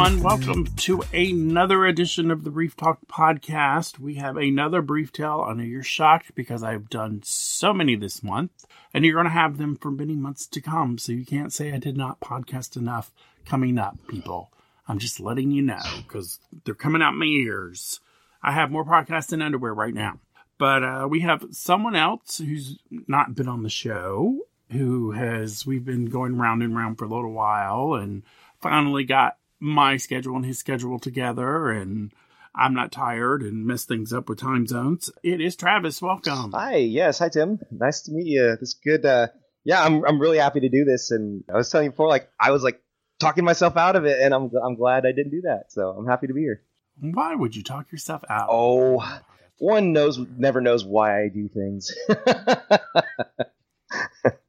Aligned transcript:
everyone. 0.00 0.22
Welcome 0.22 0.66
to 0.76 1.02
another 1.12 1.84
edition 1.84 2.30
of 2.30 2.42
the 2.42 2.50
Brief 2.50 2.74
Talk 2.74 3.00
podcast. 3.06 3.98
We 3.98 4.14
have 4.14 4.38
another 4.38 4.80
brief 4.80 5.12
tale. 5.12 5.44
I 5.46 5.52
know 5.52 5.62
you're 5.62 5.82
shocked 5.82 6.34
because 6.34 6.62
I've 6.62 6.88
done 6.88 7.20
so 7.22 7.74
many 7.74 7.96
this 7.96 8.22
month, 8.22 8.64
and 8.94 9.04
you're 9.04 9.12
going 9.12 9.26
to 9.26 9.30
have 9.30 9.58
them 9.58 9.76
for 9.76 9.90
many 9.90 10.16
months 10.16 10.46
to 10.46 10.60
come. 10.62 10.96
So 10.96 11.12
you 11.12 11.26
can't 11.26 11.52
say 11.52 11.72
I 11.72 11.76
did 11.76 11.98
not 11.98 12.20
podcast 12.20 12.78
enough 12.78 13.12
coming 13.44 13.76
up, 13.76 13.98
people. 14.08 14.50
I'm 14.88 14.98
just 14.98 15.20
letting 15.20 15.50
you 15.50 15.60
know 15.60 15.82
because 15.98 16.38
they're 16.64 16.74
coming 16.74 17.02
out 17.02 17.14
my 17.14 17.26
ears. 17.26 18.00
I 18.42 18.52
have 18.52 18.70
more 18.70 18.86
podcasts 18.86 19.28
than 19.28 19.42
underwear 19.42 19.74
right 19.74 19.92
now. 19.92 20.18
But 20.56 20.82
uh, 20.82 21.08
we 21.10 21.20
have 21.20 21.44
someone 21.50 21.94
else 21.94 22.38
who's 22.38 22.78
not 23.06 23.34
been 23.34 23.48
on 23.48 23.64
the 23.64 23.68
show, 23.68 24.38
who 24.70 25.10
has, 25.10 25.66
we've 25.66 25.84
been 25.84 26.06
going 26.06 26.38
round 26.38 26.62
and 26.62 26.74
round 26.74 26.96
for 26.96 27.04
a 27.04 27.08
little 27.08 27.32
while 27.32 27.92
and 27.92 28.22
finally 28.62 29.04
got 29.04 29.36
my 29.60 29.96
schedule 29.96 30.36
and 30.36 30.44
his 30.44 30.58
schedule 30.58 30.98
together. 30.98 31.70
And 31.70 32.12
I'm 32.54 32.74
not 32.74 32.90
tired 32.90 33.42
and 33.42 33.66
mess 33.66 33.84
things 33.84 34.12
up 34.12 34.28
with 34.28 34.40
time 34.40 34.66
zones. 34.66 35.10
It 35.22 35.40
is 35.40 35.54
Travis. 35.56 36.02
Welcome. 36.02 36.52
Hi, 36.52 36.76
yes, 36.76 37.18
hi 37.18 37.28
Tim. 37.28 37.60
Nice 37.70 38.02
to 38.02 38.12
meet 38.12 38.26
you. 38.26 38.56
This 38.58 38.74
good. 38.74 39.04
Uh, 39.04 39.28
yeah, 39.64 39.84
I'm 39.84 40.04
I'm 40.04 40.20
really 40.20 40.38
happy 40.38 40.60
to 40.60 40.68
do 40.68 40.84
this. 40.84 41.10
And 41.10 41.44
I 41.52 41.56
was 41.56 41.70
telling 41.70 41.86
you 41.86 41.90
before, 41.90 42.08
like 42.08 42.28
I 42.40 42.50
was 42.50 42.62
like 42.62 42.82
talking 43.20 43.44
myself 43.44 43.76
out 43.76 43.94
of 43.94 44.04
it, 44.04 44.20
and 44.20 44.34
I'm 44.34 44.50
I'm 44.64 44.74
glad 44.74 45.06
I 45.06 45.12
didn't 45.12 45.30
do 45.30 45.42
that. 45.42 45.66
So 45.68 45.90
I'm 45.90 46.06
happy 46.06 46.26
to 46.26 46.34
be 46.34 46.40
here. 46.40 46.62
Why 47.00 47.34
would 47.34 47.54
you 47.54 47.62
talk 47.62 47.92
yourself 47.92 48.24
out? 48.28 48.48
Oh, 48.50 49.20
one 49.58 49.92
knows 49.92 50.18
never 50.18 50.60
knows 50.60 50.84
why 50.84 51.22
I 51.22 51.28
do 51.28 51.48
things. 51.48 51.92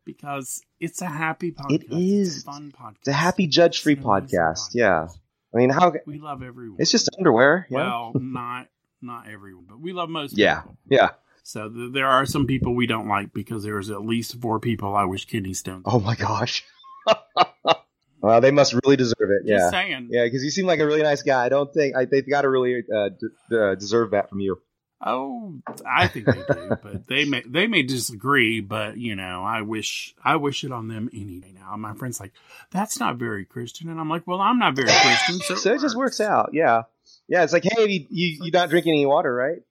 because 0.05 0.61
it's 0.79 1.01
a 1.01 1.05
happy 1.07 1.51
podcast. 1.51 1.71
It 1.73 1.85
is 1.91 2.37
It's 2.37 2.43
a 2.43 2.51
fun 2.51 2.71
podcast. 2.77 2.95
It's 2.99 3.07
a 3.07 3.13
happy 3.13 3.45
It's 3.45 3.57
an 3.57 3.63
amazing 3.99 4.03
podcast. 4.03 4.69
Yeah, 4.73 5.07
I 5.53 5.57
mean, 5.57 5.69
how 5.69 5.93
We 6.05 6.19
love 6.19 6.43
everyone. 6.43 6.77
it's 6.79 6.91
just 6.91 7.09
underwear. 7.17 7.67
Yeah, 7.69 7.77
well, 7.77 8.11
not 8.15 8.67
not 9.01 9.27
everyone, 9.29 9.65
but 9.67 9.79
we 9.79 9.93
love 9.93 10.09
most. 10.09 10.37
yeah, 10.37 10.61
people. 10.61 10.77
yeah. 10.89 11.09
So 11.43 11.69
th- 11.69 11.91
there 11.93 12.07
are 12.07 12.25
some 12.27 12.45
people 12.45 12.75
we 12.75 12.85
don't 12.85 13.07
like 13.07 13.33
because 13.33 13.63
there's 13.63 13.89
at 13.89 14.01
least 14.05 14.39
four 14.39 14.59
people 14.59 14.95
I 14.95 15.05
wish 15.05 15.25
kidney 15.25 15.53
stones. 15.55 15.83
Oh 15.85 15.99
my 15.99 16.15
gosh. 16.15 16.63
well, 18.21 18.41
they 18.41 18.51
must 18.51 18.75
really 18.83 18.95
deserve 18.95 19.17
it. 19.31 19.47
Just 19.47 19.49
Yeah, 19.49 19.69
saying. 19.71 20.07
yeah, 20.11 20.25
because 20.25 20.43
you 20.43 20.51
seem 20.51 20.67
like 20.67 20.79
a 20.79 20.85
really 20.85 21.01
nice 21.01 21.23
guy. 21.23 21.43
I 21.45 21.49
don't 21.49 21.73
think 21.73 21.95
I, 21.95 22.05
they've 22.05 22.27
got 22.29 22.43
to 22.43 22.49
really 22.49 22.83
uh, 22.95 23.09
d- 23.09 23.55
uh, 23.57 23.75
deserve 23.75 24.11
that 24.11 24.29
from 24.29 24.39
you. 24.39 24.61
Oh, 25.03 25.55
I 25.85 26.07
think 26.07 26.27
they 26.27 26.43
do, 26.53 26.77
but 26.83 27.07
they 27.07 27.25
may 27.25 27.43
they 27.45 27.67
may 27.67 27.83
disagree. 27.83 28.61
But 28.61 28.97
you 28.97 29.15
know, 29.15 29.43
I 29.43 29.61
wish 29.61 30.15
I 30.23 30.35
wish 30.35 30.63
it 30.63 30.71
on 30.71 30.87
them 30.87 31.09
any 31.13 31.39
day 31.39 31.53
now. 31.53 31.75
My 31.77 31.93
friend's 31.93 32.19
like, 32.19 32.33
"That's 32.71 32.99
not 32.99 33.17
very 33.17 33.45
Christian," 33.45 33.89
and 33.89 33.99
I'm 33.99 34.09
like, 34.09 34.27
"Well, 34.27 34.39
I'm 34.39 34.59
not 34.59 34.75
very 34.75 34.89
Christian, 34.89 35.39
so, 35.39 35.55
so 35.55 35.73
it 35.73 35.81
just 35.81 35.97
works 35.97 36.21
out. 36.21 36.51
Yeah, 36.53 36.83
yeah. 37.27 37.43
It's 37.43 37.53
like, 37.53 37.63
hey, 37.63 37.87
you 37.87 38.05
you, 38.09 38.45
you 38.45 38.51
not 38.51 38.69
drinking 38.69 38.93
any 38.93 39.05
water, 39.05 39.33
right? 39.33 39.61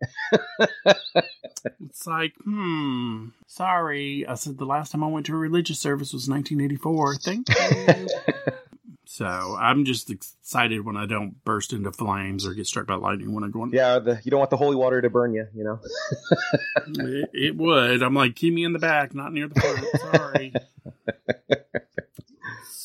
It's 1.90 2.06
like, 2.06 2.34
hmm, 2.44 3.28
sorry. 3.46 4.26
I 4.26 4.34
said 4.34 4.58
the 4.58 4.64
last 4.64 4.92
time 4.92 5.04
I 5.04 5.08
went 5.08 5.26
to 5.26 5.34
a 5.34 5.38
religious 5.38 5.80
service 5.80 6.12
was 6.12 6.28
1984. 6.28 7.16
Thank 7.16 7.48
you. 7.48 8.08
so 9.12 9.26
I'm 9.58 9.84
just 9.84 10.08
excited 10.08 10.84
when 10.84 10.96
I 10.96 11.04
don't 11.04 11.42
burst 11.44 11.72
into 11.72 11.90
flames 11.90 12.46
or 12.46 12.54
get 12.54 12.68
struck 12.68 12.86
by 12.86 12.94
lightning 12.94 13.32
when 13.34 13.42
I 13.42 13.48
go 13.48 13.62
on. 13.62 13.72
yeah, 13.72 13.98
the, 13.98 14.20
you 14.22 14.30
don't 14.30 14.38
want 14.38 14.50
the 14.50 14.56
holy 14.56 14.76
water 14.76 15.02
to 15.02 15.10
burn 15.10 15.34
you. 15.34 15.48
You 15.52 15.64
know. 15.64 15.80
It, 16.86 17.30
it 17.34 17.56
would. 17.56 18.02
I'm 18.02 18.14
like, 18.14 18.34
keep 18.36 18.54
me 18.54 18.64
in 18.64 18.72
the 18.72 18.78
back, 18.78 19.14
not 19.14 19.32
near 19.32 19.48
the 19.48 19.60
front. 19.60 19.84
Sorry. 20.00 20.52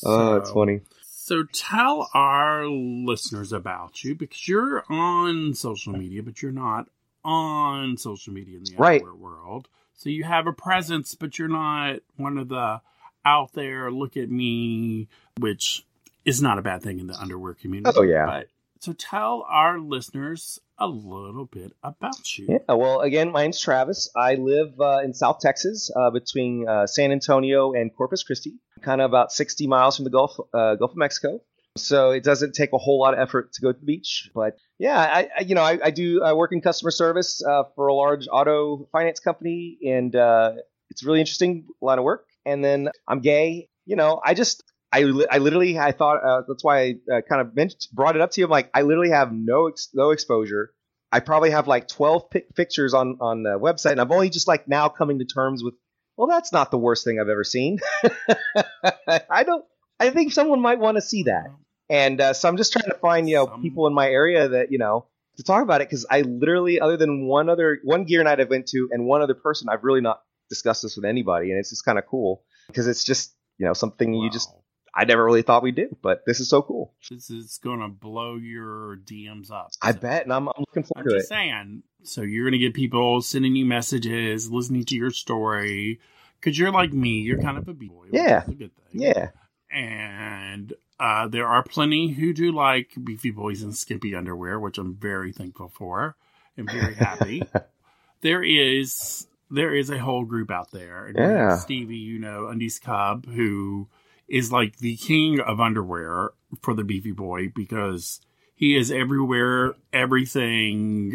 Oh, 0.04 0.36
it's 0.36 0.50
funny. 0.50 0.80
So 1.02 1.42
tell 1.44 2.08
our 2.14 2.66
listeners 2.68 3.52
about 3.52 4.04
you 4.04 4.14
because 4.14 4.46
you're 4.46 4.84
on 4.88 5.54
social 5.54 5.92
media, 5.94 6.22
but 6.22 6.42
you're 6.42 6.52
not 6.52 6.88
on 7.24 7.96
social 7.96 8.32
media 8.32 8.58
in 8.58 8.64
the 8.64 8.76
Right. 8.76 9.02
world. 9.02 9.68
So 9.94 10.08
you 10.10 10.22
have 10.24 10.46
a 10.46 10.52
presence, 10.52 11.14
but 11.16 11.38
you're 11.38 11.48
not 11.48 12.00
one 12.16 12.38
of 12.38 12.48
the 12.48 12.80
out 13.24 13.52
there, 13.54 13.90
look 13.90 14.16
at 14.16 14.30
me, 14.30 15.08
which 15.40 15.84
is 16.26 16.42
not 16.42 16.58
a 16.58 16.62
bad 16.62 16.82
thing 16.82 16.98
in 16.98 17.06
the 17.06 17.14
underwear 17.14 17.54
community. 17.54 17.96
Oh, 17.98 18.02
yeah. 18.02 18.26
But, 18.26 18.48
so 18.80 18.92
tell 18.92 19.46
our 19.48 19.78
listeners 19.78 20.58
a 20.78 20.86
little 20.86 21.46
bit 21.46 21.72
about 21.82 22.36
you. 22.36 22.46
Yeah. 22.48 22.74
Well, 22.74 23.00
again, 23.00 23.32
my 23.32 23.42
name's 23.42 23.60
Travis. 23.60 24.10
I 24.14 24.34
live 24.34 24.78
uh, 24.78 25.00
in 25.02 25.14
South 25.14 25.38
Texas, 25.40 25.90
uh, 25.96 26.10
between 26.10 26.68
uh, 26.68 26.86
San 26.86 27.10
Antonio 27.10 27.72
and 27.72 27.94
Corpus 27.94 28.22
Christi, 28.22 28.54
kind 28.82 29.00
of 29.00 29.10
about 29.10 29.32
60 29.32 29.66
miles 29.66 29.96
from 29.96 30.04
the 30.04 30.10
Gulf 30.10 30.38
uh, 30.52 30.74
Gulf 30.74 30.90
of 30.90 30.96
Mexico. 30.96 31.40
So 31.76 32.10
it 32.10 32.24
doesn't 32.24 32.54
take 32.54 32.72
a 32.72 32.78
whole 32.78 33.00
lot 33.00 33.14
of 33.14 33.20
effort 33.20 33.52
to 33.54 33.60
go 33.62 33.72
to 33.72 33.78
the 33.78 33.84
beach. 33.84 34.30
But 34.34 34.56
yeah, 34.78 34.98
I, 34.98 35.28
I 35.38 35.40
you 35.42 35.54
know 35.54 35.62
I, 35.62 35.78
I 35.84 35.90
do 35.90 36.22
I 36.22 36.32
work 36.32 36.52
in 36.52 36.60
customer 36.60 36.90
service 36.90 37.42
uh, 37.44 37.64
for 37.74 37.88
a 37.88 37.94
large 37.94 38.28
auto 38.30 38.88
finance 38.92 39.20
company, 39.20 39.78
and 39.86 40.14
uh, 40.14 40.52
it's 40.90 41.02
a 41.02 41.06
really 41.06 41.20
interesting 41.20 41.66
line 41.80 41.98
of 41.98 42.04
work. 42.04 42.26
And 42.44 42.64
then 42.64 42.90
I'm 43.06 43.20
gay. 43.20 43.68
You 43.84 43.96
know, 43.96 44.20
I 44.24 44.34
just 44.34 44.64
I, 44.96 45.12
I 45.30 45.38
literally 45.38 45.78
I 45.78 45.92
thought 45.92 46.24
uh, 46.24 46.42
that's 46.48 46.64
why 46.64 46.80
I 46.80 46.94
uh, 47.12 47.20
kind 47.28 47.40
of 47.40 47.54
mentioned, 47.54 47.82
brought 47.92 48.16
it 48.16 48.22
up 48.22 48.30
to 48.32 48.40
you. 48.40 48.46
I'm 48.46 48.50
like 48.50 48.70
I 48.74 48.82
literally 48.82 49.10
have 49.10 49.32
no 49.32 49.68
ex- 49.68 49.90
no 49.94 50.10
exposure. 50.10 50.72
I 51.12 51.20
probably 51.20 51.50
have 51.50 51.68
like 51.68 51.86
12 51.88 52.30
pic- 52.30 52.54
pictures 52.54 52.94
on 52.94 53.18
on 53.20 53.42
the 53.42 53.58
website, 53.58 53.92
and 53.92 54.00
I'm 54.00 54.10
only 54.10 54.30
just 54.30 54.48
like 54.48 54.68
now 54.68 54.88
coming 54.88 55.18
to 55.18 55.24
terms 55.24 55.62
with. 55.62 55.74
Well, 56.16 56.28
that's 56.28 56.50
not 56.50 56.70
the 56.70 56.78
worst 56.78 57.04
thing 57.04 57.20
I've 57.20 57.28
ever 57.28 57.44
seen. 57.44 57.78
I 59.30 59.42
don't. 59.44 59.64
I 60.00 60.10
think 60.10 60.32
someone 60.32 60.60
might 60.60 60.78
want 60.78 60.96
to 60.96 61.02
see 61.02 61.24
that, 61.24 61.46
and 61.88 62.20
uh, 62.20 62.32
so 62.32 62.48
I'm 62.48 62.56
just 62.56 62.72
trying 62.72 62.90
to 62.90 62.98
find 62.98 63.28
you 63.28 63.36
know 63.36 63.46
Some- 63.46 63.62
people 63.62 63.86
in 63.86 63.94
my 63.94 64.08
area 64.08 64.48
that 64.48 64.72
you 64.72 64.78
know 64.78 65.06
to 65.36 65.42
talk 65.42 65.62
about 65.62 65.82
it 65.82 65.88
because 65.88 66.06
I 66.10 66.22
literally, 66.22 66.80
other 66.80 66.96
than 66.96 67.26
one 67.26 67.48
other 67.50 67.78
one 67.84 68.04
gear 68.04 68.22
night 68.24 68.40
I've 68.40 68.48
went 68.50 68.66
to 68.68 68.88
and 68.92 69.04
one 69.06 69.20
other 69.22 69.34
person, 69.34 69.68
I've 69.68 69.84
really 69.84 70.00
not 70.00 70.22
discussed 70.48 70.82
this 70.82 70.96
with 70.96 71.04
anybody, 71.04 71.50
and 71.50 71.58
it's 71.58 71.70
just 71.70 71.84
kind 71.84 71.98
of 71.98 72.06
cool 72.06 72.42
because 72.68 72.86
it's 72.88 73.04
just 73.04 73.34
you 73.58 73.66
know 73.66 73.74
something 73.74 74.14
you 74.14 74.30
just 74.30 74.50
Wow. 74.50 74.62
I 74.96 75.04
never 75.04 75.22
really 75.24 75.42
thought 75.42 75.62
we'd 75.62 75.74
do, 75.74 75.94
but 76.00 76.24
this 76.26 76.40
is 76.40 76.48
so 76.48 76.62
cool. 76.62 76.92
This 77.10 77.28
is 77.28 77.58
going 77.62 77.80
to 77.80 77.88
blow 77.88 78.36
your 78.36 78.96
DMs 78.96 79.50
up. 79.50 79.72
I 79.82 79.92
bet, 79.92 80.22
and 80.24 80.32
I'm, 80.32 80.48
I'm 80.48 80.54
looking 80.58 80.82
I'm 80.96 81.04
forward 81.04 81.10
to 81.10 81.16
just 81.16 81.26
it. 81.26 81.28
saying. 81.28 81.82
So 82.02 82.22
you're 82.22 82.46
gonna 82.46 82.58
get 82.58 82.72
people 82.72 83.20
sending 83.20 83.56
you 83.56 83.64
messages, 83.66 84.48
listening 84.50 84.84
to 84.84 84.94
your 84.94 85.10
story, 85.10 85.98
because 86.40 86.56
you're 86.58 86.70
like 86.70 86.92
me. 86.92 87.18
You're 87.20 87.40
kind 87.42 87.58
of 87.58 87.66
a 87.68 87.74
b 87.74 87.88
boy. 87.88 88.06
which 88.10 88.14
Yeah. 88.14 88.42
is 88.44 88.48
a 88.48 88.54
good 88.54 88.70
thing. 88.76 89.00
Yeah, 89.02 89.30
And 89.70 90.72
uh, 90.98 91.28
there 91.28 91.46
are 91.46 91.62
plenty 91.62 92.12
who 92.12 92.32
do 92.32 92.52
like 92.52 92.94
beefy 93.02 93.30
boys 93.32 93.62
in 93.62 93.72
skimpy 93.72 94.14
underwear, 94.14 94.58
which 94.58 94.78
I'm 94.78 94.94
very 94.94 95.32
thankful 95.32 95.68
for 95.68 96.16
and 96.56 96.70
very 96.70 96.94
happy. 96.94 97.42
there 98.22 98.42
is 98.42 99.26
there 99.50 99.74
is 99.74 99.90
a 99.90 99.98
whole 99.98 100.24
group 100.24 100.50
out 100.50 100.70
there. 100.70 101.06
And 101.06 101.16
Yeah. 101.18 101.56
Stevie, 101.58 101.96
you 101.96 102.18
know, 102.18 102.46
Undies 102.46 102.78
Cub, 102.78 103.26
who 103.26 103.88
is 104.28 104.50
like 104.52 104.78
the 104.78 104.96
king 104.96 105.40
of 105.40 105.60
underwear 105.60 106.30
for 106.62 106.74
the 106.74 106.84
beefy 106.84 107.12
boy 107.12 107.48
because 107.54 108.20
he 108.54 108.76
is 108.76 108.90
everywhere, 108.90 109.74
everything. 109.92 111.14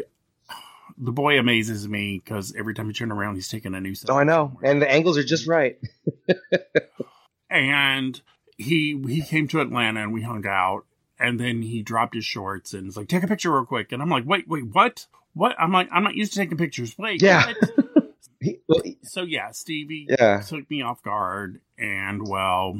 The 0.97 1.11
boy 1.13 1.39
amazes 1.39 1.87
me 1.87 2.21
because 2.23 2.53
every 2.55 2.75
time 2.75 2.85
you 2.85 2.93
turn 2.93 3.11
around, 3.11 3.33
he's 3.33 3.47
taking 3.47 3.73
a 3.73 3.81
new. 3.81 3.95
oh 4.07 4.17
I 4.17 4.23
know, 4.23 4.59
and 4.61 4.79
the 4.79 4.91
angles 4.91 5.17
are 5.17 5.23
just 5.23 5.47
right. 5.47 5.79
and 7.49 8.21
he 8.57 9.01
he 9.07 9.21
came 9.21 9.47
to 9.49 9.61
Atlanta 9.61 10.01
and 10.01 10.13
we 10.13 10.21
hung 10.21 10.45
out 10.45 10.85
and 11.19 11.39
then 11.39 11.61
he 11.63 11.81
dropped 11.81 12.13
his 12.13 12.25
shorts 12.25 12.73
and 12.73 12.85
was 12.85 12.97
like 12.97 13.07
take 13.07 13.23
a 13.23 13.27
picture 13.27 13.51
real 13.51 13.65
quick 13.65 13.91
and 13.91 14.01
I'm 14.01 14.09
like 14.09 14.25
wait 14.27 14.47
wait 14.47 14.65
what 14.71 15.07
what 15.33 15.55
I'm 15.59 15.71
like 15.71 15.89
I'm 15.91 16.03
not 16.03 16.15
used 16.15 16.33
to 16.33 16.39
taking 16.39 16.57
pictures 16.57 16.95
wait 16.97 17.21
Yeah. 17.21 17.47
what? 17.47 17.57
He, 18.39 18.59
well, 18.67 18.81
he- 18.83 18.97
so 19.03 19.23
yeah 19.23 19.51
Stevie 19.51 20.07
yeah, 20.09 20.41
took 20.41 20.69
me 20.69 20.81
off 20.83 21.01
guard 21.03 21.61
and 21.77 22.27
well 22.27 22.79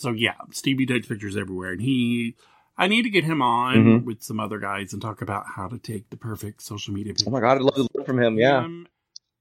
so 0.00 0.10
yeah 0.12 0.34
Stevie 0.50 0.86
takes 0.86 1.06
pictures 1.06 1.36
everywhere 1.36 1.72
and 1.72 1.80
he 1.82 2.34
I 2.78 2.88
need 2.88 3.02
to 3.02 3.10
get 3.10 3.24
him 3.24 3.42
on 3.42 3.76
Mhm. 3.76 4.04
with 4.04 4.22
some 4.22 4.40
other 4.40 4.58
guys 4.58 4.92
and 4.94 5.02
talk 5.02 5.20
about 5.20 5.44
how 5.54 5.68
to 5.68 5.76
take 5.78 6.08
the 6.10 6.16
perfect 6.16 6.62
social 6.62 6.94
media 6.94 7.12
picture. 7.12 7.28
oh 7.28 7.32
my 7.32 7.40
god, 7.40 7.58
I'd 7.58 7.62
love 7.62 7.74
to 7.74 7.88
learn 7.94 8.06
from 8.06 8.18
him. 8.22 8.38
Yeah, 8.38 8.62
Him 8.64 8.86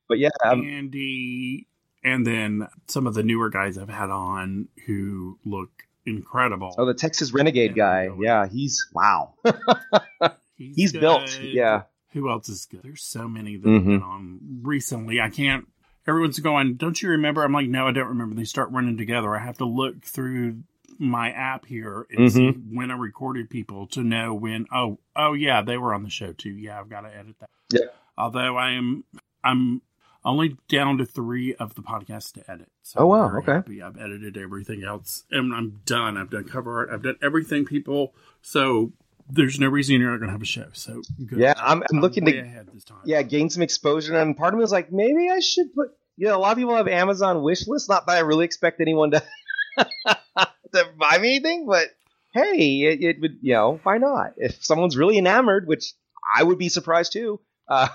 but 0.09 0.19
yeah, 0.19 0.29
um, 0.43 0.61
Andy, 0.65 1.67
and 2.03 2.25
then 2.27 2.67
some 2.87 3.07
of 3.07 3.13
the 3.13 3.23
newer 3.23 3.49
guys 3.49 3.77
I've 3.77 3.87
had 3.89 4.09
on 4.09 4.67
who 4.85 5.37
look 5.45 5.69
incredible. 6.05 6.75
oh 6.77 6.85
the 6.85 6.93
Texas 6.93 7.31
Renegade 7.31 7.77
Yeah, 7.77 8.07
guy. 8.07 8.09
Yeah, 8.19 8.47
he's 8.47 8.87
wow. 8.93 9.35
He's 10.57 10.91
good. 10.91 10.99
built. 11.01 11.39
Yeah, 11.41 11.83
Who 12.11 12.29
else 12.29 12.49
is 12.49 12.65
good? 12.65 12.81
There's 12.83 13.03
so 13.03 13.27
many 13.29 13.55
that 13.55 13.67
Mhm. 13.67 13.75
have 13.75 13.85
been 13.85 14.03
on 14.03 14.39
recently. 14.63 15.21
I 15.21 15.29
can't. 15.29 15.67
Everyone's 16.09 16.39
going. 16.39 16.75
Don't 16.75 17.01
you 17.01 17.09
remember? 17.09 17.43
I'm 17.43 17.53
like, 17.53 17.67
no, 17.67 17.87
I 17.87 17.91
don't 17.91 18.07
remember. 18.09 18.35
They 18.35 18.43
start 18.43 18.71
running 18.71 18.97
together. 18.97 19.35
I 19.35 19.39
have 19.39 19.57
to 19.59 19.65
look 19.65 20.03
through 20.03 20.63
my 20.97 21.29
app 21.31 21.65
here 21.65 22.05
and 22.09 22.31
see 22.31 22.39
Mm-hmm. 22.49 22.75
when 22.75 22.91
I 22.91 22.95
recorded 22.95 23.49
people 23.49 23.87
to 23.87 24.01
know 24.03 24.33
when. 24.33 24.65
Oh, 24.73 24.99
oh 25.15 25.33
yeah, 25.33 25.61
they 25.61 25.77
were 25.77 25.93
on 25.93 26.03
the 26.03 26.09
show 26.09 26.33
too. 26.33 26.49
Yeah, 26.49 26.79
I've 26.79 26.89
got 26.89 27.01
to 27.01 27.15
edit 27.15 27.35
that. 27.39 27.49
Yeah. 27.71 27.85
Although 28.17 28.57
I 28.57 28.71
am, 28.71 29.05
I'm 29.43 29.81
only 30.25 30.57
down 30.67 30.97
to 30.97 31.05
three 31.05 31.55
of 31.55 31.75
the 31.75 31.81
podcasts 31.81 32.33
to 32.33 32.51
edit. 32.51 32.67
So 32.83 32.99
Oh, 33.01 33.05
wow, 33.07 33.37
okay. 33.37 33.53
happy. 33.53 33.81
I've 33.81 33.97
edited 33.97 34.35
everything 34.35 34.83
else, 34.83 35.23
and 35.31 35.53
I'm 35.53 35.79
done. 35.85 36.17
I've 36.17 36.29
done 36.31 36.43
cover 36.43 36.79
art. 36.79 36.89
I've 36.91 37.03
done 37.03 37.15
everything, 37.21 37.63
people. 37.65 38.13
So 38.41 38.91
there's 39.29 39.59
no 39.59 39.67
reason 39.69 40.01
you're 40.01 40.09
not 40.11 40.17
going 40.17 40.27
to 40.29 40.33
have 40.33 40.41
a 40.41 40.45
show. 40.45 40.65
So 40.73 41.01
good. 41.25 41.39
Yeah, 41.39 41.53
I'm, 41.55 41.83
I'm 41.93 42.01
looking 42.01 42.25
to 42.25 42.37
ahead 42.37 42.67
this 42.73 42.83
time. 42.83 42.97
yeah 43.05 43.21
gain 43.21 43.49
some 43.49 43.61
exposure, 43.63 44.17
and 44.19 44.35
part 44.35 44.53
of 44.53 44.57
me 44.57 44.61
was 44.61 44.71
like, 44.73 44.91
maybe 44.91 45.29
I 45.29 45.39
should 45.39 45.73
put. 45.73 45.91
You 46.19 46.27
know, 46.27 46.37
a 46.37 46.39
lot 46.39 46.51
of 46.51 46.57
people 46.57 46.75
have 46.75 46.87
Amazon 46.89 47.41
wish 47.43 47.65
lists. 47.65 47.87
Not 47.87 48.05
that 48.07 48.17
I 48.17 48.19
really 48.19 48.43
expect 48.43 48.81
anyone 48.81 49.11
to 49.11 49.23
to 49.77 50.85
buy 50.97 51.17
me 51.17 51.35
anything, 51.35 51.65
but 51.65 51.87
hey, 52.33 52.81
it, 52.81 53.01
it 53.01 53.21
would. 53.21 53.37
You 53.41 53.53
know, 53.53 53.79
why 53.83 53.97
not? 53.99 54.33
If 54.37 54.63
someone's 54.63 54.97
really 54.97 55.17
enamored, 55.17 55.65
which 55.65 55.93
I 56.35 56.43
would 56.43 56.57
be 56.57 56.67
surprised 56.69 57.13
too. 57.13 57.39
Uh, 57.69 57.87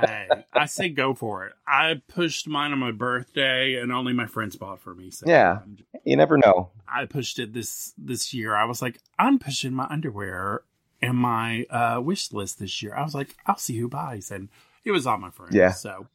hey, 0.00 0.28
I 0.52 0.66
say 0.66 0.88
go 0.88 1.14
for 1.14 1.46
it. 1.46 1.52
I 1.66 2.02
pushed 2.08 2.48
mine 2.48 2.72
on 2.72 2.80
my 2.80 2.90
birthday, 2.90 3.76
and 3.76 3.92
only 3.92 4.12
my 4.12 4.26
friends 4.26 4.56
bought 4.56 4.80
for 4.80 4.92
me. 4.94 5.10
So 5.10 5.24
Yeah. 5.28 5.60
you 6.04 6.16
never 6.16 6.36
know. 6.36 6.70
I 6.86 7.06
pushed 7.06 7.38
it 7.38 7.54
this 7.54 7.94
this 7.96 8.34
year. 8.34 8.54
I 8.54 8.64
was 8.64 8.82
like, 8.82 8.98
I'm 9.18 9.38
pushing 9.38 9.72
my 9.72 9.86
underwear 9.88 10.62
in 11.00 11.16
my 11.16 11.64
uh, 11.70 12.00
wish 12.02 12.32
list 12.32 12.58
this 12.58 12.82
year. 12.82 12.94
I 12.94 13.04
was 13.04 13.14
like, 13.14 13.36
I'll 13.46 13.56
see 13.56 13.78
who 13.78 13.88
buys, 13.88 14.30
and 14.30 14.48
it 14.84 14.90
was 14.90 15.06
all 15.06 15.16
my 15.16 15.30
friends. 15.30 15.54
Yeah. 15.54 15.70
So, 15.70 16.08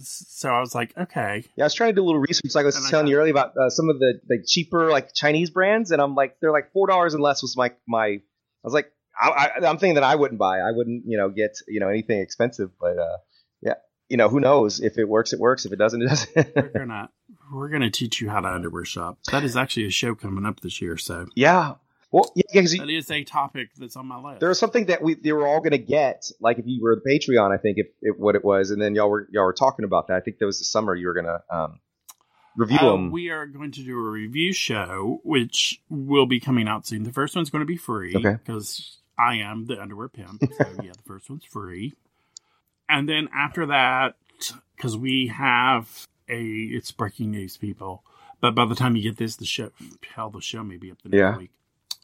so 0.00 0.48
I 0.50 0.60
was 0.60 0.74
like, 0.74 0.96
okay, 0.96 1.44
Yeah, 1.56 1.64
I 1.64 1.66
was 1.66 1.74
trying 1.74 1.90
to 1.90 1.94
do 1.94 2.02
a 2.02 2.06
little 2.06 2.20
research, 2.20 2.54
like 2.54 2.64
I 2.64 2.66
was 2.66 2.76
And 2.76 2.86
telling 2.88 3.06
got- 3.06 3.10
you 3.10 3.16
earlier 3.18 3.30
about 3.32 3.56
uh, 3.56 3.70
some 3.70 3.88
of 3.90 3.98
the 3.98 4.20
like 4.30 4.40
cheaper 4.46 4.90
like 4.90 5.12
Chinese 5.14 5.50
brands, 5.50 5.90
and 5.90 6.00
I'm 6.00 6.14
like, 6.14 6.38
they're 6.40 6.52
like 6.52 6.72
four 6.72 6.86
dollars 6.86 7.14
and 7.14 7.22
less 7.22 7.42
was 7.42 7.56
my 7.56 7.72
my. 7.86 8.06
I 8.06 8.20
was 8.64 8.72
like, 8.74 8.90
I, 9.20 9.28
I, 9.60 9.66
I'm 9.68 9.78
thinking 9.78 9.94
that 9.94 10.04
I 10.04 10.14
wouldn't 10.16 10.38
buy. 10.38 10.58
I 10.60 10.72
wouldn't, 10.72 11.04
you 11.06 11.16
know, 11.18 11.28
get 11.28 11.58
you 11.68 11.80
know 11.80 11.88
anything 11.88 12.20
expensive, 12.20 12.70
but 12.80 12.98
uh, 12.98 13.16
yeah, 13.62 13.74
you 14.08 14.16
know, 14.16 14.28
who 14.28 14.40
knows? 14.40 14.80
If 14.80 14.98
it 14.98 15.04
works, 15.08 15.32
it 15.32 15.40
works. 15.40 15.64
If 15.66 15.72
it 15.72 15.78
doesn't, 15.78 16.02
it 16.02 16.06
doesn't. 16.08 16.54
we're 16.56 16.68
gonna 16.78 17.10
we're 17.52 17.68
gonna 17.68 17.90
teach 17.90 18.20
you 18.20 18.28
how 18.30 18.40
to 18.40 18.48
underwear 18.48 18.84
shop. 18.84 19.18
That 19.30 19.44
is 19.44 19.56
actually 19.56 19.86
a 19.86 19.90
show 19.90 20.14
coming 20.14 20.46
up 20.46 20.60
this 20.60 20.80
year. 20.82 20.96
So 20.96 21.26
yeah. 21.34 21.74
Well, 22.12 22.32
yeah, 22.36 22.42
because 22.52 22.72
that 22.78 22.88
is 22.88 23.10
a 23.10 23.24
topic 23.24 23.70
that's 23.76 23.96
on 23.96 24.06
my 24.06 24.16
list. 24.18 24.40
there 24.40 24.48
was 24.48 24.58
something 24.58 24.86
that 24.86 25.02
we 25.02 25.14
they 25.14 25.32
were 25.32 25.46
all 25.46 25.58
going 25.60 25.72
to 25.72 25.78
get. 25.78 26.30
Like 26.40 26.58
if 26.58 26.64
you 26.66 26.80
were 26.82 26.94
the 26.96 27.02
Patreon, 27.10 27.52
I 27.52 27.58
think 27.60 27.78
if, 27.78 27.86
if 28.00 28.16
what 28.16 28.34
it 28.36 28.44
was, 28.44 28.70
and 28.70 28.80
then 28.80 28.94
y'all 28.94 29.10
were 29.10 29.28
y'all 29.32 29.44
were 29.44 29.52
talking 29.52 29.84
about 29.84 30.06
that. 30.08 30.14
I 30.16 30.20
think 30.20 30.38
that 30.38 30.46
was 30.46 30.58
the 30.58 30.64
summer 30.64 30.94
you 30.94 31.08
were 31.08 31.14
going 31.14 31.26
to 31.26 31.42
um, 31.54 31.80
review 32.56 32.78
Uh, 32.78 32.92
them. 32.92 33.10
we 33.10 33.28
are 33.30 33.44
going 33.46 33.72
to 33.72 33.82
do 33.82 33.98
a 33.98 34.10
review 34.10 34.52
show, 34.52 35.20
which 35.24 35.82
will 35.90 36.26
be 36.26 36.38
coming 36.40 36.68
out 36.68 36.86
soon. 36.86 37.02
The 37.02 37.12
first 37.12 37.34
one's 37.36 37.50
going 37.50 37.60
to 37.60 37.66
be 37.66 37.76
free 37.76 38.14
Okay. 38.16 38.32
because 38.34 38.98
I 39.18 39.34
am 39.36 39.66
the 39.66 39.80
underwear 39.80 40.08
pimp. 40.08 40.42
So 40.56 40.64
yeah, 40.82 40.92
the 40.92 41.02
first 41.04 41.28
one's 41.28 41.44
free, 41.44 41.94
and 42.88 43.08
then 43.08 43.28
after 43.34 43.66
that, 43.66 44.14
because 44.76 44.96
we 44.96 45.26
have 45.26 46.06
a 46.28 46.40
it's 46.40 46.92
breaking 46.92 47.32
news, 47.32 47.56
people. 47.56 48.04
But 48.40 48.54
by 48.54 48.64
the 48.66 48.74
time 48.74 48.94
you 48.96 49.02
get 49.02 49.16
this, 49.16 49.36
the 49.36 49.46
show, 49.46 49.70
hell, 50.14 50.30
the 50.30 50.40
show 50.40 50.62
may 50.62 50.76
be 50.76 50.90
up 50.90 51.02
the 51.02 51.08
next 51.08 51.18
Yeah. 51.18 51.36
week. 51.36 51.50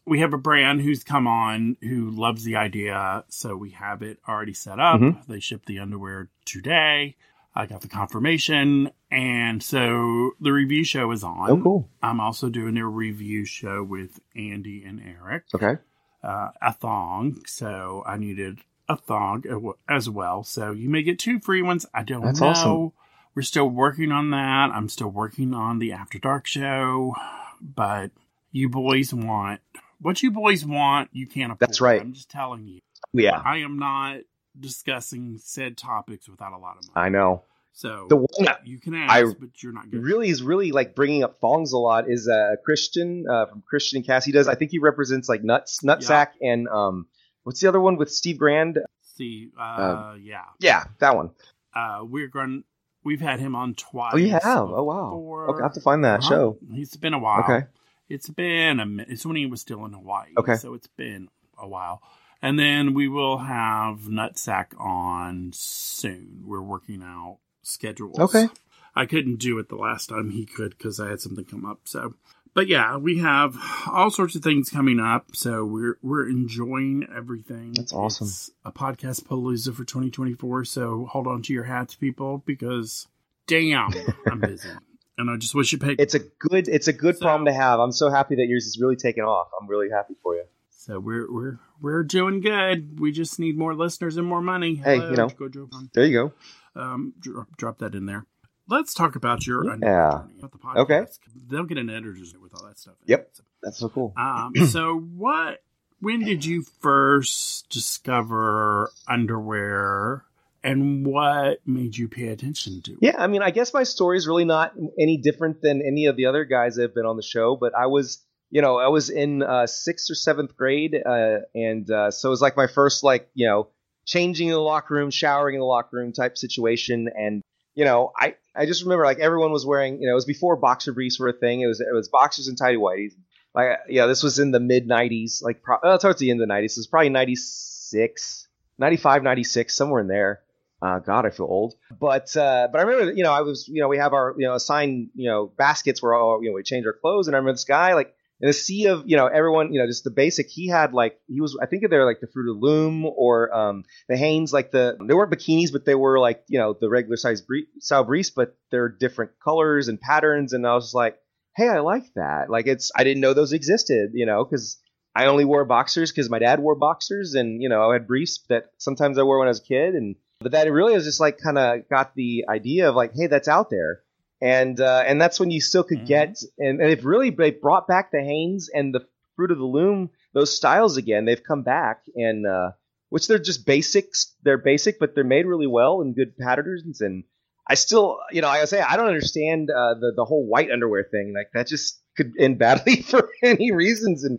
We 0.05 0.19
have 0.21 0.33
a 0.33 0.39
brand 0.39 0.81
who's 0.81 1.05
come 1.05 1.27
on 1.29 1.77
who 1.81 2.11
loves 2.11 2.43
the 2.45 2.57
idea, 2.57 3.25
so 3.29 3.57
we 3.57 3.71
have 3.71 4.03
it 4.03 4.19
already 4.29 4.53
set 4.55 4.81
up. 4.81 5.01
Mhm. 5.01 5.25
They 5.27 5.39
ship 5.41 5.65
the 5.67 5.79
underwear 5.79 6.29
today. 6.45 7.17
I 7.55 7.67
got 7.67 7.83
the 7.83 7.89
confirmation, 7.89 8.91
and 9.11 9.63
so 9.63 10.33
the 10.41 10.53
review 10.53 10.85
show 10.85 11.11
is 11.13 11.23
on. 11.23 11.51
oh, 11.51 11.61
cool. 11.63 11.89
I'm 12.03 12.19
also 12.19 12.49
doing 12.49 12.79
a 12.79 12.87
review 12.89 13.45
show 13.45 13.85
with 13.85 14.21
Andy 14.35 14.83
and 14.85 15.01
Eric, 15.01 15.45
Okay. 15.55 15.77
uh, 16.25 16.49
a 16.61 16.73
thong. 16.73 17.43
So 17.47 18.03
I 18.07 18.17
needed 18.17 18.61
a 18.89 18.97
thong 18.97 19.45
as 19.89 20.09
well. 20.09 20.43
So 20.45 20.73
you 20.73 20.89
may 20.89 21.03
get 21.03 21.19
two 21.19 21.39
free 21.41 21.63
ones. 21.63 21.85
I 21.95 22.03
don't 22.03 22.23
That's 22.25 22.41
know. 22.41 22.49
awesome. 22.49 22.93
We're 23.35 23.43
still 23.43 23.69
working 23.69 24.11
on 24.13 24.31
that. 24.31 24.71
I'm 24.73 24.89
still 24.89 25.11
working 25.11 25.55
on 25.55 25.79
the 25.79 25.93
After 25.93 26.19
Dark 26.19 26.47
show, 26.47 27.15
but 27.61 28.11
you 28.51 28.69
boys 28.69 29.13
want 29.15 29.61
what 30.03 30.23
you 30.23 30.31
boys 30.31 30.65
want. 30.67 31.09
You 31.13 31.27
can't 31.27 31.53
afford. 31.53 31.61
That's 31.61 31.81
right. 31.81 32.01
I'm 32.01 32.13
just 32.13 32.31
telling 32.31 32.67
you. 32.67 32.81
Yeah, 33.15 33.41
I 33.43 33.59
am 33.59 33.79
not 33.79 34.19
discussing 34.59 35.39
said 35.39 35.77
topics 35.77 36.29
without 36.29 36.53
a 36.53 36.59
lot 36.59 36.77
of 36.79 36.87
money. 36.95 37.07
I 37.07 37.09
know. 37.09 37.43
So 37.75 38.07
The 38.11 38.17
one 38.17 38.45
that 38.45 38.67
you 38.67 38.79
can 38.79 38.95
ask, 38.95 39.11
I 39.13 39.23
but 39.25 39.63
you're 39.63 39.73
not 39.73 39.91
good. 39.91 40.03
really 40.03 40.29
is 40.29 40.43
really 40.43 40.73
like 40.73 40.95
bringing 40.95 41.25
up 41.25 41.41
thongs 41.41 41.73
a 41.73 41.79
lot 41.79 42.05
is 42.11 42.29
uh, 42.29 42.57
Christian 42.65 43.25
uh, 43.29 43.47
from 43.47 43.63
Christian 43.67 43.97
and 43.99 44.07
Cass. 44.07 44.27
He 44.27 44.33
does. 44.33 44.47
I 44.47 44.55
think 44.57 44.71
he 44.71 44.79
represents 44.79 45.27
like 45.29 45.43
nuts, 45.43 45.81
nutsack, 45.83 46.29
and 46.43 46.69
um, 46.69 47.07
what's 47.45 47.61
the 47.61 47.69
other 47.69 47.81
one 47.81 47.97
with 47.97 48.13
Steve 48.13 48.37
Grand? 48.39 48.79
See, 49.17 49.49
uh, 49.59 50.17
yeah. 50.21 50.45
Yeah, 50.61 50.85
that 51.01 51.17
one. 51.17 51.31
uh, 51.75 52.01
we're 52.05 52.29
going. 52.29 52.65
We've 53.05 53.21
had 53.21 53.41
him 53.41 53.57
on 53.57 53.75
twice. 53.75 54.13
Oh, 54.15 54.19
you 54.19 54.31
have. 54.31 54.43
Oh, 54.45 54.85
wow. 54.85 55.47
Okay, 55.51 55.61
I 55.61 55.65
have 55.65 55.73
to 55.75 55.81
find 55.81 56.05
that 56.05 56.21
Uh-huh. 56.21 56.29
show. 56.29 56.59
He's 56.73 56.95
been 56.97 57.15
a 57.15 57.19
while. 57.19 57.41
Okay. 57.43 57.67
It's 58.09 58.29
been 58.29 58.81
a 58.81 58.87
minute. 58.87 59.09
It's 59.11 59.25
when 59.25 59.37
he 59.37 59.47
was 59.47 59.61
still 59.61 59.85
in 59.85 59.93
Hawaii. 59.93 60.31
Okay. 60.37 60.57
So 60.57 60.75
it's 60.75 60.89
been 60.89 61.29
a 61.59 61.67
while. 61.67 62.03
And 62.43 62.59
then 62.59 62.93
we 62.93 63.07
will 63.07 63.39
have 63.39 64.01
Nutsack 64.01 64.79
on 64.79 65.53
soon. 65.55 66.43
We're 66.45 66.61
working 66.61 67.03
out 67.03 67.39
schedules. 67.63 68.19
Okay. 68.19 68.49
I 68.95 69.07
couldn't 69.07 69.37
do 69.37 69.59
it 69.59 69.69
the 69.69 69.77
last 69.77 70.09
time 70.09 70.31
he 70.31 70.45
could 70.45 70.77
because 70.77 71.01
I 71.01 71.09
had 71.09 71.21
something 71.21 71.45
come 71.45 71.65
up. 71.65 71.81
So, 71.85 72.15
but 72.53 72.67
yeah, 72.67 72.97
we 72.97 73.19
have 73.19 73.57
all 73.91 74.11
sorts 74.11 74.35
of 74.35 74.43
things 74.43 74.69
coming 74.69 75.01
up. 75.01 75.35
So 75.35 75.65
we're 75.65 75.99
we're 76.03 76.29
enjoying 76.29 77.07
everything. 77.15 77.73
That's 77.75 77.93
awesome. 77.93 78.27
It's 78.27 78.51
a 78.65 78.73
podcast 78.73 79.25
palooza 79.25 79.75
for 79.75 79.85
2024. 79.85 80.65
So 80.67 81.07
hold 81.11 81.27
on 81.27 81.43
to 81.43 81.53
your 81.55 81.65
hats, 81.65 81.95
people, 81.95 82.43
because 82.45 83.07
damn, 83.47 83.93
I'm 84.31 84.41
busy, 84.41 84.69
and 85.23 85.31
I 85.31 85.37
just 85.39 85.55
wish 85.55 85.73
you 85.73 85.79
paid. 85.79 85.99
It's 85.99 86.15
a 86.15 86.19
good. 86.19 86.69
It's 86.69 86.89
a 86.89 86.93
good 86.93 87.17
So- 87.17 87.23
problem 87.25 87.47
to 87.47 87.53
have. 87.55 87.81
I'm 87.81 87.93
so 87.93 88.11
happy 88.11 88.35
that 88.37 88.47
yours 88.47 88.67
is 88.67 88.79
really 88.79 88.97
taking 88.97 89.25
off. 89.25 89.49
I'm 89.59 89.67
really 89.69 89.89
happy 89.91 90.15
for 90.23 90.35
you. 90.35 90.45
So 90.71 90.99
we're 91.01 91.33
we're 91.33 91.59
we're 91.81 92.03
doing 92.03 92.41
good. 92.41 92.99
We 93.01 93.13
just 93.13 93.39
need 93.39 93.57
more 93.57 93.75
listeners 93.75 94.17
and 94.17 94.27
more 94.27 94.43
money. 94.43 94.75
Hey, 94.75 94.99
Hello, 94.99 95.11
you 95.11 95.17
know. 95.17 95.29
go 95.29 95.69
There 95.95 96.05
you 96.05 96.33
go. 96.75 96.81
Um, 96.81 97.15
drop, 97.21 97.57
drop 97.57 97.79
that 97.79 97.95
in 97.95 98.07
there. 98.07 98.27
Let's 98.69 98.93
talk 98.95 99.15
about 99.17 99.47
your 99.47 99.65
Yeah. 99.81 100.23
about 100.39 100.53
the 100.53 100.59
podcast. 100.59 100.77
Okay. 100.79 101.05
They'll 101.49 101.65
get 101.65 101.79
an 101.79 101.89
editor's 101.91 102.33
note 102.35 102.43
with 102.43 102.55
all 102.55 102.67
that 102.67 102.79
stuff. 102.79 102.95
Yep. 103.07 103.21
it. 103.21 103.41
That's 103.63 103.79
so 103.79 103.89
cool. 103.91 104.13
Um, 104.17 104.53
so 104.69 104.99
what? 104.99 105.63
When 106.01 106.25
did 106.25 106.45
you 106.45 106.65
first 106.81 107.69
discover 107.71 108.91
underwear, 109.07 110.25
and 110.65 111.07
what 111.07 111.59
made 111.67 111.97
you 111.97 112.09
pay 112.09 112.29
attention 112.29 112.83
to? 112.83 112.97
Yeah, 113.01 113.17
I 113.19 113.27
mean, 113.27 113.43
I 113.43 113.51
guess 113.51 113.75
my 113.75 113.83
story 113.83 114.17
is 114.17 114.27
really 114.29 114.45
not 114.45 114.75
any 114.99 115.17
different 115.17 115.61
than 115.61 115.83
any 115.85 116.07
of 116.07 116.17
the 116.17 116.27
other 116.27 116.45
guys 116.45 116.77
that 116.77 116.83
have 116.83 116.95
been 116.95 117.07
on 117.07 117.17
the 117.17 117.23
show. 117.23 117.57
But 117.57 117.75
I 117.75 117.87
was, 117.87 118.25
you 118.51 118.63
know, 118.63 118.79
I 118.79 118.89
was 118.89 119.11
in 119.11 119.43
uh, 119.43 119.67
sixth 119.67 120.11
or 120.11 120.15
seventh 120.15 120.57
grade, 120.57 120.95
uh, 120.95 121.39
and 121.55 121.91
uh, 121.91 122.11
so 122.11 122.29
it 122.29 122.31
was 122.31 122.43
like 122.43 122.57
my 122.57 122.69
first, 122.69 123.03
like, 123.03 123.29
you 123.35 123.47
know, 123.47 123.69
changing 124.05 124.49
in 124.49 124.55
the 124.55 124.61
locker 124.61 124.95
room, 124.95 125.11
showering 125.11 125.55
in 125.55 125.61
the 125.61 125.67
locker 125.67 125.97
room 125.97 126.13
type 126.13 126.39
situation. 126.39 127.09
And 127.15 127.43
you 127.75 127.85
know, 127.85 128.13
I 128.17 128.37
I 128.55 128.67
just 128.67 128.83
remember 128.83 129.05
like 129.05 129.19
everyone 129.19 129.53
was 129.53 129.67
wearing, 129.67 130.01
you 130.01 130.07
know, 130.07 130.13
it 130.13 130.17
was 130.17 130.27
before 130.27 130.57
boxer 130.57 130.93
briefs 130.93 131.19
were 131.19 131.29
a 131.29 131.33
thing. 131.33 131.61
It 131.61 131.67
was 131.67 131.81
it 131.81 131.93
was 131.93 132.09
boxers 132.09 132.49
and 132.49 132.57
tidy 132.57 132.77
whities. 132.77 133.13
Like, 133.55 133.81
yeah, 133.89 134.07
this 134.07 134.23
was 134.23 134.39
in 134.39 134.51
the 134.51 134.61
mid 134.61 134.89
'90s, 134.89 135.43
like 135.43 135.63
pro- 135.63 135.77
uh, 135.79 135.99
towards 135.99 136.19
the 136.19 136.31
end 136.31 136.41
of 136.41 136.49
the 136.49 136.55
'90s. 136.55 136.73
It 136.73 136.79
was 136.79 136.87
probably 136.87 137.11
'96, 137.11 138.49
'95, 138.79 139.23
'96, 139.23 139.75
somewhere 139.75 140.01
in 140.01 140.07
there. 140.07 140.41
Uh, 140.83 140.99
God, 140.99 141.25
I 141.27 141.31
feel 141.31 141.47
old. 141.47 141.75
But 141.91 142.37
uh, 142.37 142.69
but 142.73 142.79
I 142.81 142.83
remember, 142.83 143.13
you 143.13 143.23
know, 143.23 143.33
I 143.33 143.43
was, 143.43 143.69
you 143.69 143.81
know, 143.81 143.89
we 143.89 143.99
have 143.99 144.13
our, 144.13 144.35
you 144.37 144.47
know, 144.49 144.55
assigned, 144.55 145.11
you 145.15 145.31
know, 145.31 145.47
baskets 145.47 146.03
where 146.03 146.15
all, 146.15 146.43
you 146.43 146.51
know, 146.51 146.55
we 146.55 146.65
change 146.65 146.87
our 146.87 146.93
clothes. 146.93 147.29
And 147.29 147.37
I 147.37 147.39
remember 147.39 147.55
this 147.55 147.65
guy, 147.65 147.95
like, 147.95 148.15
in 148.41 148.49
a 148.49 148.53
sea 148.53 148.87
of, 148.87 149.05
you 149.07 149.17
know, 149.17 149.29
everyone, 149.29 149.73
you 149.73 149.81
know, 149.81 149.87
just 149.87 150.03
the 150.03 150.11
basic. 150.11 150.49
He 150.49 150.67
had 150.67 150.93
like, 150.93 151.21
he 151.29 151.41
was, 151.41 151.57
I 151.63 151.67
think 151.67 151.89
they're 151.89 152.05
like 152.05 152.21
the 152.21 152.27
Fruit 152.27 152.51
of 152.51 152.61
Loom 152.61 153.07
or 153.07 153.55
um, 153.55 153.85
the 154.09 154.17
Hanes, 154.17 154.53
like 154.53 154.73
the, 154.73 154.99
they 155.07 155.15
weren't 155.15 155.31
bikinis, 155.31 155.71
but 155.71 155.85
they 155.85 155.95
were 155.95 156.19
like, 156.19 156.43
you 156.49 156.59
know, 156.59 156.77
the 156.79 156.91
regular 156.91 157.17
size 157.17 157.41
bre- 157.41 157.71
style 157.79 158.03
briefs, 158.03 158.31
but 158.31 158.57
they're 158.73 158.89
different 158.89 159.31
colors 159.43 159.87
and 159.87 160.01
patterns. 160.01 160.53
And 160.53 160.67
I 160.67 160.75
was 160.75 160.93
like, 160.93 161.17
hey, 161.55 161.69
I 161.69 161.79
like 161.79 162.13
that. 162.17 162.51
Like, 162.51 162.67
it's, 162.67 162.91
I 162.97 163.05
didn't 163.05 163.21
know 163.21 163.35
those 163.35 163.53
existed, 163.53 164.11
you 164.15 164.27
know, 164.27 164.45
because 164.45 164.83
I 165.15 165.27
only 165.27 165.45
wore 165.45 165.65
boxers 165.65 166.11
because 166.11 166.31
my 166.31 166.39
dad 166.39 166.59
wore 166.59 166.75
boxers, 166.75 167.35
and 167.35 167.63
you 167.63 167.69
know, 167.69 167.91
I 167.91 167.93
had 167.93 168.07
briefs 168.07 168.43
that 168.49 168.71
sometimes 168.79 169.19
I 169.19 169.23
wore 169.23 169.39
when 169.39 169.49
I 169.49 169.51
was 169.51 169.61
a 169.61 169.65
kid, 169.65 169.95
and 169.95 170.17
but 170.43 170.53
that 170.53 170.67
it 170.67 170.71
really 170.73 170.95
was 170.95 171.05
just 171.05 171.21
like 171.21 171.39
kind 171.39 171.59
of 171.59 171.89
got 171.89 172.15
the 172.15 172.45
idea 172.49 172.89
of 172.89 172.95
like, 172.95 173.13
hey, 173.15 173.27
that's 173.27 173.49
out 173.49 173.71
there, 173.71 174.03
and 174.41 174.81
uh, 174.81 175.03
and 175.07 175.21
that's 175.21 175.41
when 175.41 175.51
you 175.51 175.61
still 175.61 175.85
could 175.85 176.01
Mhm. 176.03 176.07
get, 176.07 176.37
and, 176.59 176.81
and 176.81 176.91
they've 176.91 177.05
really 177.05 177.31
they 177.31 177.51
brought 177.51 177.87
back 177.89 178.11
the 178.11 178.21
Hanes 178.21 178.69
and 178.73 178.95
the 178.95 179.07
Fruit 179.37 179.51
of 179.51 179.59
the 179.59 179.65
Loom, 179.65 180.11
those 180.35 180.55
styles 180.55 180.97
again. 180.97 181.25
They've 181.25 181.43
come 181.43 181.63
back, 181.63 182.03
and 182.17 182.47
uh, 182.47 182.73
which 183.09 183.27
they're 183.29 183.39
just 183.39 183.67
basics. 183.67 184.35
They're 184.43 184.59
basic, 184.59 184.99
but 184.99 185.15
they're 185.15 185.25
made 185.25 185.47
really 185.47 185.67
well 185.67 186.01
and 186.03 186.15
good 186.15 186.37
patterns. 186.37 187.01
And 187.01 187.25
I 187.69 187.75
still, 187.75 188.19
you 188.31 188.43
know, 188.43 188.49
I 188.49 188.65
say 188.67 188.81
I 188.81 188.97
don't 188.97 189.07
understand 189.09 189.71
uh, 189.71 189.95
the 189.95 190.13
the 190.17 190.25
whole 190.25 190.47
white 190.47 190.71
underwear 190.71 191.05
thing. 191.11 191.33
Like 191.37 191.51
that 191.55 191.67
just 191.69 192.01
could 192.17 192.33
end 192.39 192.59
badly 192.59 193.03
for 193.03 193.31
any 193.43 193.73
reasons, 193.73 194.25
and 194.25 194.39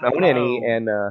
I 0.00 0.10
don't 0.10 0.24
own 0.24 0.30
any. 0.30 0.64
And 0.64 0.88
uh, 0.88 1.10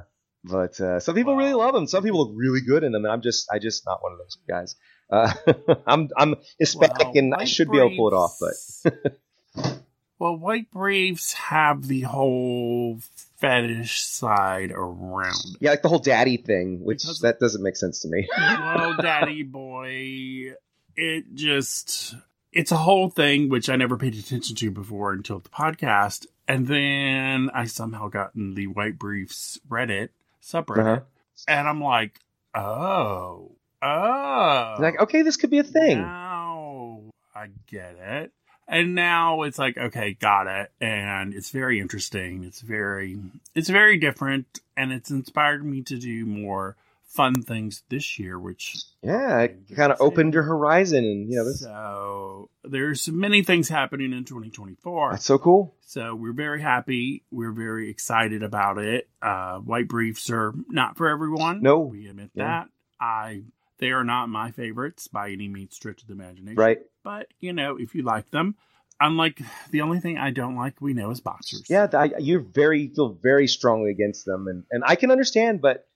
but 0.50 0.79
uh, 0.82 1.00
some 1.00 1.15
people 1.15 1.36
really 1.36 1.53
love 1.53 1.74
them. 1.74 1.88
Some 1.88 2.03
people 2.03 2.20
look 2.20 2.32
really 2.36 2.62
good 2.62 2.84
in 2.84 2.91
them, 2.91 3.06
and 3.06 3.12
I'm 3.12 3.22
just 3.22 3.50
I 3.51 3.60
just 3.60 3.86
not 3.86 4.01
one 4.01 4.13
of 4.13 4.18
those 4.18 4.38
guys. 4.48 4.75
Uh, 5.10 5.34
I'm 5.88 6.10
I'm 6.18 6.36
Hispanic, 6.60 7.15
and 7.15 7.34
I 7.34 7.46
should 7.46 7.72
be 7.72 7.77
able 7.77 7.89
to 7.91 7.96
pull 7.96 8.08
it 8.10 8.13
off, 8.13 8.38
but 8.39 9.79
well, 10.20 10.36
white 10.38 10.70
briefs 10.72 11.34
have 11.34 11.88
the 11.88 12.01
whole 12.01 13.00
fetish 13.38 14.01
side 14.01 14.72
around. 14.72 15.58
Yeah, 15.60 15.72
like 15.72 15.82
the 15.82 15.89
whole 15.89 16.00
daddy 16.00 16.38
thing, 16.38 16.84
which 16.84 17.03
Because- 17.03 17.22
that 17.22 17.39
doesn't 17.39 17.63
make 17.63 17.75
sense 17.77 18.01
to 18.01 18.10
me. 18.10 18.27
Well, 18.38 18.96
daddy 19.01 19.44
boy, 19.44 20.53
it 20.96 21.34
just 21.34 22.15
it's 22.51 22.72
a 22.72 22.77
whole 22.77 23.10
thing 23.10 23.50
which 23.50 23.70
I 23.70 23.75
never 23.75 23.98
paid 23.98 24.15
attention 24.15 24.56
to 24.58 24.72
before 24.72 25.12
until 25.13 25.39
the 25.39 25.50
podcast. 25.50 26.27
And 26.48 26.68
then 26.68 27.50
I 27.53 27.65
somehow 27.65 28.08
got 28.08 28.34
in 28.36 28.56
the 28.56 28.68
White 28.68 28.98
Briefs 28.98 29.60
Reddit 29.70 30.10
subreddit. 30.41 30.98
Uh-huh. 30.98 31.00
And 31.48 31.67
I'm 31.67 31.81
like, 31.81 32.19
oh, 32.55 33.51
oh. 33.81 34.75
Like, 34.79 35.00
okay, 35.01 35.22
this 35.22 35.38
could 35.38 35.50
be 35.50 35.60
a 35.60 35.63
thing. 35.63 36.01
Now 36.01 37.01
I 37.34 37.48
get 37.67 37.96
it. 38.00 38.31
And 38.67 38.93
now 38.93 39.41
it's 39.43 39.58
like, 39.58 39.77
okay, 39.77 40.13
got 40.13 40.46
it. 40.46 40.72
And 40.79 41.34
it's 41.34 41.50
very 41.50 41.79
interesting. 41.79 42.43
It's 42.43 42.62
very, 42.62 43.17
it's 43.55 43.69
very 43.69 43.98
different. 43.98 44.60
And 44.77 44.91
it's 44.91 45.10
inspired 45.10 45.65
me 45.65 45.81
to 45.84 45.98
do 45.98 46.25
more 46.25 46.75
fun 47.10 47.42
things 47.42 47.84
this 47.89 48.18
year, 48.20 48.39
which 48.39 48.78
Yeah, 49.04 49.42
it 49.42 49.75
kind 49.75 49.92
of 49.92 50.00
opened 50.00 50.34
your 50.34 50.44
horizon, 50.44 51.04
and 51.04 51.30
you 51.30 51.38
know, 51.38 51.46
this, 51.46 51.62
so 51.62 52.50
there's 52.63 53.10
many 53.10 53.44
things 53.44 53.68
happening 53.68 54.13
in 54.13 54.25
2024. 54.25 55.12
that's 55.12 55.25
so 55.25 55.38
cool. 55.38 55.75
So 55.82 56.13
we're 56.16 56.34
very 56.34 56.62
happy. 56.62 57.24
We're 57.32 57.51
very 57.51 57.89
excited 57.89 58.44
about 58.44 58.78
it. 58.78 59.10
Uh, 59.22 59.58
white 59.58 59.88
briefs 59.88 60.30
are 60.30 60.54
not 60.70 60.98
for 60.98 61.08
everyone. 61.10 61.62
No. 61.62 61.80
we 61.80 62.08
admit 62.08 62.30
Yeah. 62.36 62.46
that. 62.46 62.70
I 63.01 63.44
they 63.80 63.92
are 63.92 64.04
not 64.04 64.28
my 64.30 64.51
favorites 64.51 65.08
by 65.08 65.32
any 65.32 65.48
means 65.48 65.74
stretch 65.75 66.01
of 66.01 66.08
the 66.08 66.13
imagination. 66.13 66.58
Right? 66.58 66.80
But 67.04 67.28
you 67.39 67.54
know, 67.54 67.78
if 67.80 67.96
you 67.96 68.04
like 68.04 68.30
them, 68.30 68.56
unlike 69.01 69.42
the 69.72 69.82
only 69.82 70.00
thing 70.00 70.18
I 70.18 70.30
don't 70.32 70.56
like, 70.58 70.80
we 70.82 70.94
know 70.94 71.10
is 71.12 71.22
boxers. 71.22 71.63
Yeah, 71.70 71.88
I, 71.94 72.12
you're 72.20 72.42
very 72.42 72.88
feel 72.89 73.10
very 73.10 73.48
strongly 73.48 73.89
against 73.92 74.25
them, 74.25 74.48
and 74.48 74.63
and 74.70 74.84
I 74.86 74.96
can 74.96 75.10
understand, 75.12 75.62
but 75.62 75.88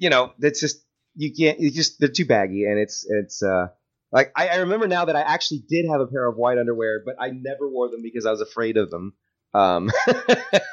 you 0.00 0.10
know, 0.10 0.32
that's 0.38 0.60
just 0.60 0.82
you 1.14 1.32
can't. 1.32 1.60
You 1.60 1.70
just 1.70 2.00
they're 2.00 2.08
too 2.08 2.24
baggy, 2.24 2.64
and 2.64 2.78
it's 2.78 3.06
it's 3.08 3.42
uh 3.42 3.68
like 4.10 4.32
I, 4.34 4.48
I 4.48 4.56
remember 4.56 4.88
now 4.88 5.04
that 5.04 5.14
I 5.14 5.20
actually 5.20 5.62
did 5.68 5.86
have 5.88 6.00
a 6.00 6.06
pair 6.06 6.26
of 6.26 6.36
white 6.36 6.58
underwear, 6.58 7.02
but 7.04 7.16
I 7.20 7.30
never 7.30 7.68
wore 7.68 7.88
them 7.88 8.02
because 8.02 8.26
I 8.26 8.30
was 8.30 8.40
afraid 8.40 8.76
of 8.76 8.90
them. 8.90 9.12
Um, 9.52 9.90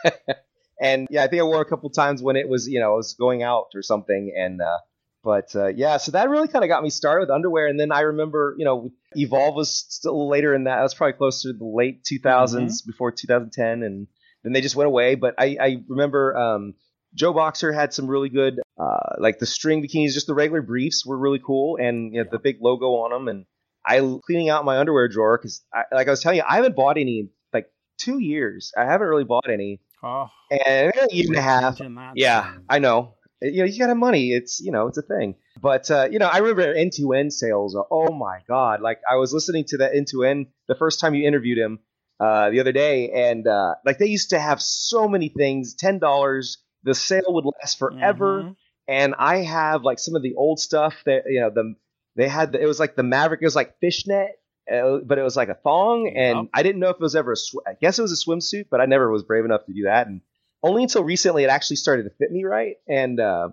and 0.81 1.07
yeah, 1.11 1.23
I 1.23 1.27
think 1.27 1.41
I 1.41 1.43
wore 1.43 1.61
a 1.61 1.65
couple 1.65 1.89
times 1.89 2.23
when 2.23 2.37
it 2.37 2.47
was 2.47 2.67
you 2.67 2.79
know 2.79 2.93
I 2.93 2.95
was 2.95 3.13
going 3.13 3.43
out 3.43 3.67
or 3.75 3.81
something, 3.81 4.33
and 4.35 4.61
uh, 4.61 4.77
but 5.23 5.53
uh, 5.55 5.67
yeah, 5.67 5.97
so 5.97 6.13
that 6.13 6.29
really 6.29 6.47
kind 6.47 6.63
of 6.63 6.69
got 6.69 6.81
me 6.81 6.89
started 6.89 7.21
with 7.21 7.29
underwear, 7.29 7.67
and 7.67 7.77
then 7.77 7.91
I 7.91 8.01
remember 8.01 8.55
you 8.57 8.63
know 8.63 8.91
Evolve 9.13 9.55
was 9.55 9.85
still 9.89 10.29
later 10.29 10.55
in 10.55 10.63
that. 10.63 10.77
That 10.77 10.83
was 10.83 10.93
probably 10.93 11.17
closer 11.17 11.51
to 11.51 11.57
the 11.57 11.65
late 11.65 12.05
2000s 12.05 12.85
before 12.85 13.11
2010, 13.11 13.83
and 13.83 14.07
then 14.43 14.53
they 14.53 14.61
just 14.61 14.77
went 14.77 14.87
away. 14.87 15.15
But 15.15 15.35
I, 15.37 15.57
I 15.59 15.83
remember 15.89 16.37
um, 16.37 16.75
Joe 17.17 17.33
Boxer 17.33 17.71
had 17.73 17.93
some 17.93 18.07
really 18.07 18.29
good, 18.29 18.59
uh, 18.79 19.15
like 19.19 19.39
the 19.39 19.45
string 19.45 19.83
bikinis, 19.83 20.13
just 20.13 20.27
the 20.27 20.33
regular 20.35 20.61
briefs 20.61 21.05
were 21.05 21.17
really 21.17 21.41
cool, 21.43 21.77
and 21.77 22.13
you 22.13 22.23
know, 22.23 22.29
the 22.31 22.39
big 22.39 22.57
logo 22.61 22.85
on 22.85 23.11
them. 23.11 23.27
And 23.27 23.45
I 23.85 23.99
cleaning 24.25 24.49
out 24.49 24.65
my 24.65 24.77
underwear 24.77 25.07
drawer 25.07 25.37
because, 25.37 25.63
like 25.91 26.07
I 26.07 26.11
was 26.11 26.21
telling 26.21 26.37
you, 26.37 26.43
I 26.47 26.55
haven't 26.55 26.75
bought 26.75 26.97
any 26.97 27.19
in 27.19 27.29
like 27.53 27.67
two 27.97 28.19
years. 28.19 28.71
I 28.77 28.85
haven't 28.85 29.07
really 29.07 29.23
bought 29.23 29.49
any, 29.49 29.81
Oh, 30.03 30.27
and 30.51 30.93
a 30.95 31.15
year 31.15 31.25
and 31.27 31.35
a 31.37 31.41
half. 31.41 31.79
Yeah. 32.15 32.53
I 32.69 32.79
know. 32.79 33.15
You 33.41 33.59
know, 33.59 33.65
you 33.65 33.79
gotta 33.79 33.89
have 33.89 33.97
money. 33.97 34.31
It's 34.31 34.59
you 34.59 34.71
know, 34.71 34.87
it's 34.87 34.97
a 34.97 35.03
thing. 35.03 35.35
But 35.61 35.89
uh, 35.91 36.07
you 36.11 36.19
know, 36.19 36.27
I 36.27 36.37
remember 36.37 36.73
N2N 36.73 37.31
sales. 37.31 37.75
Oh 37.91 38.11
my 38.11 38.39
god! 38.47 38.81
Like 38.81 38.99
I 39.09 39.15
was 39.15 39.31
listening 39.31 39.65
to 39.69 39.77
that 39.77 39.93
N2N 39.93 40.47
the 40.67 40.75
first 40.75 40.99
time 40.99 41.13
you 41.13 41.27
interviewed 41.27 41.57
him 41.57 41.79
uh, 42.19 42.49
the 42.49 42.59
other 42.59 42.71
day, 42.71 43.11
and 43.11 43.47
uh, 43.47 43.75
like 43.85 43.99
they 43.99 44.07
used 44.07 44.31
to 44.31 44.39
have 44.39 44.59
so 44.61 45.07
many 45.07 45.29
things. 45.29 45.75
Ten 45.75 45.99
dollars. 45.99 46.57
The 46.87 46.95
sale 46.95 47.25
would 47.27 47.45
last 47.45 47.77
forever. 47.77 48.43
Mhm. 48.43 48.55
And 48.87 49.13
I 49.19 49.37
have 49.43 49.83
like 49.83 49.99
some 49.99 50.15
of 50.15 50.21
the 50.23 50.33
old 50.35 50.59
stuff 50.59 50.95
that 51.05 51.23
you 51.27 51.41
know 51.41 51.49
the 51.49 51.75
they 52.15 52.27
had. 52.27 52.53
The, 52.53 52.61
it 52.61 52.65
was 52.65 52.79
like 52.79 52.95
the 52.95 53.03
Maverick. 53.03 53.41
It 53.41 53.45
was 53.45 53.55
like 53.55 53.79
fishnet. 53.79 54.31
Uh, 54.69 54.97
but 54.97 55.17
it 55.17 55.21
was 55.21 55.37
like 55.37 55.47
a 55.47 55.53
thong, 55.53 56.09
and 56.13 56.37
Yep. 56.39 56.45
I 56.53 56.61
didn't 56.61 56.79
know 56.81 56.89
if 56.89 56.95
it 56.95 57.01
was 57.01 57.15
ever 57.15 57.31
a. 57.33 57.37
Sw- 57.37 57.63
I 57.65 57.75
guess 57.79 57.99
it 57.99 58.01
was 58.01 58.11
a 58.11 58.25
swimsuit, 58.25 58.65
but 58.69 58.81
I 58.81 58.85
never 58.85 59.09
was 59.09 59.23
brave 59.23 59.45
enough 59.45 59.65
to 59.67 59.73
do 59.73 59.83
that. 59.83 60.07
And 60.07 60.19
only 60.61 60.83
until 60.83 61.05
recently 61.05 61.45
it 61.45 61.49
actually 61.49 61.77
started 61.77 62.03
to 62.03 62.09
fit 62.09 62.31
me 62.33 62.43
right. 62.43 62.75
And 62.85 63.17
uh, 63.17 63.49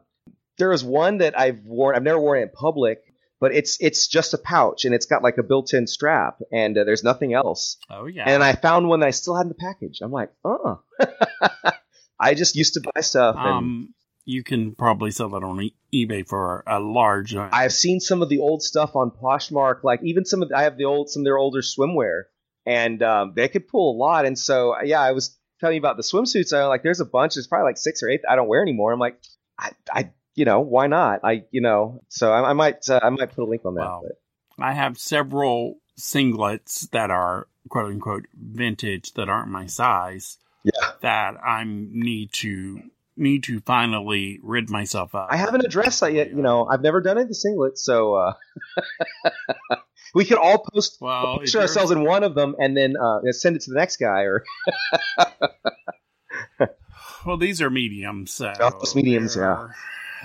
there 0.58 0.70
was 0.70 0.82
one 0.82 1.18
that 1.18 1.38
I've 1.38 1.60
worn. 1.64 1.94
I've 1.94 2.02
never 2.02 2.18
worn 2.18 2.40
it 2.40 2.42
in 2.42 2.48
public, 2.48 3.02
but 3.38 3.54
it's 3.54 3.76
it's 3.80 4.08
just 4.08 4.34
a 4.34 4.38
pouch 4.38 4.84
and 4.86 4.92
it's 4.94 5.06
got 5.06 5.22
like 5.22 5.38
a 5.38 5.44
built-in 5.44 5.86
strap, 5.86 6.40
and 6.50 6.76
uh, 6.76 6.82
there's 6.82 7.04
nothing 7.04 7.32
else. 7.32 7.76
Oh 7.88 8.06
yeah. 8.06 8.24
And 8.28 8.42
I 8.42 8.54
found 8.54 8.88
one 8.88 8.98
that 9.00 9.06
I 9.06 9.10
still 9.12 9.36
had 9.36 9.42
in 9.42 9.48
the 9.50 9.54
package. 9.54 10.00
I'm 10.02 10.10
like, 10.10 10.30
oh. 10.44 10.80
I 12.18 12.34
just 12.34 12.56
used 12.56 12.74
to 12.74 12.80
buy 12.80 13.00
stuff, 13.00 13.36
and 13.38 13.46
um, 13.46 13.94
you 14.24 14.42
can 14.42 14.74
probably 14.74 15.10
sell 15.10 15.28
that 15.30 15.42
on 15.42 15.60
e- 15.60 15.74
eBay 15.92 16.26
for 16.26 16.64
a 16.66 16.80
large. 16.80 17.34
uh, 17.34 17.48
I've 17.52 17.72
seen 17.72 18.00
some 18.00 18.22
of 18.22 18.28
the 18.28 18.38
old 18.38 18.62
stuff 18.62 18.96
on 18.96 19.10
Poshmark. 19.10 19.84
Like 19.84 20.00
even 20.02 20.24
some 20.24 20.42
of 20.42 20.50
I 20.54 20.62
have 20.62 20.76
the 20.76 20.84
old 20.84 21.10
some 21.10 21.20
of 21.20 21.24
their 21.24 21.38
older 21.38 21.60
swimwear, 21.60 22.24
and 22.64 23.02
um, 23.02 23.32
they 23.34 23.48
could 23.48 23.68
pull 23.68 23.96
a 23.96 23.96
lot. 23.96 24.24
And 24.24 24.38
so 24.38 24.74
yeah, 24.82 25.00
I 25.00 25.12
was 25.12 25.36
telling 25.60 25.74
you 25.74 25.80
about 25.80 25.96
the 25.96 26.02
swimsuits. 26.02 26.56
I 26.56 26.66
like 26.66 26.82
there's 26.82 27.00
a 27.00 27.04
bunch. 27.04 27.34
There's 27.34 27.46
probably 27.46 27.70
like 27.70 27.78
six 27.78 28.02
or 28.02 28.08
eight 28.08 28.22
I 28.28 28.36
don't 28.36 28.48
wear 28.48 28.62
anymore. 28.62 28.92
I'm 28.92 29.00
like, 29.00 29.20
I, 29.58 29.72
I 29.90 30.10
you 30.34 30.44
know 30.44 30.60
why 30.60 30.86
not? 30.86 31.20
I 31.24 31.44
you 31.50 31.60
know 31.60 32.02
so 32.08 32.32
I, 32.32 32.50
I 32.50 32.52
might 32.52 32.88
uh, 32.88 33.00
I 33.02 33.10
might 33.10 33.34
put 33.34 33.44
a 33.44 33.48
link 33.48 33.64
on 33.64 33.74
that. 33.74 33.82
Wow. 33.82 34.02
I 34.58 34.72
have 34.72 34.98
several 34.98 35.78
singlets 35.98 36.88
that 36.90 37.10
are 37.10 37.48
quote 37.68 37.90
unquote 37.90 38.26
vintage 38.34 39.12
that 39.14 39.28
aren't 39.28 39.50
my 39.50 39.66
size 39.66 40.38
yeah, 40.64 40.92
that 41.02 41.34
I 41.44 41.64
need 41.66 42.32
to 42.34 42.80
need 43.16 43.44
to 43.44 43.60
finally 43.60 44.40
rid 44.42 44.70
myself 44.70 45.14
of. 45.14 45.28
I 45.30 45.36
haven't 45.36 45.64
addressed 45.64 46.00
that 46.00 46.12
yet. 46.12 46.30
You 46.30 46.42
know, 46.42 46.66
I've 46.66 46.82
never 46.82 47.00
done 47.00 47.18
it 47.18 47.28
the 47.28 47.34
singlet, 47.34 47.78
so 47.78 48.14
uh, 48.14 48.32
we 50.14 50.24
could 50.24 50.38
all 50.38 50.64
post 50.72 50.98
Well, 51.00 51.38
picture 51.38 51.60
ourselves 51.60 51.90
in 51.90 52.04
one 52.04 52.24
of 52.24 52.34
them 52.34 52.56
and 52.58 52.76
then 52.76 52.96
uh, 52.96 53.20
send 53.30 53.56
it 53.56 53.62
to 53.62 53.70
the 53.70 53.78
next 53.78 53.98
guy 53.98 54.22
or 54.22 54.44
Well, 57.26 57.36
these 57.38 57.62
are 57.62 57.70
mediums, 57.70 58.32
so 58.32 58.52
Oh, 58.60 58.82
mediums, 58.94 59.34
they're, 59.34 59.74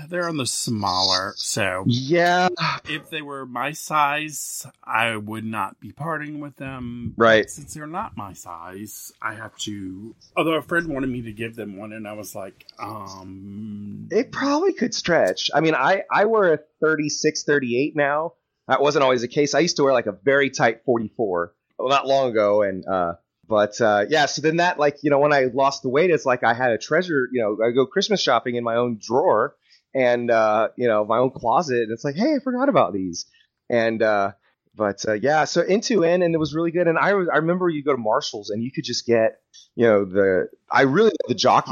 They're 0.08 0.28
on 0.28 0.38
the 0.38 0.46
smaller, 0.46 1.34
so 1.38 1.84
yeah, 1.88 2.50
if 2.88 3.10
they 3.10 3.22
were 3.22 3.46
my 3.46 3.72
size, 3.72 4.66
I 4.84 5.16
would 5.16 5.46
not 5.46 5.80
be 5.80 5.92
parting 5.92 6.40
with 6.40 6.56
them. 6.56 7.14
Right. 7.18 7.44
But 7.44 7.52
since 7.52 7.74
they're 7.74 7.88
not 7.88 8.18
my 8.18 8.34
size, 8.34 9.12
I 9.22 9.36
have 9.36 9.56
to. 9.60 10.16
Although 10.36 10.56
a 10.56 10.62
friend 10.62 10.88
wanted 10.88 11.10
me 11.10 11.24
to 11.24 11.32
give 11.32 11.56
them 11.56 11.78
one, 11.78 11.94
and 11.94 12.08
I 12.08 12.14
was 12.14 12.36
like, 12.36 12.66
um, 12.80 14.08
it 14.12 14.32
probably 14.32 14.74
could 14.74 14.94
stretch. 14.94 15.50
I 15.54 15.62
mean, 15.62 15.76
I 15.76 16.04
I 16.12 16.26
wear 16.26 16.54
a 16.54 16.60
36, 16.82 17.44
38 17.44 17.96
now. 17.96 18.34
That 18.68 18.82
wasn't 18.82 19.04
always 19.04 19.22
the 19.22 19.28
case. 19.28 19.56
I 19.56 19.60
used 19.60 19.78
to 19.78 19.84
wear 19.84 19.94
like 19.94 20.06
a 20.06 20.12
very 20.12 20.50
tight 20.52 20.84
44 20.86 21.54
well, 21.80 21.90
not 21.90 22.06
long 22.06 22.30
ago, 22.30 22.62
and 22.62 22.86
uh, 22.86 23.14
but 23.48 23.80
uh, 23.82 24.06
yeah. 24.10 24.26
So 24.26 24.42
then 24.42 24.58
that 24.58 24.78
like 24.78 24.98
you 25.02 25.10
know 25.10 25.20
when 25.20 25.34
I 25.34 25.46
lost 25.46 25.82
the 25.82 25.90
weight, 25.90 26.12
it's 26.12 26.26
like 26.26 26.44
I 26.44 26.54
had 26.54 26.72
a 26.72 26.78
treasure. 26.78 27.28
You 27.32 27.42
know, 27.42 27.66
I 27.66 27.72
go 27.72 27.86
Christmas 27.86 28.22
shopping 28.22 28.56
in 28.56 28.64
my 28.64 28.76
own 28.76 29.00
drawer 29.02 29.56
and 29.94 30.30
uh, 30.32 30.70
you 30.78 30.88
know 30.88 31.06
my 31.06 31.18
own 31.18 31.32
closet, 31.32 31.84
and 31.84 31.92
it's 31.92 32.04
like, 32.04 32.16
hey, 32.16 32.36
I 32.36 32.40
forgot 32.44 32.70
about 32.70 32.94
these. 32.94 33.26
And 33.70 34.02
uh, 34.02 34.32
but 34.76 35.04
uh, 35.08 35.14
yeah, 35.14 35.46
so 35.46 35.62
N2N, 35.64 36.24
and 36.24 36.34
it 36.34 36.38
was 36.38 36.54
really 36.56 36.72
good. 36.72 36.88
And 36.88 36.98
I 36.98 37.10
I 37.10 37.38
remember 37.38 37.70
you 37.70 37.84
go 37.84 37.92
to 37.92 37.98
Marshalls 37.98 38.50
and 38.50 38.64
you 38.64 38.72
could 38.72 38.84
just 38.84 39.06
get 39.06 39.40
you 39.76 39.86
know 39.86 40.06
the 40.06 40.48
I 40.72 40.84
really 40.84 41.12
the 41.28 41.36
jockey 41.36 41.72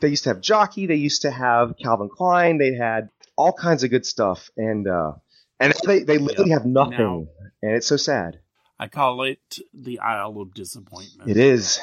they 0.00 0.08
used 0.08 0.24
to 0.24 0.30
have 0.30 0.40
jockey 0.40 0.86
they 0.86 0.94
used 0.96 1.22
to 1.22 1.30
have 1.30 1.74
calvin 1.82 2.08
klein 2.08 2.58
they 2.58 2.74
had 2.74 3.08
all 3.36 3.52
kinds 3.52 3.82
of 3.84 3.90
good 3.90 4.06
stuff 4.06 4.48
and 4.56 4.86
uh 4.88 5.12
and 5.60 5.72
they, 5.84 6.02
they 6.04 6.18
literally 6.18 6.50
have 6.50 6.64
nothing 6.64 6.98
Now- 6.98 7.26
and 7.62 7.72
it's 7.76 7.86
so 7.86 7.96
sad 7.96 8.40
I 8.78 8.88
call 8.88 9.22
it 9.22 9.58
the 9.74 9.98
Isle 10.00 10.40
of 10.40 10.54
Disappointment. 10.54 11.28
it 11.30 11.36
is 11.36 11.80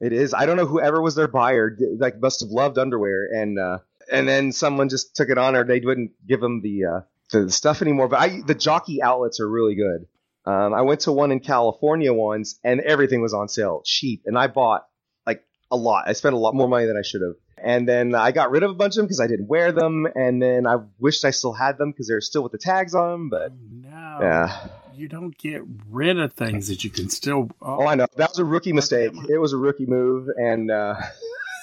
it 0.00 0.12
is 0.12 0.32
i 0.34 0.46
don't 0.46 0.56
know 0.56 0.66
whoever 0.66 1.00
was 1.02 1.14
their 1.14 1.28
buyer 1.28 1.76
like 1.98 2.20
must 2.20 2.40
have 2.40 2.50
loved 2.50 2.78
underwear 2.78 3.28
and 3.32 3.58
uh 3.58 3.78
and 4.10 4.28
then 4.28 4.52
someone 4.52 4.88
just 4.88 5.14
took 5.16 5.28
it 5.28 5.38
on 5.38 5.56
or 5.56 5.64
they 5.64 5.80
wouldn't 5.80 6.12
give 6.26 6.40
them 6.40 6.60
the 6.62 6.84
uh 6.84 7.00
the 7.32 7.50
stuff 7.50 7.82
anymore 7.82 8.08
but 8.08 8.20
i 8.20 8.40
the 8.46 8.54
jockey 8.54 9.02
outlets 9.02 9.40
are 9.40 9.48
really 9.48 9.74
good 9.74 10.06
um 10.50 10.72
i 10.74 10.82
went 10.82 11.00
to 11.00 11.12
one 11.12 11.32
in 11.32 11.40
california 11.40 12.12
once 12.12 12.58
and 12.62 12.80
everything 12.80 13.20
was 13.22 13.34
on 13.34 13.48
sale 13.48 13.82
cheap 13.84 14.22
and 14.26 14.38
i 14.38 14.46
bought 14.46 14.86
like 15.26 15.42
a 15.70 15.76
lot 15.76 16.04
i 16.06 16.12
spent 16.12 16.34
a 16.34 16.38
lot 16.38 16.54
more 16.54 16.68
money 16.68 16.86
than 16.86 16.96
i 16.96 17.02
should 17.02 17.22
have 17.22 17.34
and 17.56 17.88
then 17.88 18.14
I 18.14 18.30
got 18.32 18.50
rid 18.50 18.62
of 18.62 18.72
a 18.72 18.74
bunch 18.74 18.92
of 18.94 18.96
them 18.96 19.06
because 19.06 19.20
I 19.20 19.26
didn't 19.26 19.46
wear 19.46 19.72
them, 19.72 20.06
and 20.14 20.42
then 20.42 20.66
I 20.66 20.78
wished 20.98 21.24
I 21.24 21.30
still 21.30 21.54
had 21.54 21.78
them 21.78 21.92
because 21.92 22.08
they're 22.08 22.20
still 22.20 22.42
with 22.42 22.52
the 22.52 22.58
tags 22.58 22.94
on 22.94 23.10
them. 23.10 23.28
But 23.30 23.52
No, 23.70 24.18
Yeah. 24.20 24.66
you 24.94 25.08
don't 25.08 25.34
get 25.38 25.62
rid 25.88 26.18
of 26.18 26.34
things 26.34 26.68
that 26.68 26.84
you 26.84 26.90
can 26.90 27.08
still. 27.08 27.48
oh, 27.62 27.86
I 27.86 27.94
know 27.94 28.06
that 28.16 28.28
was 28.30 28.38
a 28.38 28.44
rookie 28.44 28.74
mistake. 28.74 29.12
It 29.30 29.38
was 29.38 29.54
a 29.54 29.56
rookie 29.56 29.86
move, 29.86 30.28
and 30.36 30.70
uh, 30.70 30.96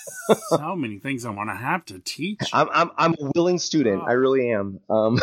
so 0.49 0.75
many 0.75 0.99
things 0.99 1.25
I 1.25 1.29
want 1.31 1.49
to 1.49 1.55
have 1.55 1.85
to 1.85 1.99
teach 1.99 2.39
I'm 2.53 2.69
I'm 2.71 2.91
I'm 2.97 3.13
a 3.13 3.31
willing 3.35 3.59
student. 3.59 4.03
I 4.05 4.13
really 4.13 4.51
am. 4.51 4.79
Um, 4.89 5.19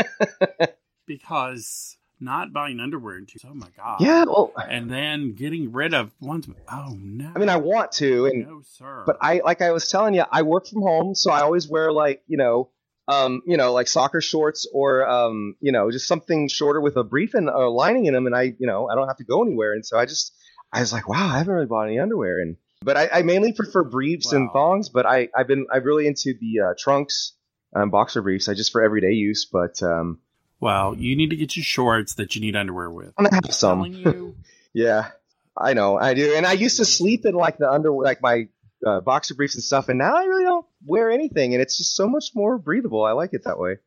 because 1.06 1.96
not 2.20 2.52
buying 2.52 2.80
underwear 2.80 3.16
into. 3.18 3.38
Oh 3.46 3.54
my 3.54 3.68
god. 3.76 4.00
Yeah, 4.00 4.24
well, 4.24 4.52
And 4.68 4.90
then 4.90 5.34
getting 5.34 5.72
rid 5.72 5.94
of 5.94 6.10
ones. 6.20 6.48
Oh 6.70 6.96
no. 6.98 7.32
I 7.34 7.38
mean, 7.38 7.48
I 7.48 7.56
want 7.56 7.92
to, 7.92 8.26
and 8.26 8.46
no 8.46 8.62
sir. 8.64 9.04
but 9.06 9.18
I 9.20 9.40
like 9.44 9.62
I 9.62 9.70
was 9.72 9.88
telling 9.88 10.14
you, 10.14 10.24
I 10.30 10.42
work 10.42 10.66
from 10.66 10.82
home, 10.82 11.14
so 11.14 11.30
I 11.30 11.40
always 11.40 11.68
wear 11.68 11.92
like 11.92 12.22
you 12.26 12.36
know, 12.36 12.70
um, 13.06 13.42
you 13.46 13.56
know, 13.56 13.72
like 13.72 13.88
soccer 13.88 14.20
shorts 14.20 14.68
or 14.72 15.08
um, 15.08 15.54
you 15.60 15.72
know, 15.72 15.90
just 15.90 16.08
something 16.08 16.48
shorter 16.48 16.80
with 16.80 16.96
a 16.96 17.04
brief 17.04 17.34
and 17.34 17.48
a 17.48 17.68
lining 17.68 18.06
in 18.06 18.14
them, 18.14 18.26
and 18.26 18.34
I, 18.34 18.54
you 18.58 18.66
know, 18.66 18.88
I 18.88 18.94
don't 18.94 19.08
have 19.08 19.18
to 19.18 19.24
go 19.24 19.42
anywhere, 19.42 19.72
and 19.72 19.84
so 19.84 19.98
I 19.98 20.04
just, 20.06 20.34
I 20.72 20.80
was 20.80 20.92
like, 20.92 21.08
wow, 21.08 21.28
I 21.28 21.38
haven't 21.38 21.54
really 21.54 21.66
bought 21.66 21.86
any 21.86 21.98
underwear, 21.98 22.40
and 22.40 22.56
but 22.80 22.96
I, 22.96 23.08
I 23.12 23.22
mainly 23.22 23.52
prefer 23.52 23.84
briefs 23.84 24.32
and 24.32 24.50
thongs, 24.52 24.88
but 24.88 25.06
I, 25.06 25.28
I've 25.36 25.48
been, 25.48 25.66
I'm 25.72 25.82
really 25.82 26.06
into 26.06 26.34
the 26.40 26.60
uh, 26.60 26.74
trunks, 26.78 27.32
um, 27.74 27.90
boxer 27.90 28.22
briefs, 28.22 28.48
I 28.48 28.54
just 28.54 28.72
for 28.72 28.82
everyday 28.82 29.12
use, 29.12 29.46
but 29.50 29.82
um, 29.82 30.20
well, 30.60 30.94
you 30.96 31.16
need 31.16 31.30
to 31.30 31.36
get 31.36 31.56
your 31.56 31.64
shorts 31.64 32.14
that 32.14 32.34
you 32.34 32.40
need 32.40 32.56
underwear 32.56 32.90
with. 32.90 33.12
I'm 33.18 33.24
gonna 33.24 33.40
have 33.44 33.54
some. 33.54 34.34
Yeah, 34.74 35.10
I 35.56 35.72
know, 35.72 35.96
I 35.96 36.14
do, 36.14 36.34
and 36.34 36.46
I 36.46 36.52
used 36.52 36.76
to 36.76 36.84
sleep 36.84 37.24
in 37.24 37.34
like 37.34 37.58
the 37.58 37.70
under, 37.70 37.90
like 37.90 38.22
my 38.22 38.48
uh, 38.86 39.00
boxer 39.00 39.34
briefs 39.34 39.54
and 39.54 39.64
stuff, 39.64 39.88
and 39.88 39.98
now 39.98 40.14
I 40.14 40.24
really 40.24 40.44
don't 40.44 40.66
wear 40.86 41.10
anything, 41.10 41.54
and 41.54 41.62
it's 41.62 41.76
just 41.76 41.96
so 41.96 42.06
much 42.06 42.26
more 42.34 42.58
breathable. 42.58 43.02
I 43.04 43.12
like 43.12 43.30
it 43.32 43.44
that 43.44 43.58
way. 43.58 43.78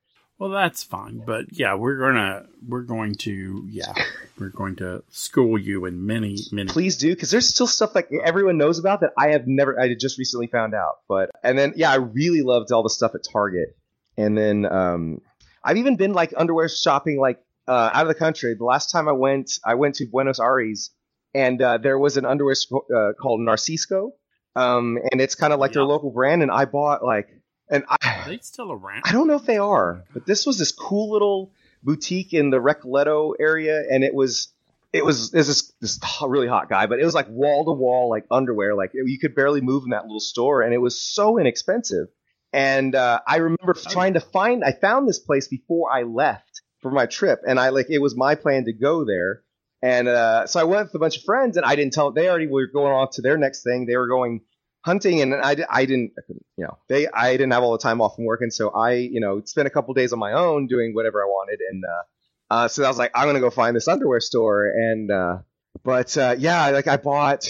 Well, 0.42 0.50
that's 0.50 0.82
fine, 0.82 1.22
but 1.24 1.46
yeah, 1.52 1.76
we're 1.76 2.00
gonna 2.00 2.48
we're 2.68 2.82
going 2.82 3.14
to 3.20 3.64
yeah 3.70 3.94
we're 4.40 4.50
going 4.50 4.76
to 4.78 5.04
school 5.12 5.56
you 5.56 5.86
in 5.86 6.08
many 6.08 6.36
many. 6.52 6.68
Please 6.68 6.98
do, 6.98 7.12
because 7.12 7.30
there's 7.30 7.48
still 7.48 7.68
stuff 7.68 7.94
like 7.94 8.10
everyone 8.26 8.58
knows 8.58 8.80
about 8.80 9.02
that 9.02 9.12
I 9.16 9.34
have 9.34 9.46
never, 9.46 9.80
I 9.80 9.94
just 9.94 10.18
recently 10.18 10.48
found 10.48 10.74
out. 10.74 11.02
But 11.08 11.30
and 11.44 11.60
then 11.60 11.74
yeah, 11.76 11.92
I 11.92 11.98
really 11.98 12.42
loved 12.42 12.72
all 12.72 12.82
the 12.82 12.90
stuff 12.90 13.14
at 13.14 13.22
Target, 13.32 13.78
and 14.18 14.36
then 14.36 14.66
um, 14.66 15.22
I've 15.64 15.78
even 15.78 15.96
been 15.96 16.14
like 16.14 16.34
underwear 16.36 16.68
shopping 16.70 17.20
like 17.20 17.38
uh, 17.68 17.92
out 17.94 18.02
of 18.02 18.08
the 18.08 18.16
country. 18.16 18.56
The 18.56 18.66
last 18.66 18.92
time 18.92 19.08
I 19.08 19.12
went, 19.12 19.52
I 19.64 19.76
went 19.76 19.94
to 19.98 20.08
Buenos 20.08 20.40
Aires, 20.40 20.90
and 21.36 21.62
uh, 21.62 21.78
there 21.78 22.00
was 22.00 22.18
an 22.18 22.26
underwear 22.26 22.56
sp- 22.58 22.90
uh, 22.92 23.14
called 23.14 23.42
Narcisco, 23.42 24.14
um, 24.56 24.98
and 25.12 25.22
it's 25.22 25.36
kind 25.36 25.54
of 25.54 25.60
like 25.60 25.74
their 25.74 25.84
local 25.84 26.10
brand, 26.10 26.42
and 26.42 26.50
I 26.50 26.66
bought 26.66 27.04
like, 27.04 27.30
and 27.70 27.84
Are 28.22 28.30
they 28.30 28.40
still 28.42 28.72
around? 28.72 29.04
I 29.06 29.12
don't 29.12 29.28
know 29.28 29.36
if 29.36 29.46
they 29.46 29.58
are, 29.58 30.04
but 30.14 30.26
this 30.26 30.46
was 30.46 30.58
this 30.58 30.72
cool 30.72 31.12
little 31.12 31.52
boutique 31.84 32.34
in 32.34 32.50
the 32.50 32.58
Recoleta 32.58 33.34
area, 33.40 33.84
and 33.90 34.04
it 34.04 34.14
was 34.14 34.50
it 34.94 35.06
was 35.06 35.32
this 35.32 35.48
is 35.48 35.74
this 35.80 36.00
really 36.22 36.48
hot 36.48 36.70
guy, 36.70 36.86
but 36.86 37.00
it 37.00 37.06
was 37.06 37.14
like 37.14 37.28
wall 37.30 37.66
to 37.66 37.72
wall 37.72 38.10
like 38.10 38.26
underwear, 38.30 38.76
like 38.76 38.92
you 38.94 39.20
could 39.20 39.36
barely 39.36 39.62
move 39.62 39.84
in 39.84 39.92
that 39.92 40.04
little 40.04 40.20
store, 40.20 40.62
and 40.62 40.74
it 40.74 40.80
was 40.80 41.02
so 41.02 41.38
inexpensive. 41.38 42.08
And 42.54 42.96
uh, 42.96 43.22
I 43.26 43.38
remember 43.38 43.74
trying 43.74 44.16
to 44.16 44.20
find, 44.20 44.62
I 44.62 44.74
found 44.74 45.08
this 45.08 45.20
place 45.20 45.48
before 45.48 45.90
I 45.90 46.04
left 46.04 46.62
for 46.82 46.92
my 46.92 47.06
trip, 47.06 47.42
and 47.48 47.58
I 47.58 47.70
like 47.70 47.88
it 47.90 48.00
was 48.00 48.16
my 48.16 48.36
plan 48.36 48.66
to 48.66 48.74
go 48.74 49.06
there, 49.06 49.44
and 49.82 50.08
uh, 50.08 50.48
so 50.48 50.60
I 50.60 50.66
went 50.66 50.88
with 50.88 50.96
a 50.96 51.00
bunch 51.00 51.18
of 51.18 51.24
friends, 51.24 51.56
and 51.56 51.66
I 51.66 51.76
didn't 51.76 51.94
tell 51.94 52.12
they 52.12 52.30
already 52.30 52.48
were 52.48 52.68
going 52.68 52.92
on 52.92 53.10
to 53.14 53.22
their 53.22 53.38
next 53.38 53.64
thing. 53.64 53.86
They 53.86 53.96
were 53.96 54.08
going 54.08 54.42
hunting, 54.84 55.22
and 55.22 55.34
I, 55.36 55.56
I 55.70 55.86
didn't, 55.86 56.12
you 56.58 56.66
know, 56.66 56.78
they 56.90 57.08
I 57.08 57.32
didn't 57.34 57.52
have 57.52 57.64
all 57.64 57.72
the 57.74 57.78
time 57.78 58.02
off 58.02 58.16
from 58.16 58.26
work, 58.26 58.42
and 58.42 58.54
so 58.54 58.70
I, 58.70 58.94
you 58.94 59.20
know, 59.20 59.42
spent 59.46 59.68
a 59.68 59.72
couple 59.72 59.94
days 59.94 60.14
on 60.14 60.20
my 60.20 60.34
own 60.34 60.68
doing 60.68 60.94
whatever 60.94 61.22
I 61.22 61.26
wanted, 61.26 61.60
and 61.70 61.84
uh, 61.86 62.54
uh, 62.54 62.68
so 62.68 62.84
I 62.84 62.88
was 62.88 62.98
like, 62.98 63.12
I'm 63.16 63.28
gonna 63.28 63.40
go 63.40 63.50
find 63.50 63.76
this 63.76 63.88
underwear 63.88 64.20
store, 64.20 64.66
and 64.66 65.12
uh, 65.12 65.38
but 65.84 66.18
uh, 66.18 66.36
yeah, 66.38 66.70
like 66.70 66.88
I 66.88 66.98
bought, 66.98 67.48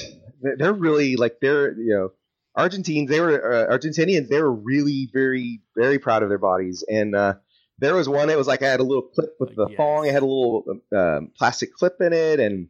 they're 0.58 0.74
really 0.74 1.16
like 1.16 1.38
they're 1.42 1.72
you 1.74 1.94
know. 1.94 2.10
Argentines, 2.54 3.10
they 3.10 3.22
were 3.22 3.70
uh, 3.70 3.74
Argentinians. 3.74 4.28
They 4.28 4.42
were 4.42 4.52
really, 4.52 5.10
very, 5.14 5.62
very 5.74 6.00
proud 6.00 6.22
of 6.22 6.28
their 6.28 6.38
bodies. 6.38 6.84
And 6.86 7.16
uh, 7.16 7.36
there 7.80 7.96
was 7.96 8.10
one. 8.10 8.30
It 8.30 8.38
was 8.38 8.46
like 8.46 8.62
I 8.62 8.68
had 8.68 8.82
a 8.82 8.84
little 8.84 9.04
clip 9.04 9.38
with 9.40 9.56
the 9.56 9.68
Yes. 9.70 9.78
thong. 9.78 10.06
It 10.06 10.12
had 10.12 10.22
a 10.22 10.26
little 10.26 10.66
um, 10.94 11.32
plastic 11.38 11.74
clip 11.74 12.02
in 12.02 12.12
it, 12.12 12.42
and 12.42 12.68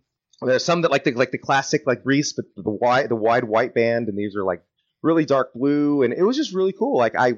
there's 0.48 0.66
some 0.66 0.82
that 0.82 0.92
like 0.92 1.04
the 1.04 1.12
like 1.12 1.32
the 1.32 1.38
classic 1.38 1.84
like 1.86 2.04
briefs, 2.04 2.34
but 2.34 2.46
the 2.56 2.70
wide 2.70 3.10
the 3.10 3.16
wide 3.16 3.44
white 3.44 3.74
band, 3.74 4.08
and 4.08 4.18
these 4.18 4.36
are 4.36 4.44
like 4.44 4.64
really 5.02 5.26
dark 5.26 5.54
blue, 5.54 6.04
and 6.04 6.14
it 6.14 6.24
was 6.24 6.38
just 6.38 6.54
really 6.54 6.74
cool. 6.74 6.98
Like 6.98 7.16
I, 7.18 7.34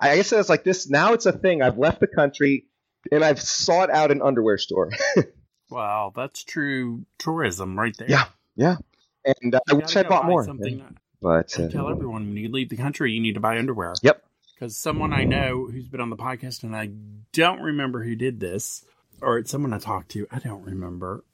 I 0.00 0.16
guess 0.16 0.32
it's 0.32 0.48
like 0.48 0.64
this. 0.64 0.88
Now 0.88 1.14
it's 1.14 1.26
a 1.26 1.32
thing. 1.32 1.62
I've 1.62 1.78
left 1.78 2.00
the 2.00 2.06
country, 2.06 2.66
and 3.10 3.24
I've 3.24 3.40
sought 3.40 3.90
out 3.90 4.10
an 4.10 4.22
underwear 4.22 4.58
store. 4.58 4.90
Wow, 5.70 6.12
that's 6.14 6.42
true 6.44 7.04
tourism 7.18 7.78
right 7.78 7.96
there. 7.96 8.10
Yeah. 8.10 8.24
Yeah. 8.56 8.76
And 9.24 9.54
uh, 9.54 9.60
I 9.68 9.74
wish 9.74 9.96
I 9.96 10.02
bought 10.02 10.24
more. 10.24 10.44
Something. 10.44 10.96
But 11.20 11.58
uh, 11.58 11.68
tell 11.68 11.90
everyone 11.90 12.28
when 12.28 12.36
you 12.36 12.50
leave 12.50 12.70
the 12.70 12.76
country, 12.76 13.12
you 13.12 13.20
need 13.20 13.34
to 13.34 13.40
buy 13.40 13.58
underwear. 13.58 13.94
Yep. 14.02 14.22
Because 14.54 14.76
someone 14.76 15.12
I 15.12 15.24
know 15.24 15.68
who's 15.70 15.88
been 15.88 16.00
on 16.00 16.10
the 16.10 16.16
podcast, 16.16 16.62
and 16.62 16.74
I 16.74 16.90
don't 17.32 17.60
remember 17.60 18.02
who 18.02 18.16
did 18.16 18.40
this, 18.40 18.84
or 19.20 19.38
it's 19.38 19.50
someone 19.50 19.72
I 19.72 19.78
talked 19.78 20.10
to, 20.12 20.26
I 20.30 20.38
don't 20.38 20.64
remember. 20.64 21.24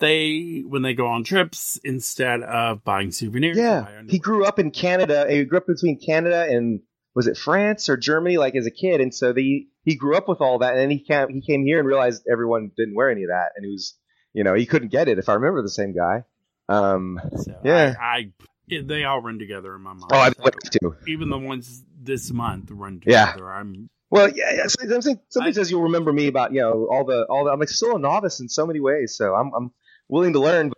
They, 0.00 0.62
when 0.66 0.82
they 0.82 0.94
go 0.94 1.06
on 1.06 1.22
trips, 1.24 1.78
instead 1.84 2.42
of 2.42 2.82
buying 2.84 3.12
souvenirs, 3.12 3.56
Yeah, 3.56 4.02
he 4.08 4.18
grew 4.18 4.44
up 4.44 4.58
in 4.58 4.70
Canada. 4.72 5.26
He 5.30 5.44
grew 5.44 5.58
up 5.58 5.66
between 5.66 5.98
Canada 6.04 6.46
and 6.50 6.80
was 7.14 7.28
it 7.28 7.36
France 7.36 7.88
or 7.88 7.96
Germany, 7.96 8.36
like 8.36 8.56
as 8.56 8.66
a 8.66 8.72
kid, 8.72 9.00
and 9.00 9.14
so 9.14 9.32
the 9.32 9.66
he 9.84 9.94
grew 9.94 10.16
up 10.16 10.28
with 10.28 10.40
all 10.40 10.58
that, 10.58 10.72
and 10.72 10.80
then 10.80 10.90
he 10.90 10.98
came 10.98 11.28
he 11.28 11.40
came 11.40 11.64
here 11.64 11.78
and 11.78 11.86
realized 11.86 12.24
everyone 12.30 12.72
didn't 12.76 12.96
wear 12.96 13.08
any 13.10 13.22
of 13.22 13.28
that, 13.28 13.50
and 13.54 13.64
he 13.64 13.70
was 13.70 13.96
you 14.32 14.42
know 14.42 14.54
he 14.54 14.66
couldn't 14.66 14.88
get 14.90 15.06
it 15.08 15.18
if 15.18 15.28
I 15.28 15.34
remember 15.34 15.62
the 15.62 15.68
same 15.70 15.94
guy. 15.94 16.24
Um, 16.68 17.20
So 17.36 17.52
Yeah. 17.64 17.94
I, 18.00 18.32
I 18.70 18.82
they 18.82 19.04
all 19.04 19.22
run 19.22 19.38
together 19.38 19.74
in 19.76 19.82
my 19.82 19.92
mind. 19.92 20.10
oh, 20.12 20.18
I 20.18 20.30
So 20.30 20.42
would 20.42 20.54
have 20.54 20.70
to. 20.72 20.96
even 21.06 21.28
the 21.30 21.38
ones 21.38 21.84
this 22.02 22.32
month 22.32 22.70
run 22.72 22.98
together. 22.98 23.44
Yeah. 23.44 23.44
I'm 23.60 23.88
Well, 24.10 24.28
yeah, 24.34 24.54
yeah 24.54 24.66
so- 24.66 24.88
something 24.88 25.20
something 25.28 25.50
I- 25.50 25.52
says 25.52 25.70
you'll 25.70 25.82
remember 25.82 26.12
me 26.12 26.26
about 26.26 26.52
you 26.52 26.62
know 26.62 26.88
all 26.90 27.04
the 27.04 27.26
all 27.30 27.44
the. 27.44 27.52
I'm 27.52 27.60
like 27.60 27.68
still 27.68 27.94
a 27.94 27.98
novice 28.00 28.40
in 28.40 28.48
so 28.48 28.66
many 28.66 28.80
ways, 28.80 29.14
so 29.16 29.34
I'm 29.36 29.52
I'm 29.56 29.70
willing 30.14 30.32
to 30.34 30.40
learn. 30.40 30.72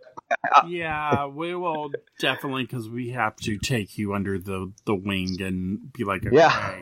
Yeah, 0.67 1.27
we 1.27 1.55
will 1.55 1.91
definitely 2.19 2.63
because 2.63 2.89
we 2.89 3.11
have 3.11 3.35
to 3.37 3.57
take 3.57 3.97
you 3.97 4.13
under 4.13 4.37
the 4.39 4.73
the 4.85 4.95
wing 4.95 5.37
and 5.41 5.93
be 5.93 6.03
like, 6.03 6.25
okay, 6.25 6.35
Yeah. 6.35 6.79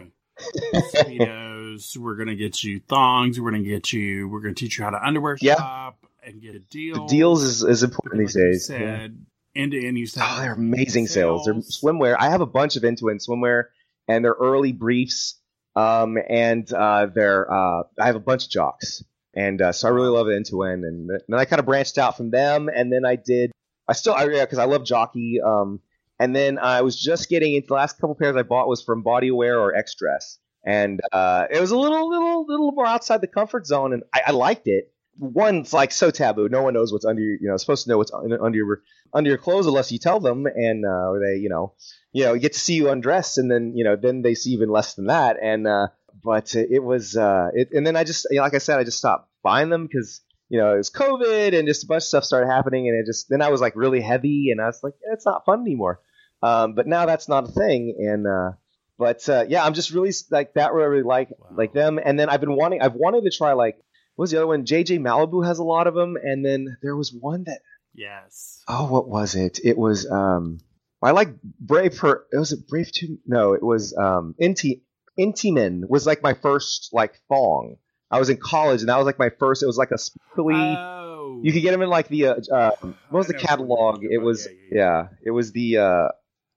speedos. 0.94 1.98
We're 1.98 2.16
gonna 2.16 2.36
get 2.36 2.64
you 2.64 2.80
thongs. 2.88 3.40
We're 3.40 3.52
gonna 3.52 3.64
get 3.64 3.94
you. 3.94 4.28
We're 4.28 4.42
gonna 4.42 4.54
teach 4.56 4.78
you 4.78 4.84
how 4.84 4.92
to 4.92 5.06
underwear 5.06 5.38
Yeah. 5.42 5.56
shop 5.56 6.06
and 6.24 6.42
get 6.42 6.56
a 6.56 6.60
deal. 6.60 7.06
the 7.06 7.14
deals 7.14 7.44
is, 7.44 7.64
is 7.64 7.84
important 7.84 8.16
Like 8.20 8.28
these 8.28 8.36
days. 8.36 8.70
yeah. 8.72 8.78
Said 8.98 9.26
N2N. 9.56 9.98
You 9.98 10.08
said, 10.08 10.24
Oh, 10.26 10.42
they're 10.42 10.54
amazing 10.54 11.08
sales. 11.08 11.46
They're 11.46 11.54
swimwear. 11.56 12.16
I 12.20 12.30
have 12.30 12.42
a 12.42 12.46
bunch 12.48 12.76
of 12.78 12.84
N2N 12.84 13.20
swimwear, 13.26 13.66
and 14.08 14.24
they're 14.26 14.34
early 14.40 14.72
briefs. 14.72 15.40
Um, 15.76 16.18
and 16.30 16.72
uh, 16.74 17.08
they're 17.14 17.52
uh, 17.52 17.84
I 18.00 18.06
have 18.08 18.16
a 18.16 18.20
bunch 18.22 18.46
of 18.46 18.50
jocks, 18.50 19.04
and 19.36 19.62
uh, 19.62 19.72
so 19.72 19.88
I 19.88 19.92
really 19.92 20.10
love 20.10 20.28
it 20.28 20.42
N2N. 20.44 20.74
And 20.88 21.10
then 21.10 21.40
I 21.40 21.46
kind 21.46 21.60
of 21.60 21.66
branched 21.66 21.98
out 21.98 22.18
from 22.18 22.30
them, 22.32 22.70
and 22.74 22.92
then 22.92 23.06
I 23.06 23.16
did. 23.16 23.52
I 23.88 23.94
still, 23.94 24.14
I 24.14 24.26
yeah, 24.28 24.46
because 24.46 24.58
I 24.58 24.66
love 24.66 24.84
jockey. 24.86 25.40
Um, 25.46 25.80
and 26.20 26.36
then 26.36 26.58
I 26.58 26.82
was 26.82 27.00
just 27.00 27.30
getting 27.30 27.54
into 27.56 27.68
the 27.68 27.74
last 27.74 28.00
couple 28.00 28.16
pairs 28.16 28.36
I 28.36 28.44
bought 28.44 28.68
was 28.68 28.82
from 28.82 29.02
Body 29.04 29.28
Aware 29.28 29.60
or 29.60 29.76
X 29.76 29.96
Dress, 29.96 30.40
and 30.66 31.02
uh, 31.12 31.46
it 31.52 31.60
was 31.60 31.72
a 31.72 31.78
little, 31.78 32.10
little, 32.10 32.46
little 32.48 32.72
more 32.72 32.86
outside 32.88 33.22
the 33.22 33.28
comfort 33.28 33.68
zone, 33.68 33.94
and 33.94 34.04
I, 34.14 34.22
I 34.28 34.32
liked 34.32 34.68
it. 34.68 34.92
One's 35.18 35.72
like 35.74 35.92
so 35.92 36.12
taboo; 36.12 36.50
no 36.50 36.64
one 36.64 36.74
knows 36.74 36.92
what's 36.92 37.06
under. 37.06 37.22
your- 37.22 37.38
You 37.40 37.50
know, 37.50 37.58
supposed 37.58 37.84
to 37.86 37.90
know 37.90 37.98
what's 37.98 38.12
under 38.14 38.58
your 38.58 38.82
under 39.14 39.30
your 39.30 39.38
clothes 39.38 39.66
unless 39.68 39.92
you 39.92 40.00
tell 40.00 40.20
them, 40.20 40.46
and 40.46 40.86
uh, 40.86 41.14
they, 41.20 41.40
you 41.40 41.50
know, 41.50 41.74
you 42.12 42.24
know, 42.26 42.38
get 42.38 42.54
to 42.54 42.60
see 42.60 42.74
you 42.76 42.90
undressed, 42.90 43.38
and 43.38 43.50
then 43.52 43.74
you 43.76 43.84
know, 43.84 43.96
then 43.96 44.22
they 44.24 44.36
see 44.36 44.52
even 44.52 44.70
less 44.70 44.96
than 44.96 45.08
that. 45.08 45.38
And 45.42 45.68
uh, 45.68 45.88
but 46.26 46.56
it 46.56 46.84
was, 46.84 47.16
uh, 47.16 47.50
it, 47.54 47.70
and 47.72 47.86
then 47.86 47.96
I 47.96 48.04
just, 48.04 48.26
you 48.32 48.38
know, 48.38 48.44
like 48.44 48.56
I 48.56 48.58
said, 48.58 48.80
I 48.80 48.84
just 48.84 48.98
stopped 48.98 49.30
buying 49.44 49.70
them 49.70 49.86
because 49.86 50.22
you 50.50 50.60
know 50.60 50.74
it 50.74 50.78
was 50.78 50.90
COVID 50.90 51.58
and 51.58 51.68
just 51.68 51.84
a 51.84 51.88
bunch 51.88 52.00
of 52.02 52.08
stuff 52.08 52.24
started 52.24 52.48
happening, 52.48 52.90
and 52.90 53.00
it 53.00 53.06
just 53.06 53.28
then 53.30 53.42
I 53.42 53.50
was 53.50 53.62
like 53.62 53.76
really 53.76 54.02
heavy, 54.02 54.50
and 54.52 54.60
I 54.60 54.66
was 54.66 54.80
like, 54.84 54.94
eh, 55.08 55.14
it's 55.14 55.26
not 55.26 55.46
fun 55.46 55.62
anymore. 55.62 56.02
Um, 56.42 56.74
but 56.74 56.88
now 56.88 57.06
that's 57.06 57.30
not 57.30 57.46
a 57.48 57.52
thing, 57.52 57.96
and 58.00 58.26
uh, 58.28 58.52
but 58.98 59.28
uh, 59.30 59.46
yeah, 59.48 59.64
I'm 59.64 59.74
just 59.76 59.92
really 59.92 60.12
like 60.32 60.56
that. 60.56 60.74
Really 60.74 61.04
like 61.04 61.30
Wow. 61.30 61.50
like 61.56 61.74
them, 61.74 62.00
and 62.04 62.20
then 62.20 62.30
I've 62.30 62.42
been 62.42 62.56
wanting, 62.56 62.82
I've 62.82 62.96
wanted 62.96 63.24
to 63.24 63.32
try 63.32 63.54
like. 63.54 63.78
What 64.18 64.24
was 64.24 64.32
the 64.32 64.38
other 64.38 64.48
one? 64.48 64.66
JJ 64.66 65.00
Malibu 65.00 65.46
has 65.46 65.60
a 65.60 65.64
lot 65.64 65.88
of 65.88 65.94
them, 65.94 66.16
and 66.16 66.46
then 66.46 66.78
there 66.82 66.96
was 66.96 67.12
one 67.14 67.44
that 67.48 67.60
Yes. 67.94 68.64
oh, 68.68 68.88
what 68.88 69.10
was 69.10 69.36
it? 69.36 69.60
It 69.64 69.78
was 69.78 70.10
um, 70.10 70.60
I 71.02 71.12
like 71.12 71.30
Brave 71.42 71.98
per. 71.98 72.26
It 72.32 72.38
was 72.38 72.52
it 72.54 72.68
Brave 72.68 72.92
two? 72.94 73.18
No, 73.28 73.54
it 73.54 73.62
was 73.64 73.94
um, 73.96 74.34
Inti 74.42 74.82
Intymen 75.20 75.88
was 75.88 76.06
like 76.06 76.22
my 76.22 76.34
first 76.34 76.90
like 76.92 77.20
thong. 77.30 77.76
I 78.12 78.20
was 78.20 78.30
in 78.30 78.38
college, 78.38 78.82
and 78.82 78.90
that 78.90 78.98
was 78.98 79.06
like 79.06 79.20
my 79.20 79.30
first. 79.40 79.64
It 79.64 79.68
was 79.68 79.78
like 79.78 79.92
a 79.92 79.98
sparkly. 79.98 80.56
Oh, 80.56 81.42
you 81.44 81.52
could 81.52 81.62
get 81.62 81.72
them 81.72 81.82
in 81.82 81.90
like 81.90 82.08
the 82.08 82.28
uh, 82.28 82.36
uh 82.52 82.72
what 82.82 83.20
was 83.20 83.28
the 83.28 83.34
catalog? 83.34 84.04
It 84.04 84.22
was 84.22 84.48
Yeah, 84.48 84.52
yeah, 84.72 84.78
yeah, 84.78 85.08
it 85.26 85.32
was 85.32 85.52
the 85.52 85.78
uh 85.78 86.08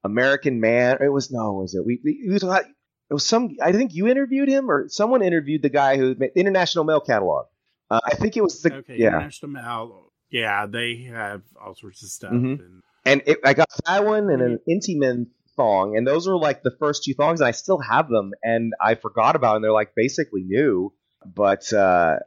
American 0.03 0.59
Man. 0.59 0.97
It 1.01 1.11
was 1.11 1.31
no, 1.31 1.53
was 1.53 1.75
it? 1.75 1.85
We, 1.85 1.99
we 2.03 2.11
it 2.25 2.31
was 2.31 2.43
it 2.43 3.13
was 3.13 3.25
some. 3.25 3.55
I 3.61 3.71
think 3.71 3.93
you 3.93 4.07
interviewed 4.07 4.49
him 4.49 4.69
or 4.69 4.87
someone 4.89 5.23
interviewed 5.23 5.63
the 5.63 5.69
guy 5.69 5.97
who 5.97 6.15
made 6.17 6.31
International 6.35 6.83
Male 6.83 7.01
Catalog. 7.01 7.45
Uh, 7.89 7.99
I 8.03 8.15
think 8.15 8.37
it 8.37 8.43
was 8.43 8.61
the 8.61 8.73
okay. 8.75 8.97
yeah. 8.97 9.07
International 9.07 9.51
Male. 9.51 10.11
Yeah, 10.29 10.67
they 10.67 11.09
have 11.11 11.41
all 11.59 11.73
sorts 11.73 12.03
of 12.03 12.09
stuff. 12.09 12.31
Mhm. 12.31 12.59
And 12.59 12.81
And 13.05 13.21
it, 13.25 13.39
I 13.43 13.53
got 13.53 13.67
that 13.85 14.05
one 14.05 14.29
and 14.29 14.41
an 14.41 14.59
Intiman 14.69 15.27
thong, 15.59 15.97
and 15.97 16.07
those 16.07 16.27
were 16.27 16.37
like 16.37 16.63
the 16.63 16.75
first 16.79 17.03
two 17.03 17.13
thongs, 17.13 17.41
and 17.41 17.47
I 17.47 17.51
still 17.51 17.79
have 17.79 18.07
them, 18.07 18.31
and 18.41 18.73
I 18.81 18.95
forgot 18.95 19.35
about 19.35 19.53
them. 19.53 19.61
They're 19.63 19.81
like 19.81 19.93
basically 19.95 20.43
new, 20.43 20.93
but 21.25 21.71
uh, 21.73 22.19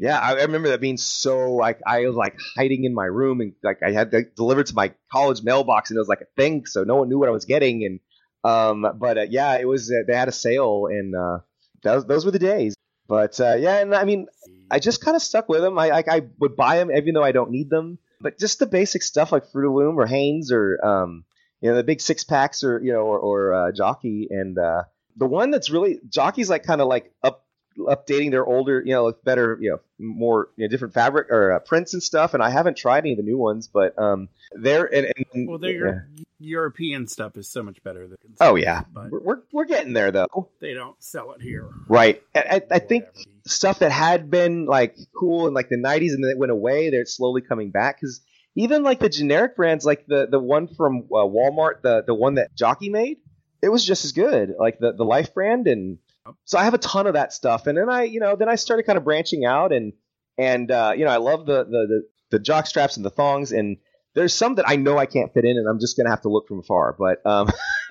Yeah, 0.00 0.18
I, 0.18 0.32
I 0.32 0.42
remember 0.42 0.68
that 0.70 0.80
being 0.80 0.96
so 0.96 1.52
like 1.52 1.80
I 1.86 2.06
was 2.06 2.16
like 2.16 2.36
hiding 2.56 2.84
in 2.84 2.92
my 2.94 3.04
room 3.04 3.40
and 3.40 3.52
like 3.62 3.82
I 3.82 3.92
had 3.92 4.12
delivered 4.36 4.66
to 4.66 4.74
my 4.74 4.92
college 5.12 5.42
mailbox 5.42 5.90
and 5.90 5.96
it 5.96 6.00
was 6.00 6.08
like 6.08 6.20
a 6.20 6.30
thing, 6.36 6.66
so 6.66 6.84
no 6.84 6.96
one 6.96 7.08
knew 7.08 7.18
what 7.18 7.28
I 7.28 7.32
was 7.32 7.44
getting. 7.44 7.84
And 7.84 8.00
um, 8.42 8.98
but 8.98 9.18
uh, 9.18 9.26
yeah, 9.30 9.58
it 9.58 9.66
was 9.66 9.90
uh, 9.90 10.02
they 10.06 10.16
had 10.16 10.28
a 10.28 10.32
sale 10.32 10.86
and 10.90 11.14
uh, 11.14 11.38
those 11.82 12.04
those 12.06 12.24
were 12.24 12.32
the 12.32 12.38
days. 12.38 12.74
But 13.08 13.40
uh, 13.40 13.56
yeah, 13.58 13.78
and 13.78 13.94
I 13.94 14.04
mean, 14.04 14.26
I 14.70 14.78
just 14.78 15.04
kind 15.04 15.16
of 15.16 15.22
stuck 15.22 15.48
with 15.48 15.60
them. 15.60 15.78
I, 15.78 15.90
I 15.90 16.04
I 16.08 16.20
would 16.40 16.56
buy 16.56 16.76
them 16.78 16.90
even 16.90 17.14
though 17.14 17.24
I 17.24 17.32
don't 17.32 17.50
need 17.50 17.70
them. 17.70 17.98
But 18.22 18.38
just 18.38 18.58
the 18.58 18.66
basic 18.66 19.02
stuff 19.02 19.32
like 19.32 19.50
Fruit 19.50 19.66
of 19.66 19.74
Loom 19.74 19.98
or 19.98 20.06
Hanes 20.06 20.52
or 20.52 20.78
um, 20.84 21.24
you 21.60 21.70
know 21.70 21.76
the 21.76 21.84
big 21.84 22.00
six 22.00 22.24
packs 22.24 22.64
or 22.64 22.80
you 22.82 22.92
know 22.92 23.00
or, 23.00 23.18
or 23.18 23.54
uh, 23.54 23.72
Jockey 23.72 24.28
and 24.30 24.58
uh, 24.58 24.84
the 25.16 25.26
one 25.26 25.50
that's 25.50 25.70
really 25.70 26.00
Jockey's 26.08 26.50
like 26.50 26.64
kind 26.64 26.80
of 26.80 26.88
like 26.88 27.12
up 27.22 27.44
updating 27.78 28.30
their 28.30 28.44
older 28.44 28.82
you 28.84 28.92
know 28.92 29.12
better 29.24 29.56
you 29.60 29.70
know 29.70 29.80
more 29.98 30.50
you 30.56 30.64
know, 30.64 30.70
different 30.70 30.94
fabric 30.94 31.30
or 31.30 31.52
uh, 31.52 31.58
prints 31.60 31.94
and 31.94 32.02
stuff. 32.02 32.34
And 32.34 32.42
I 32.42 32.50
haven't 32.50 32.76
tried 32.76 33.00
any 33.00 33.12
of 33.12 33.18
the 33.18 33.22
new 33.22 33.38
ones, 33.38 33.68
but 33.68 33.98
um, 33.98 34.28
they're 34.52 34.84
and, 34.84 35.12
and 35.32 35.48
Well, 35.48 35.58
their 35.58 36.08
European 36.38 37.06
stuff 37.06 37.36
is 37.36 37.48
so 37.48 37.62
much 37.62 37.82
better 37.82 38.08
than. 38.08 38.18
Oh 38.40 38.56
yeah, 38.56 38.82
but 38.92 39.10
we're, 39.10 39.20
we're 39.20 39.38
we're 39.52 39.64
getting 39.66 39.92
there 39.92 40.10
though. 40.10 40.48
they 40.60 40.74
don't 40.74 41.00
sell 41.02 41.32
it 41.32 41.42
here. 41.42 41.68
Right. 41.88 42.22
I, 42.34 42.40
I, 42.40 42.62
I 42.76 42.78
think 42.78 43.04
stuff 43.46 43.80
that 43.80 43.92
had 43.92 44.30
been 44.30 44.66
like 44.66 44.96
cool 45.14 45.48
in 45.48 45.54
like 45.54 45.68
the 45.68 45.76
90s 45.76 46.12
and 46.12 46.22
then 46.22 46.30
it 46.30 46.38
went 46.38 46.52
away 46.52 46.90
they're 46.90 47.06
slowly 47.06 47.40
coming 47.40 47.70
back 47.70 47.98
because 47.98 48.20
even 48.56 48.82
like 48.82 48.98
the 48.98 49.08
generic 49.08 49.56
brands 49.56 49.84
like 49.84 50.06
the 50.06 50.26
the 50.26 50.38
one 50.38 50.66
from 50.68 51.02
uh, 51.12 51.24
walmart 51.24 51.82
the 51.82 52.02
the 52.06 52.14
one 52.14 52.34
that 52.34 52.54
jockey 52.54 52.88
made 52.90 53.18
it 53.62 53.68
was 53.68 53.84
just 53.84 54.04
as 54.04 54.12
good 54.12 54.54
like 54.58 54.78
the 54.78 54.92
the 54.92 55.04
life 55.04 55.32
brand 55.34 55.66
and 55.66 55.98
so 56.44 56.58
i 56.58 56.64
have 56.64 56.74
a 56.74 56.78
ton 56.78 57.06
of 57.06 57.14
that 57.14 57.32
stuff 57.32 57.66
and 57.66 57.76
then 57.78 57.88
i 57.88 58.02
you 58.04 58.20
know 58.20 58.36
then 58.36 58.48
i 58.48 58.54
started 58.56 58.84
kind 58.84 58.96
of 58.98 59.04
branching 59.04 59.44
out 59.44 59.72
and 59.72 59.92
and 60.38 60.70
uh, 60.70 60.92
you 60.96 61.04
know 61.04 61.10
i 61.10 61.16
love 61.18 61.46
the 61.46 61.64
the 61.64 61.86
the, 61.86 62.08
the 62.30 62.38
jock 62.38 62.66
straps 62.66 62.96
and 62.96 63.04
the 63.04 63.10
thongs 63.10 63.52
and 63.52 63.76
there's 64.14 64.34
some 64.34 64.56
that 64.56 64.68
i 64.68 64.76
know 64.76 64.98
i 64.98 65.06
can't 65.06 65.32
fit 65.32 65.44
in 65.44 65.56
and 65.56 65.68
i'm 65.68 65.78
just 65.80 65.96
gonna 65.96 66.10
have 66.10 66.22
to 66.22 66.28
look 66.28 66.48
from 66.48 66.58
afar 66.60 66.94
but 66.98 67.24
um 67.26 67.48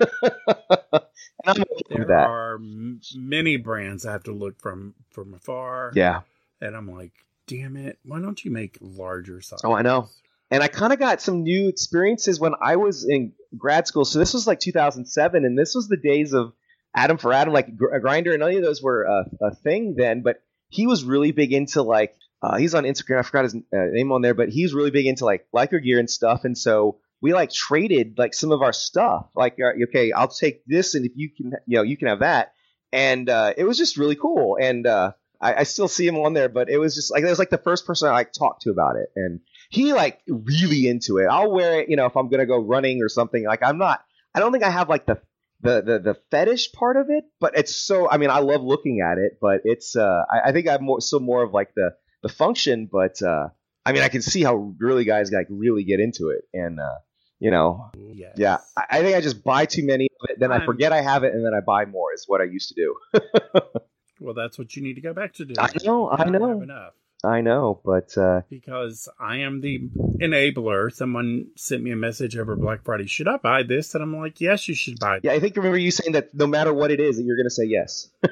okay 1.48 1.62
There 1.88 2.12
are 2.12 2.54
m- 2.54 3.00
many 3.16 3.56
brands 3.56 4.04
I 4.06 4.12
have 4.12 4.24
to 4.24 4.32
look 4.32 4.60
from 4.60 4.94
from 5.10 5.34
afar. 5.34 5.92
yeah 5.94 6.20
and 6.60 6.76
I'm 6.76 6.90
like, 6.90 7.12
damn 7.46 7.76
it, 7.76 7.98
why 8.04 8.20
don't 8.20 8.44
you 8.44 8.50
make 8.50 8.76
larger 8.82 9.40
size? 9.40 9.60
Oh, 9.64 9.72
I 9.72 9.80
know. 9.82 10.08
And 10.50 10.62
I 10.62 10.68
kind 10.68 10.92
of 10.92 10.98
got 10.98 11.20
some 11.20 11.42
new 11.42 11.68
experiences 11.68 12.40
when 12.40 12.54
I 12.60 12.76
was 12.76 13.06
in 13.08 13.32
grad 13.56 13.86
school. 13.86 14.04
So 14.04 14.18
this 14.18 14.34
was 14.34 14.46
like 14.46 14.60
2007, 14.60 15.44
and 15.44 15.58
this 15.58 15.74
was 15.74 15.88
the 15.88 15.96
days 15.96 16.32
of 16.32 16.52
Adam 16.94 17.18
for 17.18 17.32
Adam, 17.32 17.54
like 17.54 17.76
Gr- 17.76 17.96
Grindr, 17.98 18.32
and 18.32 18.40
none 18.40 18.56
of 18.56 18.62
those 18.62 18.82
were 18.82 19.04
a, 19.04 19.46
a 19.46 19.54
thing 19.54 19.94
then. 19.96 20.22
But 20.22 20.42
he 20.68 20.86
was 20.86 21.04
really 21.04 21.30
big 21.30 21.52
into 21.52 21.82
like 21.82 22.14
uh, 22.42 22.56
he's 22.56 22.74
on 22.74 22.84
Instagram. 22.84 23.18
I 23.18 23.22
forgot 23.22 23.44
his 23.44 23.54
uh, 23.54 23.58
name 23.92 24.12
on 24.12 24.22
there, 24.22 24.34
but 24.34 24.48
he's 24.48 24.74
really 24.74 24.90
big 24.90 25.06
into 25.06 25.24
like 25.24 25.46
Lycra 25.54 25.82
gear 25.82 25.98
and 25.98 26.08
stuff. 26.08 26.44
And 26.44 26.56
so 26.56 26.98
we 27.20 27.34
like 27.34 27.52
traded 27.52 28.18
like 28.18 28.34
some 28.34 28.50
of 28.50 28.62
our 28.62 28.72
stuff. 28.72 29.28
Like, 29.34 29.58
uh, 29.60 29.84
okay, 29.88 30.12
I'll 30.12 30.28
take 30.28 30.64
this, 30.66 30.94
and 30.94 31.04
if 31.04 31.12
you 31.14 31.30
can, 31.30 31.52
you 31.66 31.76
know, 31.76 31.82
you 31.82 31.96
can 31.96 32.08
have 32.08 32.20
that. 32.20 32.54
And 32.92 33.28
uh, 33.28 33.54
it 33.56 33.64
was 33.64 33.78
just 33.78 33.98
really 33.98 34.16
cool. 34.16 34.56
And 34.60 34.86
uh, 34.86 35.12
I, 35.40 35.56
I 35.56 35.62
still 35.64 35.88
see 35.88 36.06
him 36.06 36.16
on 36.16 36.32
there, 36.32 36.48
but 36.48 36.68
it 36.70 36.78
was 36.78 36.94
just 36.94 37.10
like 37.10 37.22
it 37.22 37.28
was 37.28 37.38
like 37.38 37.50
the 37.50 37.58
first 37.58 37.86
person 37.86 38.08
I 38.08 38.12
like 38.12 38.32
talked 38.32 38.62
to 38.62 38.70
about 38.70 38.96
it, 38.96 39.10
and 39.16 39.40
he 39.70 39.92
like 39.94 40.20
really 40.28 40.86
into 40.88 41.18
it. 41.18 41.26
I'll 41.30 41.50
wear 41.50 41.80
it, 41.80 41.88
you 41.88 41.96
know, 41.96 42.06
if 42.06 42.16
I'm 42.16 42.28
gonna 42.28 42.46
go 42.46 42.58
running 42.58 43.02
or 43.02 43.08
something. 43.08 43.44
Like 43.44 43.62
I'm 43.62 43.78
not. 43.78 44.04
I 44.34 44.40
don't 44.40 44.52
think 44.52 44.64
I 44.64 44.70
have 44.70 44.88
like 44.88 45.06
the 45.06 45.20
the 45.62 45.82
the, 45.82 45.98
the 45.98 46.16
fetish 46.30 46.72
part 46.72 46.96
of 46.96 47.06
it, 47.08 47.24
but 47.40 47.56
it's 47.56 47.74
so. 47.74 48.08
I 48.10 48.18
mean, 48.18 48.30
I 48.30 48.40
love 48.40 48.62
looking 48.62 49.00
at 49.00 49.18
it, 49.18 49.38
but 49.40 49.62
it's. 49.64 49.96
uh 49.96 50.22
I, 50.30 50.48
I 50.50 50.52
think 50.52 50.68
I'm 50.68 50.84
more 50.84 51.00
still 51.00 51.20
more 51.20 51.42
of 51.42 51.52
like 51.52 51.72
the 51.74 51.92
the 52.22 52.28
function, 52.28 52.88
but 52.92 53.22
uh 53.22 53.48
I 53.86 53.92
mean, 53.92 54.02
I 54.02 54.08
can 54.08 54.20
see 54.22 54.42
how 54.42 54.74
really 54.78 55.04
guys 55.04 55.32
like 55.32 55.46
really 55.48 55.84
get 55.84 56.00
into 56.00 56.28
it, 56.30 56.42
and 56.52 56.78
uh 56.78 56.98
you 57.38 57.50
know, 57.50 57.90
Yes. 57.96 58.34
yeah. 58.36 58.58
I, 58.76 58.98
I 58.98 59.02
think 59.02 59.16
I 59.16 59.22
just 59.22 59.42
buy 59.42 59.64
too 59.64 59.84
many 59.86 60.08
of 60.20 60.28
it, 60.30 60.38
then 60.38 60.52
I 60.52 60.56
I'm- 60.56 60.66
forget 60.66 60.92
I 60.92 61.00
have 61.00 61.24
it, 61.24 61.32
and 61.32 61.44
then 61.44 61.54
I 61.54 61.60
buy 61.60 61.84
more. 61.86 62.12
Is 62.12 62.24
what 62.26 62.40
I 62.40 62.44
used 62.44 62.68
to 62.68 62.74
do. 62.74 63.20
Well, 64.22 64.34
that's 64.34 64.58
what 64.58 64.76
you 64.76 64.82
need 64.82 64.96
to 64.96 65.00
go 65.00 65.14
back 65.14 65.32
to 65.36 65.46
do. 65.46 65.54
I 65.58 65.70
know, 65.82 66.10
I 66.10 66.24
know. 66.28 66.90
I 67.22 67.40
know, 67.42 67.80
but 67.84 68.16
uh 68.16 68.42
Because 68.48 69.08
I 69.18 69.38
am 69.38 69.60
the 69.60 69.88
enabler. 70.20 70.92
Someone 70.92 71.48
sent 71.56 71.82
me 71.82 71.90
a 71.90 71.96
message 71.96 72.36
over 72.36 72.56
Black 72.56 72.84
Friday. 72.84 73.06
Should 73.06 73.28
I 73.28 73.36
buy 73.36 73.62
this? 73.62 73.94
And 73.94 74.02
I'm 74.02 74.16
like, 74.16 74.40
yes, 74.40 74.68
you 74.68 74.74
should 74.74 74.98
buy 74.98 75.16
it. 75.16 75.24
yeah, 75.24 75.32
I 75.32 75.40
think 75.40 75.56
remember 75.56 75.78
you 75.78 75.90
saying 75.90 76.12
that 76.12 76.34
no 76.34 76.46
matter 76.46 76.72
what 76.72 76.90
it 76.90 77.00
is, 77.00 77.16
that 77.16 77.24
you're 77.24 77.36
gonna 77.36 77.50
say 77.50 77.64
yes. 77.64 78.08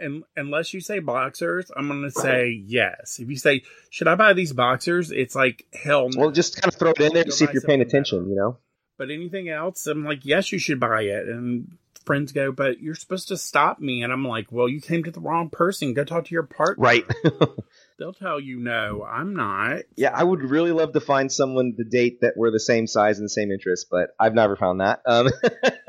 And 0.00 0.24
unless 0.34 0.72
you 0.72 0.80
say 0.80 0.98
boxers, 0.98 1.70
I'm 1.76 1.86
going 1.86 2.02
to 2.02 2.10
say 2.10 2.62
yes. 2.66 3.18
If 3.20 3.28
you 3.28 3.36
say, 3.36 3.62
should 3.90 4.08
I 4.08 4.14
buy 4.14 4.32
these 4.32 4.52
boxers? 4.52 5.10
It's 5.10 5.34
like, 5.34 5.66
hell 5.74 6.08
no. 6.08 6.20
Well, 6.22 6.30
just 6.30 6.60
kind 6.60 6.72
of 6.72 6.78
throw 6.78 6.92
it 6.92 7.00
in 7.00 7.12
there 7.12 7.24
to 7.24 7.30
see 7.30 7.44
if 7.44 7.52
you're 7.52 7.62
paying 7.62 7.82
attention. 7.82 8.20
better. 8.20 8.30
You 8.30 8.36
know. 8.36 8.56
But 8.96 9.10
anything 9.10 9.48
else, 9.48 9.86
I'm 9.86 10.04
like, 10.04 10.24
yes, 10.24 10.52
you 10.52 10.58
should 10.58 10.80
buy 10.80 11.02
it. 11.02 11.28
And 11.28 11.76
friends 12.04 12.32
go, 12.32 12.52
but 12.52 12.80
you're 12.80 12.94
supposed 12.94 13.28
to 13.28 13.36
stop 13.36 13.78
me. 13.78 14.02
And 14.02 14.12
I'm 14.12 14.26
like, 14.26 14.50
well, 14.50 14.68
you 14.68 14.80
came 14.80 15.04
to 15.04 15.10
the 15.10 15.20
wrong 15.20 15.50
person. 15.50 15.94
Go 15.94 16.04
talk 16.04 16.24
to 16.26 16.34
your 16.34 16.44
partner. 16.44 16.82
Right. 16.82 17.04
They'll 17.98 18.14
tell 18.14 18.40
you, 18.40 18.58
no, 18.58 19.04
I'm 19.04 19.34
not. 19.34 19.82
yeah, 19.96 20.10
I 20.14 20.24
would 20.24 20.42
really 20.42 20.72
love 20.72 20.92
to 20.94 21.00
find 21.00 21.30
someone 21.30 21.74
to 21.76 21.84
date 21.84 22.22
that 22.22 22.36
were 22.36 22.50
the 22.50 22.60
same 22.60 22.86
size 22.86 23.18
and 23.18 23.26
the 23.26 23.30
same 23.30 23.50
interest, 23.52 23.88
but 23.90 24.10
I've 24.18 24.34
never 24.34 24.56
found 24.56 24.80
that. 24.80 25.02
Um, 25.04 25.28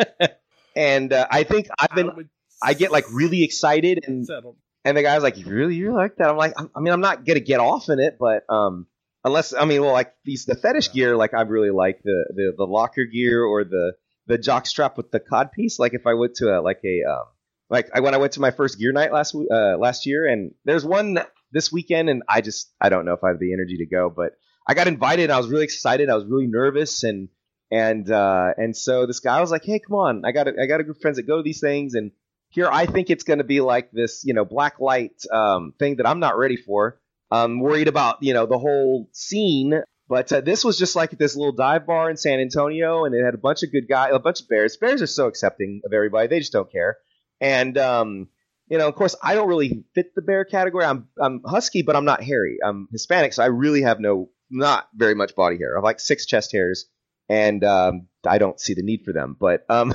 and 0.76 1.14
uh, 1.14 1.28
I 1.30 1.44
think 1.44 1.70
I've 1.80 1.96
been. 1.96 2.16
would 2.16 2.30
I 2.62 2.74
get 2.74 2.92
like 2.92 3.06
really 3.12 3.44
excited, 3.44 4.04
and 4.06 4.26
settle. 4.26 4.58
and 4.86 4.96
the 4.96 5.02
guy's 5.02 5.24
like, 5.24 5.38
"You 5.38 5.46
really, 5.46 5.76
you 5.76 5.94
like 5.94 6.18
that?" 6.18 6.30
I'm 6.30 6.38
like, 6.38 6.54
I 6.58 6.80
mean, 6.80 6.94
I'm 6.94 7.02
not 7.02 7.26
gonna 7.26 7.40
get 7.40 7.60
off 7.60 7.90
in 7.90 8.00
it, 8.00 8.18
but 8.20 8.44
um, 8.54 8.86
unless 9.24 9.54
I 9.54 9.66
mean, 9.66 9.82
well, 9.82 9.94
like 9.94 10.14
these 10.26 10.46
the 10.46 10.56
fetish 10.56 10.92
gear, 10.92 11.16
like 11.18 11.34
I 11.34 11.42
really 11.42 11.72
like 11.72 12.02
the 12.04 12.26
the 12.36 12.54
the 12.58 12.66
locker 12.66 13.06
gear 13.06 13.44
or 13.44 13.64
the 13.64 13.94
the 14.32 14.38
jock 14.38 14.66
strap 14.66 14.96
with 14.96 15.12
the 15.12 15.20
cod 15.20 15.52
piece. 15.52 15.78
Like 15.78 15.94
if 15.94 16.08
I 16.08 16.14
went 16.14 16.36
to 16.36 16.58
a 16.58 16.62
like 16.62 16.80
a 16.86 17.12
um, 17.12 17.26
like 17.70 17.90
I 17.94 18.00
when 18.00 18.14
I 18.14 18.18
went 18.18 18.34
to 18.34 18.40
my 18.40 18.52
first 18.52 18.80
gear 18.80 18.94
night 18.94 19.12
last 19.12 19.36
uh, 19.36 19.78
last 19.78 20.06
year, 20.06 20.26
and 20.26 20.54
there's 20.64 20.86
one 20.86 21.20
this 21.52 21.72
weekend, 21.72 22.10
and 22.10 22.24
I 22.30 22.40
just 22.42 22.74
I 22.80 22.90
don't 22.90 23.06
know 23.06 23.14
if 23.14 23.24
I 23.24 23.30
have 23.30 23.40
the 23.40 23.54
energy 23.54 23.78
to 23.78 23.86
go, 23.86 24.10
but 24.10 24.32
I 24.66 24.74
got 24.74 24.88
invited. 24.88 25.24
And 25.24 25.34
I 25.34 25.38
was 25.38 25.50
really 25.50 25.66
excited. 25.66 26.10
I 26.10 26.16
was 26.16 26.26
really 26.26 26.48
nervous, 26.48 27.04
and 27.04 27.28
and 27.70 28.10
uh, 28.10 28.54
and 28.58 28.76
so 28.76 29.06
this 29.06 29.20
guy 29.20 29.42
was 29.42 29.52
like, 29.52 29.66
"Hey, 29.66 29.80
come 29.80 29.98
on! 29.98 30.24
I 30.24 30.32
got 30.32 30.48
a, 30.48 30.54
I 30.62 30.66
got 30.66 30.80
a 30.80 30.84
group 30.84 30.96
of 30.96 31.02
friends 31.02 31.18
that 31.18 31.28
go 31.28 31.38
to 31.38 31.44
these 31.44 31.60
things, 31.60 31.94
and 31.94 32.12
here 32.52 32.70
I 32.72 32.86
think 32.86 33.10
it's 33.10 33.26
going 33.26 33.40
to 33.40 33.46
be 33.46 33.60
like 33.60 33.92
this, 33.92 34.24
you 34.24 34.34
know, 34.34 34.46
black 34.46 34.80
light 34.80 35.22
um, 35.32 35.74
thing 35.78 35.98
that 35.98 36.08
I'm 36.08 36.20
not 36.20 36.38
ready 36.38 36.58
for. 36.58 37.02
I'm 37.30 37.60
worried 37.60 37.88
about, 37.88 38.18
you 38.22 38.34
know, 38.34 38.46
the 38.46 38.60
whole 38.60 39.10
scene. 39.14 39.82
But 40.12 40.34
uh, 40.34 40.42
this 40.42 40.66
was 40.66 40.78
just 40.78 40.94
like 40.94 41.12
this 41.12 41.38
little 41.38 41.54
dive 41.54 41.86
bar 41.86 42.10
in 42.10 42.18
San 42.18 42.42
Antonio, 42.42 43.06
and 43.06 43.16
it 43.16 43.24
had 43.24 43.34
a 43.34 43.38
bunch 43.38 43.64
of 43.64 43.72
good 43.72 43.88
guys, 43.88 44.12
a 44.14 44.20
bunch 44.20 44.42
of 44.42 44.50
bears. 44.50 44.76
Bears 44.76 45.02
are 45.02 45.08
so 45.08 45.28
accepting 45.28 45.80
of 45.86 45.94
everybody; 45.94 46.28
they 46.28 46.40
just 46.40 46.52
don't 46.52 46.70
care. 46.70 46.98
And 47.40 47.78
um, 47.78 48.28
you 48.68 48.78
know, 48.78 48.90
of 48.90 48.96
course, 48.96 49.16
I 49.24 49.36
don't 49.36 49.48
really 49.48 49.86
fit 49.96 50.14
the 50.14 50.22
bear 50.22 50.44
category. 50.44 50.84
I'm 50.84 51.08
I'm 51.18 51.42
husky, 51.46 51.82
but 51.82 51.96
I'm 51.96 52.04
not 52.04 52.22
hairy. 52.22 52.58
I'm 52.62 52.90
Hispanic, 52.92 53.32
so 53.32 53.42
I 53.42 53.46
really 53.46 53.84
have 53.84 54.02
no, 54.02 54.30
not 54.50 54.90
very 54.94 55.16
much 55.16 55.34
body 55.34 55.58
hair. 55.58 55.76
I 55.76 55.78
have 55.78 55.86
like 55.86 56.02
six 56.02 56.26
chest 56.26 56.52
hairs, 56.52 56.90
and 57.30 57.64
um, 57.64 58.08
I 58.28 58.38
don't 58.38 58.60
see 58.60 58.74
the 58.74 58.84
need 58.84 59.04
for 59.06 59.14
them. 59.14 59.38
But 59.40 59.64
um, 59.70 59.94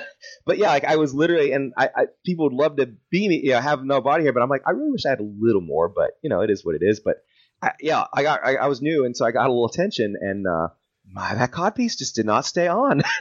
but 0.46 0.56
yeah, 0.56 0.68
like 0.68 0.84
I 0.84 0.96
was 0.96 1.12
literally, 1.12 1.52
and 1.52 1.74
I, 1.76 1.90
I 1.94 2.06
people 2.24 2.46
would 2.46 2.54
love 2.54 2.76
to 2.76 2.86
be 3.10 3.28
me, 3.28 3.42
you 3.44 3.50
know, 3.50 3.60
have 3.60 3.84
no 3.84 4.00
body 4.00 4.24
hair, 4.24 4.32
but 4.32 4.42
I'm 4.42 4.48
like, 4.48 4.62
I 4.66 4.70
really 4.70 4.92
wish 4.92 5.04
I 5.04 5.10
had 5.10 5.20
a 5.20 5.30
little 5.38 5.60
more. 5.60 5.90
But 5.90 6.12
you 6.22 6.30
know, 6.30 6.40
it 6.40 6.48
is 6.48 6.64
what 6.64 6.74
it 6.74 6.80
is. 6.82 7.00
But 7.00 7.16
I, 7.62 7.72
yeah, 7.80 8.04
I 8.12 8.22
got, 8.22 8.40
I, 8.44 8.56
I 8.56 8.66
was 8.66 8.80
new, 8.80 9.04
and 9.04 9.16
so 9.16 9.24
I 9.24 9.32
got 9.32 9.46
a 9.46 9.52
little 9.52 9.66
attention, 9.66 10.16
and 10.20 10.46
uh, 10.46 10.68
my 11.10 11.34
that 11.34 11.52
cod 11.52 11.74
piece 11.74 11.96
just 11.96 12.14
did 12.14 12.26
not 12.26 12.44
stay 12.44 12.68
on. 12.68 13.02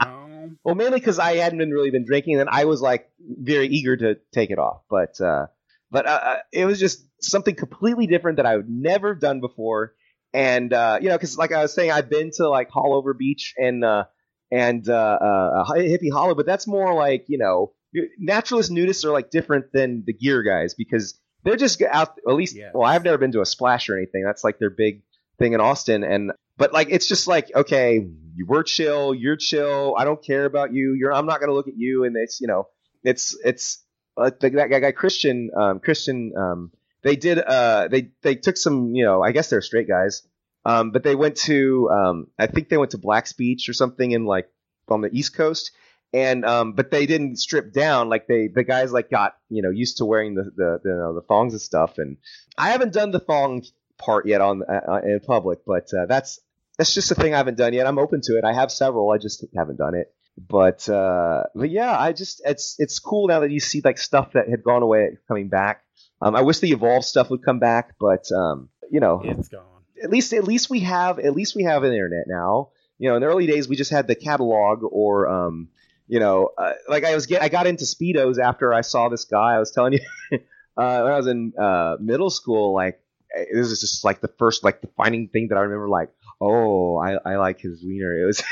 Well, 0.00 0.50
Well, 0.64 0.74
mainly 0.74 0.98
because 0.98 1.18
I 1.18 1.36
hadn't 1.36 1.58
been 1.58 1.70
really 1.70 1.90
been 1.90 2.04
drinking, 2.04 2.40
and 2.40 2.48
I 2.50 2.64
was 2.64 2.80
like 2.80 3.08
very 3.20 3.68
eager 3.68 3.96
to 3.96 4.16
take 4.32 4.50
it 4.50 4.58
off. 4.58 4.82
But 4.90 5.20
uh, 5.20 5.46
but 5.90 6.06
uh, 6.06 6.20
uh, 6.22 6.36
it 6.52 6.66
was 6.66 6.80
just 6.80 7.04
something 7.20 7.54
completely 7.54 8.06
different 8.06 8.36
that 8.36 8.46
I've 8.46 8.68
never 8.68 9.14
done 9.14 9.40
before. 9.40 9.94
And 10.32 10.72
uh, 10.72 10.98
you 11.00 11.08
know, 11.08 11.16
because 11.16 11.36
like 11.36 11.52
I 11.52 11.62
was 11.62 11.74
saying, 11.74 11.90
I've 11.90 12.10
been 12.10 12.30
to 12.36 12.48
like 12.48 12.70
Haulover 12.70 13.16
Beach 13.16 13.54
and 13.56 13.84
uh, 13.84 14.04
and 14.50 14.88
uh, 14.88 15.18
uh, 15.20 15.64
Hippie 15.74 16.12
Hollow, 16.12 16.34
but 16.34 16.46
that's 16.46 16.66
more 16.66 16.94
like 16.94 17.26
you 17.28 17.38
know, 17.38 17.72
naturalist 18.18 18.70
nudists 18.70 19.04
are 19.04 19.12
like 19.12 19.30
different 19.30 19.66
than 19.72 20.04
the 20.06 20.12
gear 20.12 20.42
guys 20.42 20.74
because 20.74 21.18
they're 21.44 21.56
just 21.56 21.80
out. 21.82 22.18
At 22.26 22.34
least, 22.34 22.56
Yes. 22.56 22.72
well, 22.74 22.88
I've 22.88 23.04
never 23.04 23.18
been 23.18 23.32
to 23.32 23.40
a 23.40 23.46
splash 23.46 23.88
or 23.88 23.96
anything. 23.96 24.22
That's 24.24 24.44
like 24.44 24.58
their 24.58 24.70
big 24.70 25.02
thing 25.38 25.52
in 25.54 25.60
Austin, 25.60 26.04
and 26.04 26.32
but 26.56 26.72
like 26.72 26.88
it's 26.90 27.06
just 27.06 27.26
like 27.26 27.50
okay, 27.54 28.06
you 28.34 28.46
we're 28.46 28.62
chill, 28.62 29.14
you're 29.14 29.36
chill. 29.36 29.94
I 29.96 30.04
don't 30.04 30.22
care 30.24 30.44
about 30.44 30.72
you. 30.72 30.94
You're 30.98 31.12
I'm 31.12 31.26
not 31.26 31.40
gonna 31.40 31.52
look 31.54 31.68
at 31.68 31.76
you, 31.76 32.04
and 32.04 32.16
it's 32.16 32.40
you 32.40 32.46
know, 32.46 32.68
it's 33.02 33.36
it's 33.44 33.82
like 34.16 34.40
that 34.40 34.68
guy, 34.70 34.80
guy 34.80 34.92
Christian 34.92 35.50
um, 35.56 35.80
Christian. 35.80 36.32
Um, 36.36 36.70
they 37.02 37.16
did 37.16 37.38
uh 37.38 37.88
they 37.88 38.10
they 38.22 38.36
took 38.36 38.56
some 38.56 38.94
you 38.94 39.04
know 39.04 39.22
I 39.22 39.32
guess 39.32 39.50
they're 39.50 39.62
straight 39.62 39.88
guys, 39.88 40.22
um, 40.64 40.92
but 40.92 41.02
they 41.02 41.14
went 41.16 41.36
to 41.38 41.90
um 41.90 42.26
I 42.38 42.46
think 42.46 42.68
they 42.68 42.76
went 42.76 42.92
to 42.92 42.98
Black's 42.98 43.32
Beach 43.32 43.68
or 43.68 43.72
something 43.72 44.12
in 44.12 44.24
like 44.24 44.48
on 44.88 45.00
the 45.00 45.10
East 45.12 45.34
Coast. 45.34 45.72
And 46.12 46.44
um, 46.44 46.72
but 46.72 46.90
they 46.90 47.06
didn't 47.06 47.36
strip 47.36 47.72
down 47.72 48.08
like 48.08 48.26
they 48.26 48.48
the 48.48 48.64
guys 48.64 48.92
like 48.92 49.10
got 49.10 49.36
you 49.48 49.62
know 49.62 49.70
used 49.70 49.98
to 49.98 50.04
wearing 50.04 50.34
the 50.34 50.44
the 50.44 50.80
the, 50.82 50.90
you 50.90 50.96
know, 50.96 51.14
the 51.14 51.22
thongs 51.22 51.52
and 51.52 51.60
stuff. 51.62 51.98
And 51.98 52.16
I 52.58 52.70
haven't 52.70 52.92
done 52.92 53.10
the 53.10 53.20
thong 53.20 53.62
part 53.98 54.26
yet 54.26 54.40
on 54.40 54.62
uh, 54.68 55.00
in 55.04 55.20
public, 55.20 55.60
but 55.66 55.88
uh, 55.94 56.06
that's 56.06 56.38
that's 56.78 56.94
just 56.94 57.10
a 57.10 57.14
thing 57.14 57.34
I 57.34 57.38
haven't 57.38 57.56
done 57.58 57.72
yet. 57.72 57.86
I'm 57.86 57.98
open 57.98 58.20
to 58.24 58.38
it. 58.38 58.44
I 58.44 58.52
have 58.52 58.70
several. 58.72 59.10
I 59.10 59.18
just 59.18 59.44
haven't 59.56 59.76
done 59.76 59.94
it. 59.94 60.12
But 60.38 60.88
uh, 60.88 61.44
but 61.54 61.70
yeah, 61.70 61.96
I 61.98 62.12
just 62.12 62.40
it's 62.44 62.76
it's 62.78 62.98
cool 62.98 63.28
now 63.28 63.40
that 63.40 63.50
you 63.50 63.60
see 63.60 63.80
like 63.84 63.98
stuff 63.98 64.32
that 64.32 64.48
had 64.48 64.62
gone 64.62 64.82
away 64.82 65.18
coming 65.28 65.48
back. 65.48 65.84
Um, 66.22 66.34
I 66.36 66.40
wish 66.42 66.60
the 66.60 66.70
evolve 66.70 67.04
stuff 67.04 67.30
would 67.30 67.44
come 67.44 67.58
back, 67.58 67.94
but 68.00 68.24
um, 68.32 68.68
you 68.90 69.00
know, 69.00 69.20
It's 69.24 69.48
gone. 69.48 69.62
at 70.02 70.08
least 70.10 70.32
at 70.32 70.44
least 70.44 70.70
we 70.70 70.80
have 70.80 71.18
at 71.18 71.34
least 71.34 71.54
we 71.54 71.64
have 71.64 71.82
an 71.84 71.92
internet 71.92 72.24
now. 72.28 72.70
You 72.98 73.08
know, 73.10 73.16
in 73.16 73.22
the 73.22 73.28
early 73.28 73.46
days 73.46 73.68
we 73.68 73.76
just 73.76 73.90
had 73.90 74.06
the 74.06 74.14
catalog 74.14 74.82
or 74.84 75.28
um, 75.28 75.68
you 76.12 76.20
know, 76.20 76.50
uh, 76.58 76.74
like 76.90 77.04
I 77.04 77.14
was 77.14 77.24
get 77.24 77.40
I 77.40 77.48
got 77.48 77.66
into 77.66 77.84
speedos 77.84 78.38
after 78.38 78.74
I 78.74 78.82
saw 78.82 79.08
this 79.08 79.24
guy. 79.24 79.54
I 79.54 79.58
was 79.58 79.70
telling 79.70 79.94
you 79.94 80.00
uh, 80.76 81.00
when 81.00 81.10
I 81.10 81.16
was 81.16 81.26
in 81.26 81.54
uh, 81.58 81.96
middle 82.00 82.28
school. 82.28 82.74
Like 82.74 83.00
this 83.34 83.68
is 83.68 83.80
just 83.80 84.04
like 84.04 84.20
the 84.20 84.28
first 84.38 84.62
like 84.62 84.82
defining 84.82 85.28
thing 85.28 85.48
that 85.48 85.56
I 85.56 85.62
remember. 85.62 85.88
Like, 85.88 86.10
oh, 86.38 86.98
I, 86.98 87.16
I 87.24 87.36
like 87.36 87.60
his 87.60 87.82
wiener. 87.82 88.14
It 88.14 88.26
was 88.26 88.42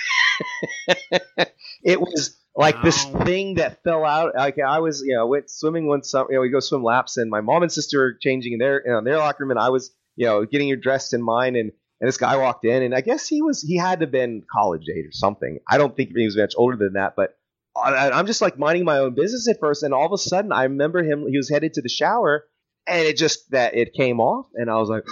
it 1.85 2.01
was 2.01 2.41
like 2.57 2.81
this 2.81 3.05
thing 3.05 3.57
that 3.57 3.85
fell 3.85 4.07
out. 4.07 4.35
Like 4.35 4.57
I 4.59 4.79
was, 4.79 5.03
you 5.05 5.15
know, 5.15 5.27
went 5.27 5.51
swimming 5.51 5.87
one 5.87 6.03
summer. 6.03 6.29
You 6.31 6.37
know, 6.37 6.41
we 6.41 6.49
go 6.49 6.61
swim 6.61 6.83
laps, 6.83 7.19
and 7.19 7.31
my 7.31 7.43
mom 7.43 7.63
and 7.63 7.71
sister 7.71 7.99
were 7.99 8.17
changing 8.23 8.55
in 8.55 8.59
their 8.59 8.81
you 8.87 8.91
know, 8.91 8.99
in 9.01 9.05
their 9.05 9.19
locker 9.19 9.45
room, 9.45 9.51
and 9.51 9.61
I 9.61 9.69
was, 9.69 9.95
you 10.17 10.25
know, 10.25 10.47
getting 10.47 10.69
your 10.69 10.79
dressed 10.79 11.13
in 11.13 11.23
mine, 11.23 11.57
and 11.57 11.73
and 12.01 12.09
this 12.09 12.17
guy 12.17 12.39
walked 12.39 12.65
in, 12.65 12.83
and 12.83 12.95
I 12.95 13.03
guess 13.03 13.29
he 13.29 13.43
was 13.43 13.61
he 13.61 13.77
had 13.77 14.01
to 14.01 14.07
have 14.07 14.13
been 14.13 14.45
college 14.51 14.87
age 14.89 15.05
or 15.05 15.13
something. 15.13 15.59
I 15.69 15.77
don't 15.77 15.95
think 15.95 16.17
he 16.17 16.25
was 16.25 16.39
much 16.39 16.55
older 16.57 16.79
than 16.79 16.95
that, 16.95 17.17
but 17.17 17.37
I, 17.81 18.11
I'm 18.19 18.27
just 18.27 18.41
like 18.41 18.59
minding 18.59 18.85
my 18.85 18.99
own 18.99 19.15
business 19.15 19.49
at 19.49 19.61
first, 19.61 19.83
and 19.83 19.95
all 19.95 20.07
of 20.07 20.13
a 20.13 20.19
sudden 20.19 20.53
I 20.53 20.65
remember 20.65 21.03
him. 21.03 21.27
He 21.29 21.37
was 21.37 21.51
headed 21.51 21.75
to 21.75 21.83
the 21.83 21.89
shower, 21.89 22.45
and 22.87 23.07
it 23.07 23.17
just 23.17 23.51
that 23.51 23.75
it 23.75 23.93
came 23.95 24.21
off, 24.21 24.47
and 24.55 24.71
I 24.71 24.77
was 24.77 24.89
like, 24.89 25.05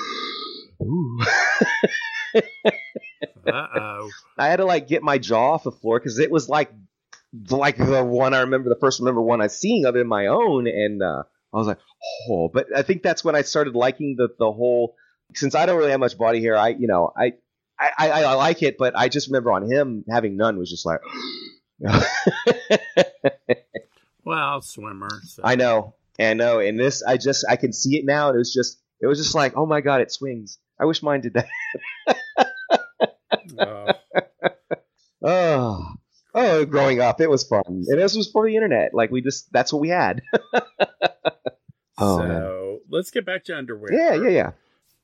ooh. 0.83 1.21
Uh 3.47 3.67
oh. 3.77 4.11
I 4.39 4.49
had 4.49 4.57
to 4.57 4.65
like 4.65 4.89
get 4.89 5.03
my 5.03 5.19
jaw 5.19 5.55
off 5.55 5.65
the 5.65 5.73
floor 5.73 5.99
because 5.99 6.19
it 6.19 6.31
was 6.31 6.49
like 6.49 6.71
like 7.51 7.77
the 7.77 8.05
one 8.05 8.35
I 8.35 8.41
remember, 8.41 8.69
the 8.69 8.81
first 8.81 9.01
remember 9.01 9.21
one 9.21 9.41
I 9.41 9.49
seeing 9.49 9.85
other 9.85 9.99
than 9.99 10.09
my 10.09 10.27
own, 10.27 10.67
and 10.67 11.03
uh, 11.03 11.23
I 11.53 11.57
was 11.57 11.67
like, 11.67 11.79
oh. 12.29 12.51
But 12.53 12.67
I 12.77 12.83
think 12.83 13.03
that's 13.03 13.25
when 13.25 13.35
I 13.35 13.43
started 13.43 13.75
liking 13.75 14.17
the 14.17 14.29
the 14.39 14.51
whole. 14.51 14.97
Since 15.35 15.55
I 15.55 15.67
don't 15.67 15.77
really 15.77 15.91
have 15.91 16.01
much 16.01 16.17
body 16.17 16.41
hair, 16.41 16.57
I 16.57 16.69
you 16.69 16.87
know 16.87 17.13
I 17.17 17.35
I, 17.79 17.91
I, 17.99 18.23
I 18.25 18.35
like 18.35 18.63
it, 18.63 18.77
but 18.79 18.97
I 18.97 19.09
just 19.09 19.29
remember 19.29 19.53
on 19.53 19.71
him 19.71 20.05
having 20.09 20.37
none 20.37 20.59
was 20.59 20.71
just 20.71 20.87
like. 20.87 21.01
Well, 24.25 24.61
swimmer. 24.61 25.09
So. 25.25 25.41
I 25.43 25.55
know, 25.55 25.95
I 26.21 26.35
know, 26.35 26.59
and 26.61 26.79
this 26.79 27.03
I 27.03 27.17
just 27.17 27.47
I 27.49 27.57
can 27.57 27.73
see 27.73 27.99
it 27.99 28.05
now, 28.05 28.29
and 28.29 28.35
it 28.35 28.39
was 28.39 28.53
just 28.53 28.79
it 29.01 29.07
was 29.07 29.19
just 29.19 29.35
like, 29.35 29.57
oh 29.57 29.65
my 29.65 29.81
god, 29.81 30.03
it 30.03 30.13
swings. 30.13 30.59
I 30.79 30.85
wish 30.85 31.03
mine 31.03 31.23
did 31.23 31.33
that. 31.35 31.49
Uh, 33.59 33.93
Oh, 35.21 35.95
oh, 36.35 36.65
growing 36.67 37.01
up, 37.01 37.21
it 37.21 37.31
was 37.31 37.43
fun, 37.45 37.63
and 37.67 37.99
this 37.99 38.15
was 38.15 38.31
for 38.31 38.47
the 38.47 38.55
internet. 38.55 38.93
Like 38.93 39.11
we 39.11 39.21
just 39.23 39.51
that's 39.53 39.73
what 39.73 39.81
we 39.81 39.89
had. 39.89 40.23
Oh, 42.01 42.19
so 42.19 42.23
man. 42.29 42.81
let's 42.91 43.11
get 43.11 43.27
back 43.27 43.43
to 43.47 43.59
underwear. 43.59 43.93
Yeah, 43.93 44.15
yeah, 44.15 44.29
yeah. 44.29 44.51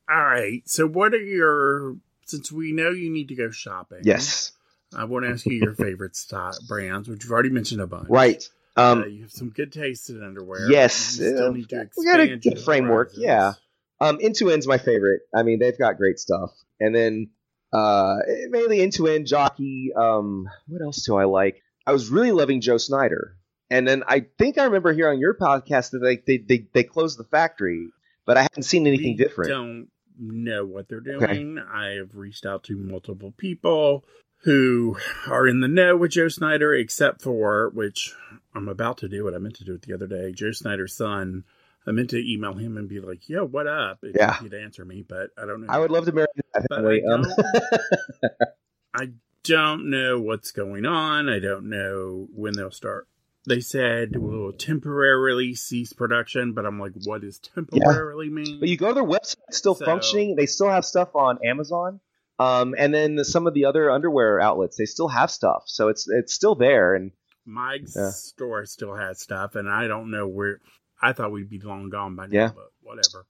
All 0.09 0.23
right. 0.23 0.63
So, 0.65 0.87
what 0.87 1.13
are 1.13 1.19
your? 1.19 1.97
Since 2.27 2.53
we 2.53 2.71
know 2.71 2.91
you 2.91 3.11
need 3.11 3.29
to 3.31 3.35
go 3.35 3.51
shopping, 3.51 4.03
Yes, 4.05 4.53
I 4.97 5.05
want 5.05 5.25
to 5.25 5.31
ask 5.31 5.45
you 5.47 5.55
your 5.55 5.75
favorite 5.75 6.17
stock 6.17 6.55
brands, 6.69 7.09
which 7.09 7.25
you've 7.25 7.33
already 7.33 7.51
mentioned 7.51 7.81
a 7.81 7.87
bunch. 7.87 8.09
right. 8.09 8.43
Uh, 8.77 8.81
Um, 8.93 9.09
you 9.11 9.23
have 9.23 9.31
some 9.33 9.51
good 9.51 9.73
taste 9.73 10.11
in 10.11 10.23
underwear. 10.23 10.69
Yes, 10.71 11.19
You 11.19 11.29
still 11.37 11.49
uh, 11.49 11.51
need 11.53 11.69
to 11.69 11.77
we 11.77 11.83
expand 11.83 12.43
get 12.43 12.55
your 12.57 12.65
framework, 12.65 13.15
horizons. 13.15 13.25
yeah. 13.25 13.53
um, 14.01 14.19
N2N's 14.19 14.67
my 14.67 14.79
favorite. 14.79 15.23
I 15.35 15.43
mean, 15.45 15.59
they've 15.61 15.79
got 15.79 15.97
great 15.97 16.19
stuff, 16.19 16.51
and 16.81 16.93
then 16.95 17.31
uh, 17.73 18.17
mainly 18.51 18.79
N2N, 18.79 19.27
Jockey. 19.27 19.91
Um, 19.97 20.49
what 20.67 20.83
else 20.83 21.05
do 21.05 21.17
I 21.17 21.25
like? 21.25 21.63
I 21.87 21.93
was 21.93 22.09
really 22.09 22.33
loving 22.33 22.61
Joe 22.61 22.79
Snyder, 22.79 23.37
and 23.71 23.87
then 23.87 24.03
I 24.09 24.27
think 24.39 24.59
I 24.59 24.65
remember 24.65 24.93
here 24.93 25.09
on 25.09 25.19
your 25.21 25.35
podcast 25.35 25.91
that 25.91 25.99
they 26.01 26.17
they 26.27 26.39
they, 26.45 26.67
they 26.73 26.83
closed 26.83 27.19
the 27.19 27.25
factory, 27.25 27.89
but 28.27 28.37
I 28.37 28.43
hadn't 28.43 28.63
seen 28.65 28.87
anything 28.87 29.13
We 29.13 29.25
different. 29.25 29.51
Don't 29.51 29.89
know 30.19 30.65
what 30.65 30.89
they're 30.89 30.99
Okay. 31.07 31.35
doing. 31.35 31.59
I 31.59 31.95
have 31.95 32.15
reached 32.15 32.47
out 32.47 32.65
to 32.65 32.77
multiple 32.77 33.33
people 33.37 34.05
who 34.45 34.97
are 35.27 35.47
in 35.49 35.61
the 35.61 35.69
know 35.69 35.97
with 35.97 36.13
Joe 36.13 36.29
Snyder, 36.29 36.75
except 36.75 37.23
for 37.23 37.71
which 37.71 38.15
I'm 38.55 38.69
about 38.69 38.99
to 38.99 39.09
do 39.09 39.25
what 39.25 39.35
I 39.35 39.39
meant 39.39 39.57
to 39.57 39.65
do 39.65 39.75
it 39.75 39.83
the 39.83 39.95
other 39.95 40.07
day. 40.07 40.33
Joe 40.33 40.53
Snyder's 40.53 40.95
son. 40.95 41.45
I 41.87 41.91
meant 41.91 42.11
to 42.11 42.33
email 42.33 42.55
him 42.55 42.79
and 42.79 42.89
be 42.89 42.99
like, 43.01 43.29
"Yo, 43.29 43.45
what 43.47 43.67
up?" 43.67 43.99
If 44.03 44.17
Yeah. 44.17 44.39
he'd 44.41 44.55
answer 44.55 44.85
me, 44.87 45.05
but 45.07 45.31
I 45.37 45.45
don't 45.45 45.63
know. 45.63 45.67
I 45.73 45.79
would 45.79 45.91
love 45.91 46.07
to 46.07 46.13
marry 46.13 46.29
that 46.55 46.67
But. 46.69 46.79
I 46.79 47.01
Um, 47.13 47.25
I 48.95 49.11
don't 49.43 49.91
know 49.91 50.21
what's 50.21 50.51
going 50.53 50.87
on. 50.87 51.29
I 51.29 51.39
don't 51.41 51.69
know 51.69 52.29
when 52.35 52.55
they'll 52.55 52.71
start. 52.71 53.07
They 53.47 53.61
said 53.61 54.17
we'll 54.17 54.53
temporarily 54.53 55.55
cease 55.55 55.93
production, 55.93 56.55
but 56.55 56.65
I'm 56.65 56.81
like, 56.81 56.93
what 57.05 57.21
does 57.21 57.39
temporarily 57.39 58.31
mean? 58.31 58.59
But 58.61 58.71
you 58.71 58.79
go 58.79 58.89
to 58.89 58.95
their 58.95 59.05
website, 59.05 59.37
it's 59.49 59.59
still 59.59 59.75
So- 59.75 59.85
functioning. 59.85 60.37
They 60.37 60.47
still 60.47 60.71
have 60.71 60.85
stuff 60.87 61.15
on 61.15 61.39
Amazon. 61.45 62.01
Um, 62.39 62.75
and 62.79 62.93
then 62.93 63.23
some 63.25 63.47
of 63.47 63.55
the 63.55 63.67
other 63.67 63.91
underwear 63.91 64.41
outlets, 64.41 64.77
they 64.77 64.87
still 64.87 65.09
have 65.09 65.31
stuff. 65.31 65.65
So 65.67 65.89
it's 65.89 66.09
it's 66.09 66.33
still 66.35 66.55
there. 66.55 66.95
And 66.95 67.13
My 67.47 67.79
Yeah. 67.95 68.11
store 68.11 68.65
still 68.67 68.95
has 68.95 69.21
stuff, 69.21 69.55
and 69.55 69.69
I 69.69 69.87
don't 69.87 70.11
know 70.11 70.27
where. 70.27 70.61
I 71.03 71.13
thought 71.13 71.33
we'd 71.33 71.51
be 71.51 71.61
long 71.61 71.91
gone 71.91 72.17
by 72.17 72.27
now, 72.27 72.33
Yeah. 72.39 72.51
but 72.55 72.71
whatever. 72.81 73.27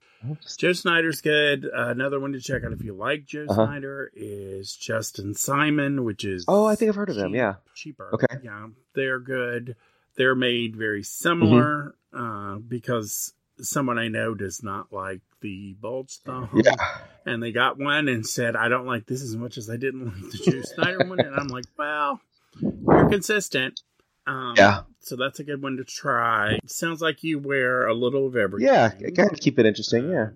Joe 0.56 0.72
Snyder's 0.72 1.20
good. 1.20 1.64
Uh, 1.66 1.88
another 1.88 2.20
one 2.20 2.32
to 2.32 2.40
check 2.40 2.62
out 2.64 2.72
if 2.72 2.82
you 2.84 2.94
like 2.94 3.24
Joe 3.26 3.46
Uh-huh. 3.48 3.66
Snyder 3.66 4.10
is 4.14 4.76
Justin 4.76 5.34
Simon, 5.34 6.04
which 6.04 6.24
is 6.24 6.44
oh, 6.46 6.64
I 6.64 6.76
think 6.76 6.90
I've 6.90 6.94
heard 6.94 7.10
of 7.10 7.16
them. 7.16 7.34
Yeah. 7.34 7.56
cheaper. 7.74 8.10
Okay. 8.14 8.38
Yeah, 8.44 8.68
they're 8.94 9.18
good. 9.18 9.74
They're 10.16 10.36
made 10.36 10.76
very 10.76 11.02
similar 11.02 11.96
Mm-hmm. 12.14 12.20
uh, 12.54 12.58
because 12.60 13.32
someone 13.60 13.98
I 13.98 14.08
know 14.08 14.34
does 14.34 14.62
not 14.62 14.92
like 14.92 15.20
the 15.40 15.74
bulge 15.80 16.18
thumb. 16.24 16.48
Yeah. 16.54 16.74
And 17.26 17.42
they 17.42 17.52
got 17.52 17.78
one 17.78 18.08
and 18.08 18.26
said, 18.26 18.56
I 18.56 18.68
don't 18.68 18.86
like 18.86 19.06
this 19.06 19.22
as 19.22 19.36
much 19.36 19.56
as 19.58 19.70
I 19.70 19.76
didn't 19.76 20.06
like 20.06 20.32
the 20.32 20.50
Joe 20.50 20.62
Snyder 20.62 20.98
one. 21.08 21.20
And 21.20 21.34
I'm 21.34 21.48
like, 21.48 21.64
well, 21.78 22.20
you're 22.60 23.08
consistent. 23.08 23.80
Um, 24.26 24.54
Yeah. 24.56 24.82
So 25.00 25.16
that's 25.16 25.38
a 25.40 25.44
good 25.44 25.62
one 25.62 25.76
to 25.76 25.84
try. 25.84 26.58
Sounds 26.66 27.00
like 27.02 27.22
you 27.22 27.38
wear 27.38 27.86
a 27.86 27.94
little 27.94 28.26
of 28.26 28.36
everything. 28.36 28.66
Yeah. 28.72 28.88
Kind 28.90 29.32
of 29.32 29.38
keep 29.38 29.58
it 29.58 29.66
interesting. 29.66 30.10
Yeah. 30.10 30.28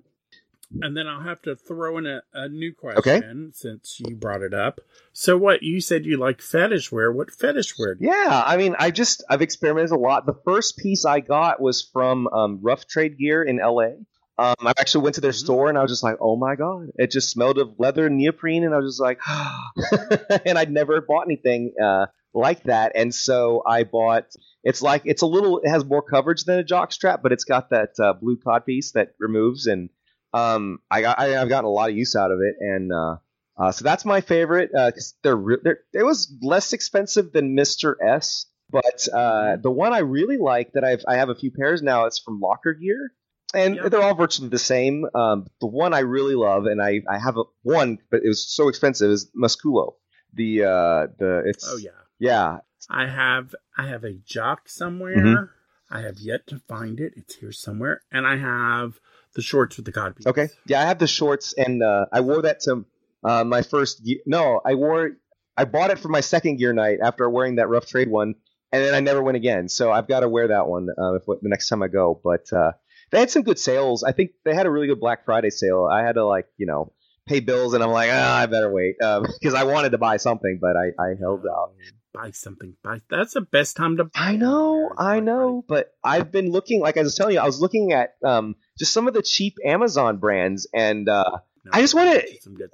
And 0.83 0.97
then 0.97 1.07
I'll 1.07 1.23
have 1.23 1.41
to 1.43 1.57
throw 1.57 1.97
in 1.99 2.07
a, 2.07 2.23
a 2.35 2.49
new 2.49 2.75
question 2.75 3.53
since 3.55 4.01
you 4.01 4.15
brought 4.17 4.43
it 4.43 4.53
up. 4.53 4.81
So, 5.13 5.37
what 5.39 5.63
you 5.63 5.81
said 5.81 6.05
you 6.05 6.19
like 6.19 6.43
fetish 6.43 6.93
wear? 6.93 7.11
What 7.11 7.31
fetish 7.31 7.79
wear? 7.79 7.95
do 7.95 8.05
you 8.05 8.11
Yeah. 8.13 8.43
I 8.45 8.57
mean, 8.59 8.77
I 8.79 8.91
just, 8.91 9.25
I've 9.31 9.41
experimented 9.43 9.93
a 9.93 9.97
lot. 9.99 10.27
The 10.27 10.39
first 10.45 10.77
piece 10.77 11.05
I 11.07 11.21
got 11.21 11.61
was 11.61 11.83
from 11.93 12.29
um, 12.29 12.59
Rough 12.63 12.87
Trade 12.87 13.17
Gear 13.19 13.43
in 13.43 13.57
LA. 13.57 13.93
Um, 14.41 14.55
I 14.61 14.73
actually 14.79 15.03
went 15.05 15.15
to 15.17 15.21
their 15.21 15.33
Mhm. 15.33 15.41
store 15.43 15.69
and 15.69 15.77
I 15.79 15.83
was 15.83 15.91
just 15.91 16.03
like, 16.05 16.19
oh 16.21 16.37
my 16.37 16.55
God. 16.55 16.89
It 16.97 17.11
just 17.11 17.31
smelled 17.31 17.59
of 17.59 17.75
leather 17.79 18.07
and 18.07 18.19
neoprene. 18.19 18.63
And 18.63 18.75
I 18.75 18.79
was 18.79 18.93
just 18.93 19.01
like, 19.01 19.21
and 20.47 20.59
I'd 20.59 20.71
never 20.71 21.01
bought 21.01 21.27
anything 21.27 21.73
uh, 21.83 22.07
like 22.35 22.63
that. 22.65 22.93
And 22.95 23.15
so 23.15 23.63
I 23.67 23.85
bought, 23.85 24.27
it's 24.63 24.83
like, 24.83 25.03
it's 25.07 25.23
a 25.23 25.27
little, 25.27 25.59
it 25.61 25.69
has 25.69 25.85
more 25.85 26.03
coverage 26.03 26.45
than 26.45 26.59
a 26.59 26.65
jock 26.65 26.93
strap, 26.93 27.23
but 27.23 27.33
it's 27.33 27.45
got 27.45 27.71
that 27.71 27.91
uh, 27.99 28.13
blue 28.13 28.37
cod 28.37 28.65
piece 28.67 28.93
that 28.93 29.15
removes. 29.19 29.67
And 29.67 29.89
um, 30.33 30.79
I 30.91 31.01
got, 31.01 31.19
I, 31.19 31.41
I've 31.41 31.49
gotten 31.49 31.65
a 31.67 31.71
lot 31.73 31.91
of 31.91 31.97
use 31.97 32.15
out 32.17 32.31
of 32.31 32.39
it. 32.41 32.57
And 32.61 32.93
uh, 32.93 33.17
uh, 33.57 33.73
so 33.73 33.85
that's 33.85 34.05
my 34.05 34.21
favorite. 34.21 34.71
Uh, 34.75 34.91
'cause 34.91 35.15
they're, 35.23 35.43
they're, 35.63 35.79
it 35.93 36.05
was 36.05 36.33
less 36.43 36.73
expensive 36.73 37.33
than 37.33 37.57
Mr. 37.57 37.95
S. 38.05 38.47
But 38.71 39.09
uh, 39.15 39.57
the 39.57 39.71
one 39.71 39.95
I 39.95 40.01
really 40.01 40.37
like 40.37 40.73
that 40.75 40.85
I've 40.85 41.03
I 41.09 41.17
have 41.17 41.31
a 41.31 41.35
few 41.35 41.51
pairs 41.51 41.81
now. 41.81 42.05
It's 42.05 42.19
from 42.19 42.39
Locker 42.39 42.75
Gear, 42.75 43.13
and 43.55 43.77
Yeah. 43.77 43.89
they're 43.89 44.03
all 44.03 44.15
virtually 44.15 44.51
the 44.51 44.59
same. 44.59 45.07
Um, 45.15 45.47
the 45.63 45.67
one 45.69 45.95
I 45.95 46.01
really 46.01 46.35
love, 46.35 46.67
and 46.67 46.79
I, 46.83 47.01
I 47.09 47.17
have 47.19 47.39
a 47.39 47.45
one, 47.63 47.97
but 48.11 48.21
it 48.23 48.29
was 48.29 48.47
so 48.47 48.69
expensive, 48.69 49.11
is 49.11 49.31
Musculo. 49.35 49.95
The 50.35 50.65
uh, 50.65 51.07
the 51.19 51.45
it's 51.47 51.67
Oh 51.67 51.79
yeah, 51.79 51.93
yeah 52.19 52.59
I 52.91 53.07
have 53.07 53.55
I 53.79 53.87
have 53.87 54.05
a 54.05 54.13
jock 54.13 54.69
somewhere. 54.69 55.17
Mhm. 55.17 55.49
I 55.91 56.03
have 56.03 56.19
yet 56.19 56.47
to 56.49 56.59
find 56.69 57.01
it. 57.01 57.15
It's 57.17 57.37
here 57.37 57.53
somewhere, 57.53 58.03
and 58.13 58.27
I 58.27 58.37
have 58.37 59.01
the 59.39 59.43
shorts 59.43 59.77
with 59.77 59.87
the 59.87 59.93
cod 59.93 60.17
piece. 60.17 60.27
okay 60.27 60.49
yeah 60.67 60.81
I 60.83 60.87
have 60.91 60.99
the 60.99 61.07
shorts, 61.07 61.55
and 61.57 61.83
uh, 61.83 62.07
I 62.13 62.21
wore 62.21 62.43
that 62.43 62.59
to 62.67 62.85
uh, 63.23 63.45
my 63.45 63.63
first 63.63 64.05
ge- 64.05 64.23
no 64.27 64.61
I 64.65 64.75
wore 64.75 65.13
I 65.59 65.65
bought 65.65 65.91
it 65.91 65.99
for 65.99 66.09
my 66.09 66.21
second 66.21 66.57
gear 66.59 66.73
night 66.73 66.99
after 67.03 67.29
wearing 67.29 67.57
that 67.57 67.69
rough 67.69 67.87
trade 67.87 68.09
one, 68.09 68.37
and 68.71 68.85
then 68.85 68.95
I 68.95 69.01
never 69.01 69.21
went 69.21 69.37
again. 69.37 69.69
So 69.69 69.91
I've 69.91 70.07
got 70.07 70.21
to 70.21 70.29
wear 70.29 70.49
that 70.49 70.69
one 70.69 70.87
uh, 70.97 71.15
if, 71.15 71.25
the 71.27 71.49
next 71.49 71.69
time 71.69 71.83
I 71.83 71.89
go. 71.89 72.21
But 72.23 72.53
uh, 72.53 72.73
they 73.11 73.19
had 73.19 73.31
some 73.31 73.43
good 73.43 73.59
sales. 73.59 74.05
I 74.05 74.13
think 74.13 74.31
they 74.45 74.55
had 74.55 74.67
a 74.67 74.71
really 74.71 74.87
good 74.87 75.01
Black 75.01 75.25
Friday 75.25 75.51
sale. 75.51 75.89
I 75.91 76.03
had 76.03 76.15
to 76.15 76.25
like 76.25 76.47
you 76.59 76.67
know 76.67 76.93
pay 77.27 77.41
bills, 77.41 77.75
and 77.75 77.83
I'm 77.83 77.91
like 77.91 78.09
ah, 78.13 78.39
I 78.39 78.47
better 78.47 78.73
wait 78.73 78.97
because 79.41 79.55
I 79.55 79.65
wanted 79.65 79.91
to 79.91 79.99
buy 79.99 80.19
something, 80.19 80.61
but 80.61 80.77
I, 80.77 80.87
I 81.03 81.15
held 81.19 81.45
out. 81.47 81.73
buy 82.15 82.31
something. 82.31 82.77
Buy 82.85 83.01
that's 83.11 83.35
the 83.35 83.41
best 83.41 83.77
time 83.77 83.97
to. 83.97 84.11
I 84.15 84.37
know, 84.37 84.93
I 84.97 85.19
know, 85.19 85.65
but 85.67 85.93
I've 86.05 86.31
been 86.31 86.53
looking. 86.53 86.81
Like 86.81 86.97
I 86.97 87.03
was 87.03 87.17
telling 87.17 87.35
you, 87.35 87.41
I 87.41 87.47
was 87.47 87.61
looking 87.61 87.93
at 87.93 88.15
um, 88.25 88.55
just 88.79 88.93
some 88.93 89.09
of 89.09 89.15
the 89.15 89.23
cheap 89.23 89.57
Amazon 89.65 90.19
brands, 90.19 90.67
and 90.73 91.09
uh, 91.09 91.25
No, 91.65 91.71
I 91.73 91.81
just 91.81 91.95
wanna- 91.95 92.23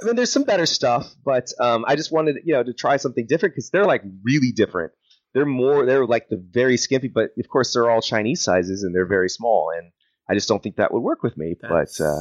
I 0.03 0.05
mean, 0.07 0.17
there's 0.17 0.31
some 0.33 0.45
better 0.45 0.67
stuff, 0.67 1.13
but 1.25 1.53
um, 1.59 1.85
I 1.89 1.97
just 1.97 2.13
wanted 2.13 2.37
you 2.45 2.53
know 2.55 2.63
to 2.63 2.73
try 2.73 2.97
something 2.99 3.27
different 3.27 3.55
because 3.55 3.71
they're 3.71 3.87
like 3.87 4.03
really 4.23 4.53
different. 4.53 4.93
They're 5.33 5.47
more, 5.47 5.85
they're 5.85 6.07
like 6.07 6.29
the 6.29 6.37
very 6.37 6.77
skimpy, 6.77 7.09
but 7.09 7.31
of 7.39 7.49
course 7.49 7.73
they're 7.73 7.91
all 7.91 8.01
Chinese 8.01 8.41
sizes 8.43 8.85
and 8.85 8.95
they're 8.95 9.07
very 9.07 9.29
small, 9.29 9.71
and 9.77 9.91
I 10.29 10.35
just 10.35 10.49
don't 10.49 10.63
think 10.63 10.77
that 10.77 10.93
would 10.95 11.01
work 11.03 11.23
with 11.25 11.37
me. 11.37 11.57
That's 11.61 11.99
but 11.99 12.05
uh, 12.05 12.21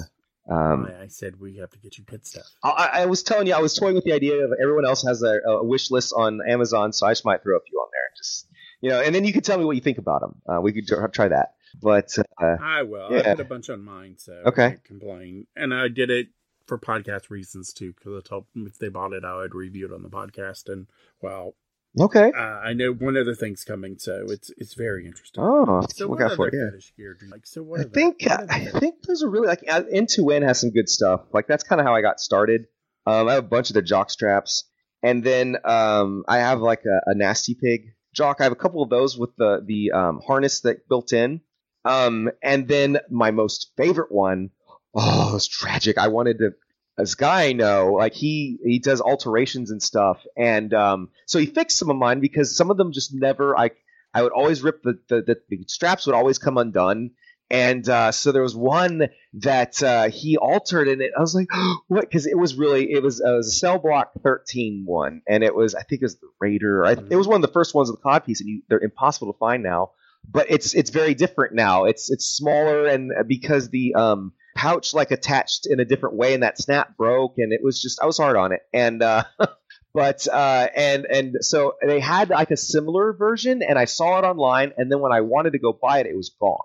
um, 0.54 0.90
I 1.00 1.08
said 1.08 1.40
we 1.40 1.58
have 1.58 1.70
to 1.72 1.80
get 1.80 1.98
you 1.98 2.04
good 2.06 2.26
stuff. 2.26 2.44
I, 2.64 2.90
I 2.94 3.06
was 3.06 3.22
telling 3.24 3.48
you, 3.48 3.54
I 3.54 3.60
was 3.60 3.76
toying 3.76 3.96
with 3.96 4.04
the 4.04 4.14
idea 4.14 4.44
of 4.44 4.52
everyone 4.62 4.86
else 4.86 5.04
has 5.04 5.22
a, 5.22 5.40
a 5.46 5.64
wish 5.64 5.92
list 5.92 6.12
on 6.18 6.42
Amazon, 6.48 6.92
so 6.92 7.06
I 7.08 7.12
just 7.12 7.24
might 7.24 7.44
throw 7.44 7.56
a 7.56 7.62
few 7.62 7.78
on 7.78 7.88
there. 7.92 8.12
Just 8.18 8.48
you 8.82 8.90
know, 8.90 9.00
and 9.00 9.14
then 9.14 9.24
you 9.26 9.32
can 9.32 9.42
tell 9.44 9.58
me 9.60 9.64
what 9.66 9.76
you 9.76 9.82
think 9.82 10.00
about 10.00 10.22
them. 10.22 10.42
Uh, 10.50 10.60
we 10.62 10.74
could 10.74 10.88
try 11.14 11.28
that. 11.28 11.54
But 11.82 12.18
uh, 12.42 12.58
I 12.62 12.84
will. 12.84 13.08
I 13.12 13.18
yeah. 13.18 13.36
put 13.36 13.42
a 13.42 13.46
bunch 13.46 13.70
on 13.70 13.84
mine, 13.84 14.16
so 14.18 14.34
Okay. 14.46 14.66
I 14.66 14.70
can't 14.70 14.84
complain. 14.84 15.48
And 15.56 15.74
I 15.74 15.88
did 15.88 16.10
it 16.10 16.28
for 16.68 16.78
podcast 16.78 17.30
reasons 17.30 17.74
too, 17.74 17.94
because 17.94 18.18
I 18.18 18.28
told 18.28 18.46
them 18.54 18.68
if 18.68 18.78
they 18.78 18.90
bought 18.90 19.14
it, 19.14 19.24
I 19.24 19.36
would 19.36 19.56
review 19.56 19.88
it 19.88 19.94
on 19.94 20.04
the 20.04 20.10
podcast. 20.10 20.72
And 20.72 20.88
well, 21.22 21.56
okay. 22.00 22.32
uh, 22.36 22.40
I 22.40 22.74
know 22.74 22.94
one 22.94 23.18
other 23.18 23.36
thing's 23.36 23.64
coming, 23.64 23.98
so 23.98 24.26
it's 24.30 24.52
it's 24.58 24.74
very 24.74 25.06
interesting. 25.06 25.44
Oh, 25.44 25.86
so 25.90 26.08
look 26.08 26.20
what 26.20 26.32
out 26.32 26.36
for 26.36 26.48
it. 26.48 26.54
Yeah. 26.54 26.80
gear 26.98 27.18
like? 27.30 27.46
So 27.46 27.64
what? 27.64 27.82
I 27.82 27.84
think 27.84 28.22
what 28.22 28.42
are 28.42 28.52
I 28.52 28.66
think 28.80 29.02
those 29.04 29.24
are 29.24 29.30
really 29.30 29.48
like 29.48 29.64
uh, 29.68 29.82
N2N 29.84 30.44
has 30.44 30.60
some 30.60 30.72
good 30.72 30.90
stuff. 30.90 31.22
Like 31.34 31.48
that's 31.48 31.64
kind 31.64 31.82
of 31.82 31.88
how 31.88 31.96
I 31.96 32.02
got 32.02 32.20
started. 32.20 32.68
Um, 33.06 33.28
I 33.28 33.34
have 33.34 33.44
a 33.44 33.48
bunch 33.48 33.70
of 33.70 33.74
their 33.74 33.84
jock 33.84 34.10
straps, 34.10 34.64
and 35.02 35.24
then 35.24 35.58
um, 35.66 36.24
I 36.28 36.38
have 36.38 36.62
like 36.62 36.84
a, 36.86 37.12
a 37.12 37.16
nasty 37.16 37.56
pig 37.56 37.94
jock. 38.14 38.38
I 38.40 38.44
have 38.44 38.54
a 38.54 38.58
couple 38.58 38.82
of 38.82 38.90
those 38.90 39.18
with 39.18 39.36
the 39.36 39.62
the 39.66 39.92
um, 39.92 40.22
harness 40.26 40.62
that 40.62 40.88
built 40.88 41.12
in. 41.12 41.42
Um, 41.86 42.30
and 42.42 42.68
then 42.68 43.00
my 43.10 43.32
most 43.32 43.72
favorite 43.78 44.12
one, 44.12 44.52
oh, 44.94 45.36
it's 45.36 45.48
tragic. 45.48 45.98
I 45.98 46.08
wanted 46.08 46.40
to. 46.40 46.54
This 46.96 47.16
guy 47.16 47.46
I 47.46 47.54
know, 47.54 47.94
like 47.94 48.14
he 48.14 48.60
he 48.64 48.78
does 48.78 49.02
alterations 49.02 49.72
and 49.72 49.82
stuff, 49.82 50.24
and 50.38 50.72
um, 50.76 51.10
so 51.26 51.40
he 51.40 51.48
fixed 51.48 51.80
some 51.80 51.90
of 51.90 51.96
mine 51.96 52.20
because 52.20 52.56
some 52.56 52.70
of 52.70 52.78
them 52.78 52.92
just 52.92 53.16
never. 53.16 53.58
I 53.58 53.72
I 54.14 54.22
would 54.22 54.32
always 54.32 54.62
rip 54.62 54.84
the 54.84 55.00
the, 55.10 55.22
the, 55.24 55.42
the 55.50 55.66
straps 55.68 56.06
would 56.06 56.14
always 56.14 56.38
come 56.38 56.60
undone, 56.60 57.10
and 57.50 57.88
uh, 57.88 58.12
so 58.12 58.32
there 58.32 58.42
was 58.42 58.56
one 58.56 59.10
that 59.34 59.82
uh, 59.84 60.10
he 60.10 60.38
altered, 60.38 60.88
and 60.88 61.02
it, 61.02 61.12
I 61.18 61.22
was 61.22 61.36
like, 61.36 61.48
what? 61.88 62.02
Because 62.02 62.26
it 62.26 62.38
was 62.38 62.56
really 62.56 62.92
it 62.92 63.04
was, 63.04 63.22
uh, 63.22 63.34
it 63.34 63.38
was 63.38 63.48
a 63.48 63.52
cell 63.52 63.80
block 63.80 64.12
13 64.24 64.84
one, 64.86 65.22
and 65.28 65.44
it 65.44 65.54
was 65.54 65.76
I 65.76 65.84
think 65.84 66.02
it 66.02 66.06
was 66.06 66.16
the 66.16 66.30
Raider. 66.40 66.86
I, 66.86 66.92
it 66.92 67.16
was 67.16 67.28
one 67.28 67.36
of 67.36 67.42
the 67.42 67.54
first 67.54 67.76
ones 67.76 67.90
of 67.90 67.96
the 67.96 68.02
cod 68.02 68.26
piece, 68.26 68.40
and 68.40 68.50
you, 68.50 68.64
they're 68.70 68.80
impossible 68.80 69.32
to 69.34 69.38
find 69.38 69.62
now. 69.62 69.92
But 70.30 70.50
it's 70.50 70.74
it's 70.74 70.90
very 70.90 71.14
different 71.14 71.54
now. 71.54 71.86
It's 71.86 72.10
it's 72.10 72.26
smaller, 72.26 72.88
and 72.88 73.12
uh, 73.12 73.24
because 73.28 73.70
the 73.70 73.94
um, 73.96 74.34
pouch 74.56 74.94
like 74.94 75.12
attached 75.12 75.68
in 75.70 75.80
a 75.80 75.86
different 75.86 76.16
way, 76.16 76.34
and 76.34 76.44
that 76.44 76.58
snap 76.58 76.98
broke, 76.98 77.36
and 77.38 77.54
it 77.54 77.62
was 77.64 77.82
just 77.82 78.02
I 78.02 78.06
was 78.06 78.18
hard 78.18 78.38
on 78.38 78.52
it, 78.52 78.62
and. 78.74 79.02
Uh, 79.02 79.24
But 79.94 80.28
uh, 80.28 80.68
and 80.76 81.06
and 81.06 81.36
so 81.42 81.76
they 81.86 82.00
had 82.00 82.30
like 82.30 82.50
a 82.50 82.58
similar 82.58 83.14
version, 83.14 83.62
and 83.62 83.78
I 83.78 83.86
saw 83.86 84.18
it 84.18 84.26
online, 84.26 84.74
and 84.76 84.92
then 84.92 85.00
when 85.00 85.12
I 85.12 85.22
wanted 85.22 85.52
to 85.52 85.60
go 85.60 85.78
buy 85.80 86.00
it, 86.00 86.08
it 86.08 86.18
was 86.18 86.36
gone. 86.40 86.58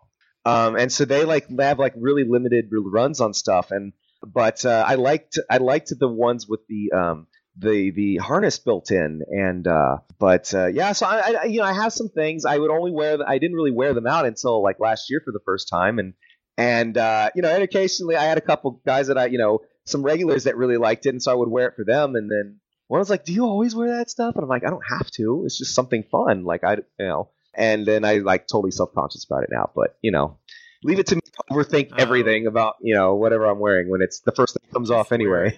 Um, 0.47 0.77
and 0.77 0.91
so 0.91 1.05
they 1.05 1.25
like 1.25 1.47
have 1.61 1.79
like 1.79 1.93
really 1.95 2.25
limited 2.27 2.71
runs 2.73 3.21
on 3.21 3.35
stuff, 3.35 3.71
and 3.71 3.93
but 4.25 4.65
uh, 4.65 4.83
I 4.87 4.95
liked 4.95 5.39
I 5.51 5.59
liked 5.59 5.93
the 5.99 6.09
ones 6.09 6.49
with 6.49 6.61
the 6.69 6.93
um, 6.97 7.27
the 7.59 7.91
the 7.91 8.17
harness 8.19 8.59
built 8.59 8.91
in, 8.91 9.23
and 9.29 9.67
uh, 9.67 9.99
but 10.19 10.53
uh, 10.55 10.67
yeah, 10.67 10.93
so 10.93 11.07
I, 11.07 11.35
I 11.41 11.45
you 11.45 11.61
know 11.61 11.67
I 11.67 11.73
have 11.73 11.93
some 11.93 12.09
things 12.09 12.45
I 12.45 12.59
would 12.59 12.71
only 12.71 12.93
wear 12.93 13.19
I 13.27 13.39
didn't 13.39 13.57
really 13.57 13.73
wear 13.73 13.95
them 13.95 14.07
out 14.07 14.27
until 14.27 14.63
like 14.63 14.79
last 14.81 15.11
year 15.11 15.21
for 15.25 15.33
the 15.33 15.41
first 15.45 15.69
time, 15.69 15.99
and 15.99 16.15
and 16.57 16.97
uh, 16.97 17.31
you 17.35 17.43
know 17.43 17.49
and 17.49 17.63
occasionally 17.63 18.17
I 18.17 18.25
had 18.25 18.39
a 18.39 18.43
couple 18.43 18.81
guys 18.87 19.09
that 19.09 19.19
I 19.19 19.27
you 19.27 19.39
know 19.39 19.61
some 19.85 20.03
regulars 20.03 20.45
that 20.45 20.57
really 20.57 20.77
liked 20.77 21.07
it, 21.07 21.11
and 21.11 21.23
so 21.23 21.33
I 21.33 21.35
would 21.35 21.49
wear 21.49 21.69
it 21.69 21.75
for 21.77 21.85
them, 21.85 22.15
and 22.15 22.31
then 22.31 22.61
one 22.87 23.01
was 23.01 23.11
like, 23.11 23.25
"Do 23.25 23.33
you 23.33 23.45
always 23.45 23.75
wear 23.75 23.97
that 23.99 24.11
stuff?" 24.11 24.35
And 24.37 24.45
I'm 24.45 24.49
like, 24.49 24.65
"I 24.65 24.71
don't 24.71 24.87
have 24.89 25.11
to. 25.13 25.43
It's 25.45 25.59
just 25.59 25.75
something 25.75 26.05
fun. 26.11 26.45
Like 26.45 26.65
I, 26.65 26.75
you 26.75 27.07
know." 27.07 27.31
And 27.55 27.85
then 27.87 28.05
I 28.05 28.19
like 28.19 28.47
totally 28.47 28.71
self 28.71 28.93
conscious 28.95 29.25
about 29.25 29.43
it 29.43 29.51
now. 29.51 29.71
But 29.75 29.97
you 30.01 30.13
know, 30.13 30.39
leave 30.85 30.99
it 30.99 31.07
to 31.09 31.15
me 31.17 31.21
to 31.23 31.55
overthink 31.55 31.89
Oh. 31.93 31.97
everything 31.99 32.47
about 32.47 32.77
you 32.81 32.95
know 32.95 33.15
whatever 33.15 33.47
I'm 33.47 33.59
wearing 33.59 33.89
when 33.91 34.03
it's 34.03 34.21
the 34.21 34.33
first 34.33 34.55
thing 34.55 34.63
that 34.67 34.73
comes 34.75 34.91
off 34.91 35.13
anyway. 35.13 35.57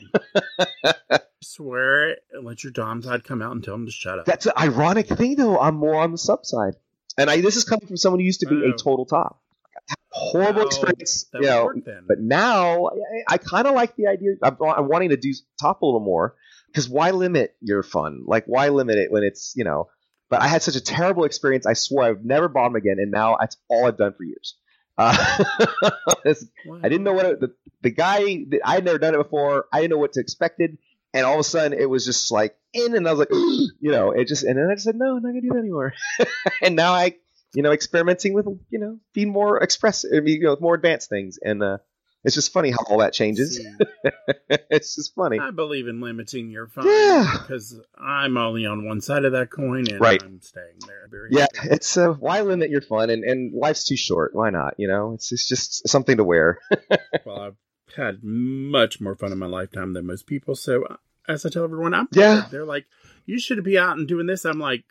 Swear 1.42 2.10
it 2.12 2.18
and 2.32 2.44
let 2.44 2.62
your 2.64 2.72
dom 2.72 3.02
side 3.02 3.24
come 3.24 3.42
out 3.42 3.52
and 3.52 3.62
tell 3.64 3.74
them 3.74 3.86
to 3.86 3.92
shut 3.92 4.18
up. 4.18 4.26
That's 4.26 4.46
an 4.46 4.52
ironic 4.58 5.08
thing, 5.08 5.36
though. 5.36 5.58
I'm 5.58 5.76
more 5.76 5.96
on 5.96 6.12
the 6.12 6.18
sub 6.18 6.44
side, 6.46 6.74
and 7.18 7.30
I 7.30 7.40
this 7.40 7.56
is 7.56 7.64
coming 7.64 7.86
from 7.86 7.96
someone 7.96 8.20
who 8.20 8.26
used 8.26 8.40
to 8.40 8.46
be 8.46 8.62
Oh. 8.64 8.70
a 8.70 8.76
total 8.76 9.06
top. 9.06 9.40
Horrible 10.12 10.58
Well, 10.60 10.66
experience, 10.66 11.26
that 11.32 11.40
you 11.42 11.46
know. 11.48 11.72
But 12.06 12.18
now 12.20 12.86
I, 12.86 13.34
I 13.34 13.38
kind 13.38 13.66
of 13.68 13.74
like 13.74 13.94
the 13.96 14.08
idea. 14.08 14.32
I'm, 14.42 14.56
I'm 14.60 14.88
wanting 14.88 15.10
to 15.10 15.16
do 15.16 15.32
top 15.60 15.82
a 15.82 15.86
little 15.86 16.00
more 16.00 16.34
because 16.66 16.88
why 16.88 17.12
limit 17.12 17.54
your 17.60 17.82
fun? 17.84 18.24
Like 18.26 18.44
why 18.46 18.68
limit 18.68 18.98
it 18.98 19.12
when 19.12 19.22
it's 19.22 19.54
you 19.56 19.64
know? 19.64 19.88
But 20.28 20.42
I 20.42 20.48
had 20.48 20.62
such 20.62 20.76
a 20.76 20.80
terrible 20.80 21.24
experience. 21.24 21.64
I 21.66 21.72
swore 21.74 22.04
I 22.04 22.10
would 22.10 22.24
never 22.24 22.48
bought 22.48 22.68
them 22.68 22.76
again, 22.76 22.96
and 22.98 23.10
now 23.10 23.36
that's 23.40 23.56
all 23.68 23.86
I've 23.86 23.96
done 23.96 24.12
for 24.16 24.24
years. 24.24 24.56
Uh, 25.00 25.44
it's- 26.24 26.46
I 26.82 26.88
didn't 26.88 27.04
know 27.04 27.12
what 27.14 27.26
it, 27.26 27.40
the 27.40 27.54
the 27.82 27.90
guy. 27.90 28.44
I 28.64 28.74
had 28.74 28.84
never 28.84 28.98
done 28.98 29.14
it 29.14 29.18
before. 29.18 29.66
I 29.72 29.80
didn't 29.80 29.92
know 29.92 29.98
what 29.98 30.12
to 30.14 30.20
expected, 30.20 30.76
and 31.14 31.24
all 31.24 31.34
of 31.34 31.40
a 31.40 31.44
sudden 31.44 31.78
it 31.78 31.88
was 31.88 32.04
just 32.04 32.30
like 32.30 32.54
in, 32.74 32.94
and 32.94 33.08
I 33.08 33.12
was 33.12 33.18
like, 33.20 33.30
you 33.32 33.90
know, 33.90 34.10
it 34.12 34.28
just, 34.28 34.44
and 34.44 34.56
then 34.58 34.68
I 34.70 34.74
just 34.74 34.84
said, 34.84 34.96
no, 34.96 35.16
I'm 35.16 35.22
not 35.22 35.30
gonna 35.30 35.40
do 35.40 35.48
that 35.54 35.58
anymore. 35.58 35.94
and 36.62 36.76
now 36.76 36.92
I, 36.92 37.16
you 37.54 37.62
know, 37.62 37.72
experimenting 37.72 38.34
with, 38.34 38.46
you 38.68 38.78
know, 38.78 38.98
being 39.14 39.30
more 39.30 39.58
expressive, 39.62 40.28
you 40.28 40.40
know, 40.40 40.56
more 40.60 40.74
advanced 40.74 41.08
things, 41.08 41.38
and 41.42 41.62
uh, 41.62 41.78
it's 42.24 42.34
just 42.34 42.52
funny 42.52 42.70
how 42.70 42.78
all 42.88 42.98
that 42.98 43.12
changes. 43.12 43.60
It's 44.72 44.94
just 44.96 45.14
funny. 45.14 45.38
I 45.38 45.50
believe 45.50 45.86
in 45.88 46.00
limiting 46.00 46.50
your 46.50 46.66
fun 46.68 46.84
Yeah. 46.86 47.38
because 47.42 47.78
I'm 47.96 48.36
only 48.36 48.66
on 48.66 48.86
one 48.86 49.00
side 49.00 49.24
of 49.24 49.32
that 49.32 49.50
coin 49.50 49.84
and 49.90 50.00
Right. 50.00 50.22
I'm 50.22 50.40
staying 50.40 50.78
there. 50.86 51.08
Very 51.10 51.28
Yeah, 51.32 51.46
happy. 51.54 51.68
it's 51.70 51.96
uh, 51.96 52.08
why 52.14 52.40
limit 52.42 52.70
your 52.70 52.80
fun, 52.80 53.10
and, 53.10 53.24
and 53.24 53.52
life's 53.52 53.84
too 53.84 53.96
short. 53.96 54.34
Why 54.34 54.50
not? 54.50 54.74
You 54.78 54.88
know, 54.88 55.12
it's 55.14 55.30
it's 55.32 55.46
just 55.48 55.88
something 55.88 56.16
to 56.16 56.24
wear. 56.24 56.58
Well, 57.24 57.40
I've 57.40 57.56
had 57.96 58.20
much 58.22 59.00
more 59.00 59.14
fun 59.16 59.32
in 59.32 59.38
my 59.38 59.46
lifetime 59.46 59.92
than 59.92 60.06
most 60.06 60.26
people. 60.26 60.54
So, 60.54 60.84
uh, 60.84 60.96
as 61.28 61.44
I 61.44 61.48
tell 61.48 61.64
everyone, 61.64 61.92
I'm 61.94 62.08
Yeah. 62.12 62.46
They're 62.50 62.64
like, 62.64 62.86
you 63.26 63.38
should 63.38 63.62
be 63.64 63.78
out 63.78 63.98
and 63.98 64.06
doing 64.08 64.26
this. 64.26 64.44
I'm 64.44 64.58
like, 64.60 64.84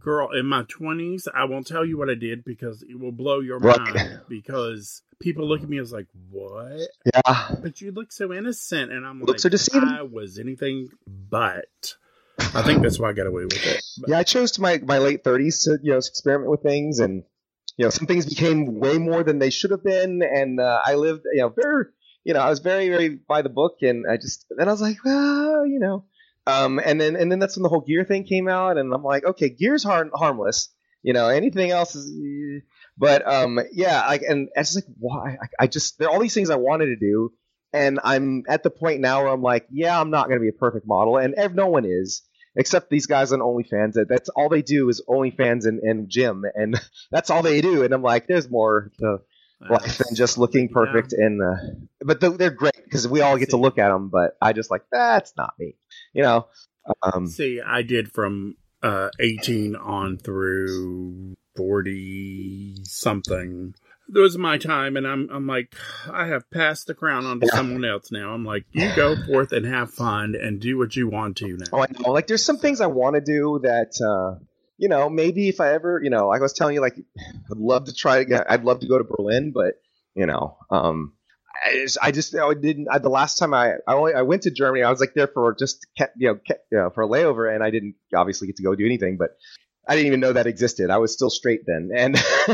girl, 0.00 0.30
in 0.32 0.46
my 0.46 0.62
20s, 0.64 1.28
I 1.34 1.44
won't 1.44 1.66
tell 1.66 1.84
you 1.84 1.98
what 1.98 2.08
I 2.10 2.14
did 2.14 2.44
because 2.44 2.82
it 2.82 2.98
will 2.98 3.12
blow 3.12 3.40
your 3.40 3.58
Right. 3.58 3.78
mind. 3.78 4.20
Because 4.28 5.02
people 5.20 5.46
look 5.48 5.62
at 5.62 5.68
me 5.68 5.78
as 5.78 5.92
like, 5.92 6.06
what? 6.30 6.80
Yeah, 7.14 7.54
But 7.62 7.80
you 7.80 7.92
look 7.92 8.10
so 8.12 8.32
innocent, 8.32 8.90
and 8.92 9.06
I'm 9.06 9.20
Looks 9.22 9.44
like, 9.44 9.48
are 9.48 9.56
deceiving. 9.56 9.88
I 9.88 10.02
was 10.02 10.38
anything 10.38 10.88
but. 11.06 11.94
I 12.38 12.62
think 12.62 12.82
that's 12.82 12.98
why 12.98 13.10
I 13.10 13.12
got 13.12 13.26
away 13.26 13.44
with 13.44 13.64
it. 13.66 13.82
But- 14.00 14.10
yeah. 14.10 14.18
I 14.18 14.22
chose 14.22 14.52
to 14.52 14.62
my 14.62 14.78
my 14.78 14.98
late 14.98 15.22
thirties 15.22 15.62
to 15.64 15.78
you 15.82 15.92
know 15.92 15.98
experiment 15.98 16.50
with 16.50 16.62
things, 16.62 16.98
and 16.98 17.22
you 17.76 17.84
know 17.84 17.90
some 17.90 18.06
things 18.06 18.24
became 18.26 18.78
way 18.80 18.96
more 18.98 19.22
than 19.22 19.38
they 19.38 19.50
should 19.50 19.70
have 19.72 19.84
been, 19.84 20.22
and 20.22 20.58
uh, 20.58 20.80
I 20.84 20.94
lived 20.94 21.22
you 21.34 21.42
know 21.42 21.50
very 21.50 21.84
you 22.24 22.32
know 22.32 22.40
I 22.40 22.48
was 22.48 22.60
very 22.60 22.88
very 22.88 23.10
by 23.10 23.42
the 23.42 23.50
book, 23.50 23.76
and 23.82 24.06
I 24.10 24.16
just 24.16 24.46
then 24.56 24.68
I 24.68 24.72
was 24.72 24.80
like, 24.80 25.04
well, 25.04 25.66
you 25.66 25.80
know, 25.80 26.06
um, 26.46 26.80
and 26.84 27.00
then 27.00 27.16
and 27.16 27.30
then 27.30 27.38
that's 27.38 27.56
when 27.56 27.62
the 27.62 27.68
whole 27.68 27.80
gear 27.82 28.04
thing 28.04 28.24
came 28.24 28.48
out, 28.48 28.78
and 28.78 28.92
I'm 28.92 29.02
like, 29.04 29.24
okay, 29.24 29.48
gear's 29.50 29.84
har- 29.84 30.10
harmless, 30.14 30.68
you 31.02 31.12
know, 31.12 31.28
anything 31.28 31.70
else 31.70 31.94
is. 31.94 32.62
But 32.96 33.26
um, 33.26 33.58
yeah, 33.72 34.06
like, 34.06 34.22
and 34.22 34.48
it's 34.54 34.74
just 34.74 34.86
like, 34.86 34.96
why? 34.98 35.38
I, 35.42 35.64
I 35.64 35.66
just 35.66 35.98
there 35.98 36.08
are 36.08 36.12
all 36.12 36.20
these 36.20 36.34
things 36.34 36.50
I 36.50 36.56
wanted 36.56 36.86
to 36.86 36.96
do, 36.96 37.32
and 37.72 37.98
I'm 38.02 38.42
at 38.48 38.62
the 38.62 38.70
point 38.70 39.00
now 39.00 39.22
where 39.22 39.32
I'm 39.32 39.42
like, 39.42 39.66
yeah, 39.70 39.98
I'm 39.98 40.10
not 40.10 40.26
going 40.28 40.38
to 40.38 40.42
be 40.42 40.48
a 40.48 40.52
perfect 40.58 40.86
model, 40.86 41.16
and 41.16 41.34
ev- 41.34 41.54
no 41.54 41.68
one 41.68 41.84
is, 41.86 42.22
except 42.56 42.90
these 42.90 43.06
guys 43.06 43.32
on 43.32 43.40
OnlyFans. 43.40 43.94
That 43.94 44.06
that's 44.08 44.28
all 44.30 44.48
they 44.48 44.62
do 44.62 44.88
is 44.88 45.02
OnlyFans 45.08 45.66
and, 45.66 45.80
and 45.80 46.08
gym, 46.10 46.44
and 46.54 46.78
that's 47.10 47.30
all 47.30 47.42
they 47.42 47.60
do. 47.60 47.84
And 47.84 47.94
I'm 47.94 48.02
like, 48.02 48.26
there's 48.26 48.50
more 48.50 48.90
to 48.98 49.18
life 49.68 49.98
than 49.98 50.14
just 50.14 50.36
looking 50.38 50.68
Yeah. 50.68 50.74
perfect. 50.74 51.12
And 51.12 51.40
uh, 51.42 51.56
but 52.02 52.20
they're 52.20 52.50
great 52.50 52.82
because 52.84 53.06
we 53.08 53.20
all 53.22 53.38
get 53.38 53.50
to 53.50 53.56
look 53.56 53.78
at 53.78 53.88
them. 53.88 54.08
But 54.10 54.36
I 54.42 54.52
just 54.52 54.70
like 54.70 54.82
that's 54.92 55.32
not 55.36 55.54
me, 55.58 55.76
you 56.12 56.22
know. 56.22 56.46
Um, 57.02 57.26
See, 57.26 57.60
I 57.60 57.82
did 57.82 58.10
from 58.10 58.56
uh, 58.82 59.10
18 59.20 59.76
on 59.76 60.16
through 60.16 61.36
40 61.56 62.76
something. 62.84 63.74
That 64.12 64.20
was 64.20 64.36
my 64.36 64.58
time, 64.58 64.96
and 64.96 65.06
I'm 65.06 65.28
I'm 65.30 65.46
like, 65.46 65.72
I 66.10 66.26
have 66.26 66.50
passed 66.50 66.88
the 66.88 66.94
crown 66.94 67.26
on 67.26 67.38
to 67.40 67.46
Yeah. 67.46 67.54
someone 67.56 67.84
else 67.84 68.10
now. 68.10 68.32
I'm 68.32 68.44
like, 68.44 68.64
you 68.72 68.90
go 68.96 69.14
forth 69.26 69.52
and 69.52 69.64
have 69.64 69.92
fun 69.92 70.34
and 70.34 70.60
do 70.60 70.78
what 70.78 70.96
you 70.96 71.08
want 71.08 71.36
to 71.38 71.56
now. 71.56 71.66
Oh, 71.72 71.82
I 71.82 71.86
know. 71.96 72.10
Like, 72.10 72.26
there's 72.26 72.44
some 72.44 72.58
things 72.58 72.80
I 72.80 72.86
want 72.86 73.14
to 73.14 73.20
do 73.20 73.60
that, 73.62 73.92
uh, 74.02 74.42
you 74.78 74.88
know, 74.88 75.08
maybe 75.08 75.48
if 75.48 75.60
I 75.60 75.74
ever, 75.74 76.00
you 76.02 76.10
know, 76.10 76.26
like 76.28 76.40
I 76.40 76.42
was 76.42 76.54
telling 76.54 76.74
you, 76.74 76.80
like, 76.80 76.96
I'd 77.52 77.56
love 77.58 77.84
to 77.84 77.94
try 77.94 78.24
get, 78.24 78.50
I'd 78.50 78.64
love 78.64 78.80
to 78.80 78.88
go 78.88 78.98
to 78.98 79.04
Berlin, 79.04 79.52
but, 79.54 79.74
you 80.16 80.26
know, 80.26 80.56
um, 80.70 81.12
I 81.64 81.72
just, 81.72 81.98
I 82.00 82.10
just 82.10 82.34
I 82.36 82.54
didn't. 82.54 82.88
I, 82.90 82.98
the 82.98 83.10
last 83.10 83.36
time 83.36 83.52
I 83.52 83.74
I, 83.86 83.94
only, 83.94 84.14
I 84.14 84.22
went 84.22 84.42
to 84.42 84.50
Germany, 84.50 84.82
I 84.82 84.90
was 84.90 85.00
like 85.00 85.14
there 85.14 85.26
for 85.26 85.54
just 85.58 85.86
you 86.16 86.28
know, 86.28 86.38
you 86.48 86.78
know 86.78 86.90
for 86.90 87.02
a 87.02 87.08
layover, 87.08 87.52
and 87.52 87.62
I 87.62 87.70
didn't 87.70 87.96
obviously 88.14 88.46
get 88.46 88.56
to 88.56 88.62
go 88.62 88.74
do 88.74 88.86
anything. 88.86 89.16
But 89.18 89.30
I 89.86 89.94
didn't 89.94 90.08
even 90.08 90.20
know 90.20 90.32
that 90.32 90.46
existed. 90.46 90.90
I 90.90 90.98
was 90.98 91.12
still 91.12 91.30
straight 91.30 91.60
then, 91.66 91.90
and 91.94 92.16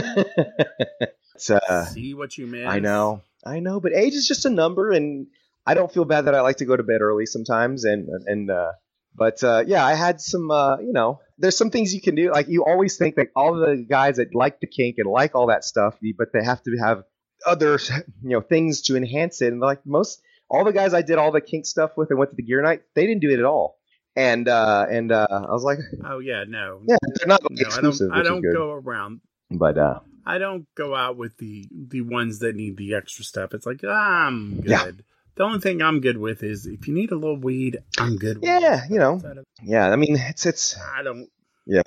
uh, 1.51 1.85
see 1.87 2.15
what 2.15 2.37
you 2.37 2.47
mean 2.47 2.67
I 2.67 2.81
know, 2.81 3.23
I 3.45 3.61
know, 3.61 3.81
but 3.81 3.93
age 3.93 4.15
is 4.15 4.27
just 4.27 4.45
a 4.45 4.51
number, 4.51 4.91
and 4.91 5.27
I 5.67 5.75
don't 5.75 5.93
feel 5.93 6.05
bad 6.05 6.23
that 6.23 6.35
I 6.35 6.41
like 6.41 6.57
to 6.59 6.65
go 6.65 6.77
to 6.77 6.83
bed 6.83 7.01
early 7.01 7.27
sometimes, 7.27 7.85
and 7.85 8.09
and 8.27 8.51
uh, 8.51 8.73
but 9.17 9.43
uh, 9.43 9.65
yeah, 9.67 9.85
I 9.85 9.95
had 9.95 10.21
some, 10.21 10.51
uh, 10.51 10.79
you 10.79 10.93
know, 10.93 11.21
there's 11.39 11.57
some 11.57 11.71
things 11.71 11.95
you 11.95 12.01
can 12.01 12.15
do. 12.15 12.31
Like 12.31 12.49
you 12.49 12.65
always 12.65 12.97
think 12.97 13.17
that 13.17 13.29
all 13.35 13.55
the 13.55 13.85
guys 13.89 14.17
that 14.17 14.35
like 14.35 14.61
the 14.61 14.67
kink 14.67 14.97
and 14.99 15.11
like 15.11 15.35
all 15.35 15.47
that 15.47 15.65
stuff, 15.65 15.97
but 16.19 16.29
they 16.33 16.45
have 16.45 16.63
to 16.63 16.77
have 16.83 17.05
other, 17.47 17.78
you 18.22 18.30
know, 18.30 18.40
things 18.40 18.82
to 18.82 18.97
enhance 18.97 19.40
it. 19.40 19.53
And 19.53 19.61
like 19.61 19.86
most, 19.86 20.20
all 20.49 20.64
the 20.64 20.72
guys 20.72 20.94
I 20.94 21.03
did 21.03 21.18
all 21.18 21.32
the 21.32 21.40
kink 21.40 21.66
stuff 21.66 21.92
with 21.97 22.11
and 22.11 22.18
went 22.18 22.30
to 22.30 22.36
the 22.36 22.42
gear 22.42 22.62
night, 22.62 22.82
they 22.94 23.07
didn't 23.07 23.20
do 23.20 23.30
it 23.30 23.38
at 23.38 23.44
all. 23.44 23.78
And 24.14 24.49
uh, 24.49 24.86
and 24.90 25.12
uh, 25.12 25.26
I 25.30 25.53
was 25.53 25.62
like, 25.62 25.78
oh 26.05 26.20
yeah, 26.20 26.44
no, 26.49 26.80
yeah, 26.88 26.97
they're 27.03 27.28
not 27.28 27.42
no, 27.42 27.57
exclusive. 27.59 28.11
I 28.12 28.22
don't, 28.22 28.26
I 28.26 28.28
don't 28.28 28.53
go 28.55 28.72
around, 28.72 29.20
but 29.51 29.76
uh, 29.76 30.01
I 30.24 30.38
don't 30.38 30.66
go 30.74 30.94
out 30.94 31.18
with 31.18 31.36
the 31.36 31.68
the 31.70 32.01
ones 32.01 32.38
that 32.38 32.57
need 32.57 32.78
the 32.78 32.94
extra 32.94 33.24
stuff. 33.24 33.53
It's 33.53 33.66
like 33.66 33.82
ah, 33.86 34.26
I'm 34.26 34.61
good. 34.62 34.70
Yeah. 34.70 34.90
The 35.36 35.42
only 35.42 35.61
thing 35.61 35.82
I'm 35.82 36.01
good 36.01 36.16
with 36.16 36.42
is 36.42 36.64
if 36.64 36.88
you 36.88 36.94
need 36.94 37.12
a 37.12 37.14
little 37.14 37.36
weed, 37.36 37.78
I'm 37.99 38.16
good. 38.16 38.38
Yeah, 38.42 38.84
you 38.88 38.99
know. 38.99 39.20
Of, 39.22 39.44
yeah, 39.62 39.86
I 39.90 39.97
mean, 39.97 40.16
it's 40.16 40.47
it's. 40.47 40.76
I 40.97 41.03
don't. 41.03 41.28
Yeah. 41.67 41.83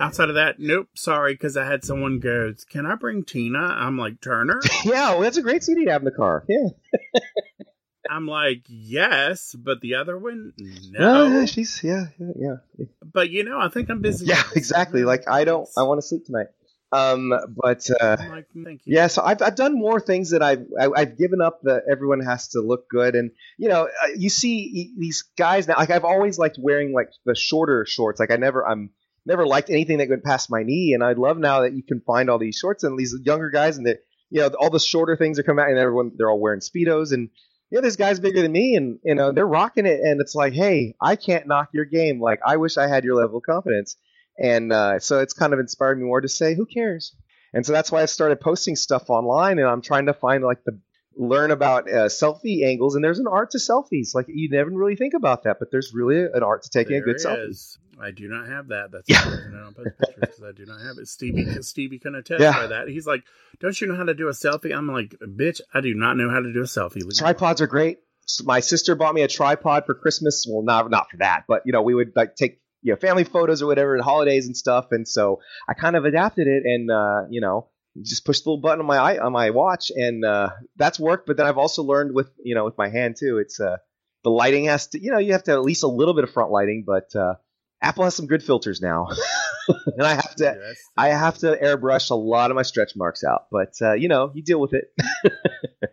Outside 0.00 0.28
of 0.30 0.34
that, 0.34 0.58
nope. 0.58 0.88
Sorry, 0.94 1.34
because 1.34 1.56
I 1.56 1.64
had 1.64 1.84
someone 1.84 2.18
goes, 2.18 2.64
"Can 2.64 2.86
I 2.86 2.96
bring 2.96 3.24
Tina?" 3.24 3.58
I'm 3.58 3.96
like 3.96 4.20
Turner. 4.20 4.60
yeah, 4.84 5.10
well, 5.10 5.20
that's 5.20 5.36
a 5.36 5.42
great 5.42 5.62
CD 5.62 5.84
to 5.84 5.92
have 5.92 6.02
in 6.02 6.06
the 6.06 6.10
car. 6.10 6.44
Yeah. 6.48 6.68
I'm 8.10 8.26
like, 8.26 8.62
yes, 8.68 9.54
but 9.58 9.80
the 9.80 9.96
other 9.96 10.16
one, 10.16 10.52
no. 10.90 11.26
yeah, 11.26 11.44
she's 11.44 11.82
yeah, 11.82 12.06
yeah, 12.18 12.32
yeah. 12.38 12.86
But 13.04 13.30
you 13.30 13.44
know, 13.44 13.58
I 13.58 13.68
think 13.68 13.90
I'm 13.90 14.00
busy. 14.00 14.26
Yeah, 14.26 14.42
exactly. 14.54 15.04
Like 15.04 15.28
I 15.28 15.44
don't, 15.44 15.68
I 15.76 15.82
want 15.82 16.00
to 16.00 16.06
sleep 16.06 16.24
tonight. 16.24 16.46
Um, 16.92 17.32
but 17.62 17.88
uh, 18.00 18.16
like, 18.54 18.80
yeah, 18.84 19.08
so 19.08 19.22
I've, 19.22 19.42
I've 19.42 19.56
done 19.56 19.76
more 19.76 20.00
things 20.00 20.30
that 20.30 20.42
I've 20.42 20.64
I, 20.78 20.82
have 20.82 20.92
i 20.94 20.98
have 21.00 21.18
given 21.18 21.40
up 21.40 21.60
that 21.64 21.82
everyone 21.90 22.20
has 22.20 22.48
to 22.48 22.60
look 22.60 22.88
good, 22.88 23.16
and 23.16 23.32
you 23.58 23.68
know, 23.68 23.86
uh, 23.86 24.08
you 24.16 24.28
see 24.28 24.94
these 24.96 25.24
guys 25.36 25.66
now. 25.66 25.76
Like 25.76 25.90
I've 25.90 26.04
always 26.04 26.38
liked 26.38 26.58
wearing 26.60 26.92
like 26.92 27.08
the 27.24 27.34
shorter 27.34 27.84
shorts. 27.86 28.20
Like 28.20 28.30
I 28.30 28.36
never 28.36 28.66
I'm 28.66 28.90
never 29.24 29.46
liked 29.46 29.68
anything 29.68 29.98
that 29.98 30.08
went 30.08 30.22
past 30.22 30.48
my 30.48 30.62
knee, 30.62 30.92
and 30.94 31.02
I 31.02 31.12
love 31.12 31.38
now 31.38 31.62
that 31.62 31.72
you 31.72 31.82
can 31.82 32.00
find 32.06 32.30
all 32.30 32.38
these 32.38 32.56
shorts 32.56 32.84
and 32.84 32.96
these 32.96 33.14
younger 33.24 33.50
guys, 33.50 33.78
and 33.78 33.86
that 33.86 33.98
you 34.30 34.40
know 34.40 34.50
all 34.58 34.70
the 34.70 34.78
shorter 34.78 35.16
things 35.16 35.40
are 35.40 35.42
coming 35.42 35.64
out, 35.64 35.70
and 35.70 35.78
everyone 35.78 36.12
they're 36.16 36.30
all 36.30 36.40
wearing 36.40 36.60
speedos, 36.60 37.12
and 37.12 37.30
yeah, 37.68 37.80
this 37.80 37.96
guy's 37.96 38.20
bigger 38.20 38.42
than 38.42 38.52
me, 38.52 38.76
and 38.76 39.00
you 39.04 39.16
know 39.16 39.32
they're 39.32 39.44
rocking 39.44 39.86
it, 39.86 40.00
and 40.02 40.20
it's 40.20 40.36
like, 40.36 40.52
hey, 40.52 40.94
I 41.02 41.16
can't 41.16 41.48
knock 41.48 41.70
your 41.72 41.84
game. 41.84 42.20
Like 42.20 42.38
I 42.46 42.58
wish 42.58 42.76
I 42.76 42.86
had 42.86 43.02
your 43.02 43.16
level 43.16 43.38
of 43.38 43.42
confidence 43.42 43.96
and 44.38 44.72
uh, 44.72 44.98
so 44.98 45.20
it's 45.20 45.32
kind 45.32 45.52
of 45.52 45.58
inspired 45.58 45.98
me 45.98 46.04
more 46.04 46.20
to 46.20 46.28
say, 46.28 46.54
who 46.54 46.66
cares? 46.66 47.14
And 47.52 47.64
so 47.64 47.72
that's 47.72 47.90
why 47.90 48.02
I 48.02 48.06
started 48.06 48.40
posting 48.40 48.76
stuff 48.76 49.08
online, 49.08 49.58
and 49.58 49.66
I'm 49.66 49.82
trying 49.82 50.06
to 50.06 50.14
find 50.14 50.44
like 50.44 50.64
the 50.64 50.78
learn 51.16 51.50
about 51.50 51.88
uh, 51.88 52.06
selfie 52.06 52.66
angles. 52.66 52.94
And 52.94 53.04
there's 53.04 53.18
an 53.18 53.26
art 53.26 53.52
to 53.52 53.58
selfies. 53.58 54.14
Like 54.14 54.26
you 54.28 54.50
never 54.50 54.70
really 54.70 54.96
think 54.96 55.14
about 55.14 55.44
that, 55.44 55.58
but 55.58 55.70
there's 55.70 55.92
really 55.94 56.20
an 56.20 56.42
art 56.42 56.64
to 56.64 56.70
taking 56.70 56.92
there 56.92 57.02
a 57.02 57.04
good 57.04 57.16
selfie. 57.16 57.78
I 58.00 58.10
do 58.10 58.28
not 58.28 58.48
have 58.48 58.68
that. 58.68 58.92
That's 58.92 59.08
yeah. 59.08 59.22
I 59.24 59.64
don't 59.64 59.74
post 59.74 59.96
pictures 59.98 60.16
because 60.20 60.42
I 60.42 60.52
do 60.52 60.66
not 60.66 60.80
have 60.80 60.98
it. 60.98 61.08
Stevie, 61.08 61.46
Stevie 61.62 61.98
can 61.98 62.14
attest 62.14 62.40
yeah. 62.40 62.52
by 62.52 62.66
that. 62.66 62.88
He's 62.88 63.06
like, 63.06 63.24
"Don't 63.58 63.80
you 63.80 63.86
know 63.86 63.96
how 63.96 64.04
to 64.04 64.14
do 64.14 64.28
a 64.28 64.32
selfie?" 64.32 64.76
I'm 64.76 64.88
like, 64.88 65.16
"Bitch, 65.20 65.60
I 65.72 65.80
do 65.80 65.94
not 65.94 66.16
know 66.16 66.28
how 66.28 66.40
to 66.40 66.52
do 66.52 66.60
a 66.60 66.64
selfie." 66.64 66.96
Leave 66.96 67.16
Tripods 67.16 67.60
are 67.62 67.66
great. 67.66 67.98
My 68.44 68.60
sister 68.60 68.96
bought 68.96 69.14
me 69.14 69.22
a 69.22 69.28
tripod 69.28 69.86
for 69.86 69.94
Christmas. 69.94 70.46
Well, 70.48 70.62
not 70.62 70.90
not 70.90 71.10
for 71.10 71.18
that, 71.18 71.44
but 71.48 71.62
you 71.64 71.72
know, 71.72 71.82
we 71.82 71.94
would 71.94 72.12
like 72.14 72.36
take 72.36 72.60
you 72.86 72.92
know 72.92 72.96
family 72.96 73.24
photos 73.24 73.62
or 73.62 73.66
whatever, 73.66 73.96
and 73.96 74.04
holidays 74.04 74.46
and 74.46 74.56
stuff. 74.56 74.86
And 74.92 75.06
so 75.08 75.40
I 75.68 75.74
kind 75.74 75.96
of 75.96 76.04
adapted 76.04 76.46
it, 76.46 76.62
and 76.64 76.88
uh, 76.90 77.22
you 77.28 77.40
know 77.40 77.68
just 78.02 78.24
push 78.24 78.40
the 78.40 78.50
little 78.50 78.60
button 78.60 78.80
on 78.80 78.86
my 78.86 79.18
on 79.18 79.32
my 79.32 79.50
watch, 79.50 79.90
and 79.90 80.24
uh, 80.24 80.50
that's 80.76 81.00
worked. 81.00 81.26
But 81.26 81.36
then 81.36 81.46
I've 81.46 81.58
also 81.58 81.82
learned 81.82 82.14
with 82.14 82.30
you 82.42 82.54
know 82.54 82.64
with 82.64 82.78
my 82.78 82.88
hand 82.88 83.16
too. 83.18 83.38
It's 83.38 83.58
uh, 83.58 83.78
the 84.22 84.30
lighting 84.30 84.66
has 84.66 84.86
to 84.88 85.02
you 85.02 85.10
know 85.10 85.18
you 85.18 85.32
have 85.32 85.42
to 85.44 85.52
at 85.52 85.62
least 85.62 85.82
a 85.82 85.88
little 85.88 86.14
bit 86.14 86.22
of 86.22 86.30
front 86.30 86.52
lighting, 86.52 86.84
but 86.86 87.14
uh, 87.16 87.34
Apple 87.82 88.04
has 88.04 88.14
some 88.14 88.28
good 88.28 88.44
filters 88.44 88.80
now, 88.80 89.08
and 89.68 90.06
I 90.06 90.14
have 90.14 90.36
to 90.36 90.44
yes. 90.44 90.76
I 90.96 91.08
have 91.08 91.38
to 91.38 91.56
airbrush 91.56 92.10
a 92.10 92.14
lot 92.14 92.52
of 92.52 92.54
my 92.54 92.62
stretch 92.62 92.92
marks 92.94 93.24
out. 93.24 93.46
But 93.50 93.74
uh, 93.82 93.94
you 93.94 94.08
know 94.08 94.30
you 94.32 94.44
deal 94.44 94.60
with 94.60 94.74
it. 94.74 94.92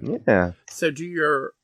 yeah. 0.26 0.52
So 0.70 0.92
do 0.92 1.04
your 1.04 1.54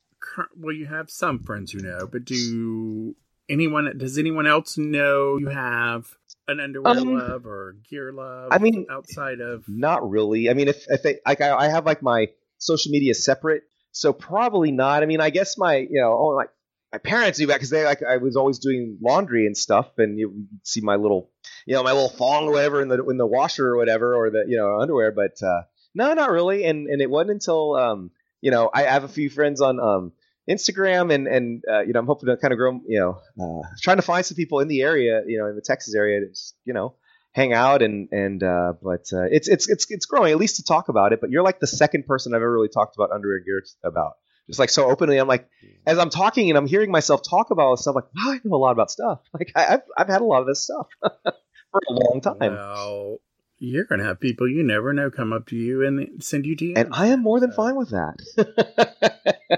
well 0.56 0.74
you 0.74 0.86
have 0.86 1.08
some 1.08 1.38
friends 1.38 1.70
who 1.70 1.80
know, 1.80 2.08
but 2.10 2.24
do 2.24 3.14
anyone 3.48 3.92
does 3.96 4.18
anyone 4.18 4.46
else 4.46 4.78
know 4.78 5.36
you 5.38 5.48
have 5.48 6.06
an 6.48 6.60
underwear 6.60 6.98
um, 6.98 7.14
love 7.14 7.46
or 7.46 7.76
gear 7.88 8.12
love 8.12 8.48
i 8.52 8.58
mean 8.58 8.86
outside 8.90 9.40
of 9.40 9.64
not 9.68 10.08
really. 10.08 10.50
I 10.50 10.54
mean 10.54 10.68
if 10.68 10.84
if 10.88 11.02
they, 11.02 11.18
like 11.26 11.40
I, 11.40 11.54
I 11.54 11.68
have 11.68 11.86
like 11.86 12.02
my 12.02 12.28
social 12.58 12.90
media 12.92 13.14
separate 13.14 13.62
so 13.92 14.12
probably 14.12 14.72
not. 14.72 15.02
I 15.02 15.06
mean 15.06 15.20
i 15.20 15.30
guess 15.30 15.56
my 15.58 15.76
you 15.76 16.00
know 16.00 16.12
oh, 16.12 16.36
my, 16.36 16.44
my 16.92 16.98
parents 16.98 17.38
do 17.38 17.46
that 17.46 17.54
because 17.54 17.70
they 17.70 17.84
like 17.84 18.02
i 18.02 18.18
was 18.18 18.36
always 18.36 18.58
doing 18.58 18.98
laundry 19.02 19.46
and 19.46 19.56
stuff 19.56 19.98
and 19.98 20.18
you 20.18 20.46
see 20.62 20.80
my 20.80 20.96
little 20.96 21.30
you 21.66 21.74
know 21.74 21.82
my 21.82 21.92
little 21.92 22.08
thong 22.08 22.48
or 22.48 22.52
whatever 22.52 22.82
in 22.82 22.88
the 22.88 23.04
in 23.06 23.16
the 23.16 23.26
washer 23.26 23.66
or 23.66 23.76
whatever 23.76 24.14
or 24.14 24.30
the 24.30 24.44
you 24.46 24.56
know 24.56 24.80
underwear 24.80 25.12
but 25.12 25.42
uh 25.42 25.62
no 25.94 26.12
not 26.14 26.30
really. 26.30 26.64
And 26.64 26.88
and 26.88 27.00
it 27.00 27.10
wasn't 27.10 27.30
until 27.30 27.76
um 27.76 28.10
you 28.40 28.50
know 28.50 28.70
i 28.72 28.82
have 28.82 29.04
a 29.04 29.08
few 29.08 29.30
friends 29.30 29.60
on 29.60 29.80
um 29.80 30.12
Instagram 30.48 31.12
and 31.12 31.26
and 31.26 31.62
uh, 31.70 31.80
you 31.80 31.92
know 31.92 32.00
I'm 32.00 32.06
hoping 32.06 32.28
to 32.28 32.36
kind 32.36 32.52
of 32.52 32.58
grow 32.58 32.80
you 32.86 33.00
know 33.00 33.20
uh, 33.40 33.66
trying 33.82 33.96
to 33.96 34.02
find 34.02 34.24
some 34.24 34.36
people 34.36 34.60
in 34.60 34.68
the 34.68 34.82
area 34.82 35.22
you 35.26 35.38
know 35.38 35.46
in 35.46 35.56
the 35.56 35.62
Texas 35.62 35.94
area 35.94 36.20
to 36.20 36.28
just, 36.28 36.54
you 36.64 36.74
know 36.74 36.94
hang 37.32 37.52
out 37.52 37.82
and 37.82 38.08
and 38.12 38.42
uh, 38.42 38.74
but 38.82 39.06
uh, 39.12 39.24
it's 39.30 39.48
it's 39.48 39.68
it's 39.68 39.86
it's 39.90 40.06
growing 40.06 40.32
at 40.32 40.38
least 40.38 40.56
to 40.56 40.64
talk 40.64 40.88
about 40.88 41.12
it 41.12 41.20
but 41.20 41.30
you're 41.30 41.42
like 41.42 41.60
the 41.60 41.66
second 41.66 42.06
person 42.06 42.32
I've 42.32 42.42
ever 42.42 42.52
really 42.52 42.68
talked 42.68 42.96
about 42.96 43.10
underwear 43.10 43.40
gear 43.40 43.62
about 43.82 44.12
just 44.46 44.58
like 44.58 44.70
so 44.70 44.88
openly 44.90 45.18
I'm 45.18 45.28
like 45.28 45.48
as 45.86 45.98
I'm 45.98 46.10
talking 46.10 46.50
and 46.50 46.58
I'm 46.58 46.66
hearing 46.66 46.90
myself 46.90 47.22
talk 47.28 47.50
about 47.50 47.66
all 47.66 47.72
this 47.74 47.82
stuff 47.82 47.94
like 47.94 48.04
wow 48.04 48.32
I 48.32 48.40
know 48.44 48.54
a 48.54 48.58
lot 48.58 48.72
about 48.72 48.90
stuff 48.90 49.20
like 49.34 49.50
I, 49.56 49.62
have 49.62 49.82
I've 49.96 50.08
had 50.08 50.20
a 50.20 50.24
lot 50.24 50.42
of 50.42 50.46
this 50.46 50.62
stuff 50.64 50.86
for 51.74 51.82
a 51.88 51.92
long 51.92 52.20
time. 52.20 52.54
Well, 52.54 53.18
you're 53.58 53.84
gonna 53.84 54.04
have 54.04 54.20
people 54.20 54.48
you 54.48 54.62
never 54.62 54.92
know 54.92 55.10
come 55.10 55.32
up 55.32 55.46
to 55.48 55.56
you 55.56 55.84
and 55.84 56.22
send 56.22 56.46
you 56.46 56.56
DMs. 56.56 56.76
And 56.76 56.88
I 56.92 57.08
am 57.08 57.22
more 57.22 57.40
than 57.40 57.52
fine 57.52 57.76
with 57.76 57.90
that. 57.90 58.20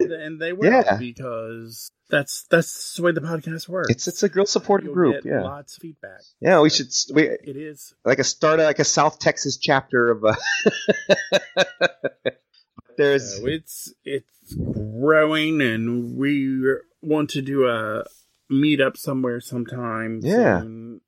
and 0.00 0.40
they 0.40 0.52
will 0.52 0.70
yeah. 0.70 0.96
because 0.96 1.90
that's 2.08 2.44
that's 2.50 2.94
the 2.94 3.02
way 3.02 3.12
the 3.12 3.20
podcast 3.20 3.68
works. 3.68 3.90
It's 3.90 4.08
it's 4.08 4.22
a 4.22 4.28
girl 4.28 4.46
supportive 4.46 4.92
group. 4.92 5.24
yeah, 5.24 5.42
lots 5.42 5.76
of 5.76 5.82
feedback. 5.82 6.20
Yeah, 6.40 6.60
we 6.60 6.70
should. 6.70 6.88
We, 7.12 7.24
it 7.24 7.56
is 7.56 7.94
like 8.04 8.18
a 8.18 8.24
start 8.24 8.60
like 8.60 8.78
a 8.78 8.84
South 8.84 9.18
Texas 9.18 9.56
chapter 9.56 10.10
of. 10.10 10.24
Uh, 10.24 10.34
there's 12.96 13.38
so 13.38 13.46
it's 13.46 13.92
it's 14.04 14.54
growing, 14.54 15.60
and 15.60 16.16
we 16.16 16.62
want 17.02 17.30
to 17.30 17.42
do 17.42 17.66
a 17.66 18.04
meetup 18.50 18.96
somewhere 18.96 19.40
sometime. 19.40 20.20
Yeah. 20.22 20.60
Soon. 20.60 21.00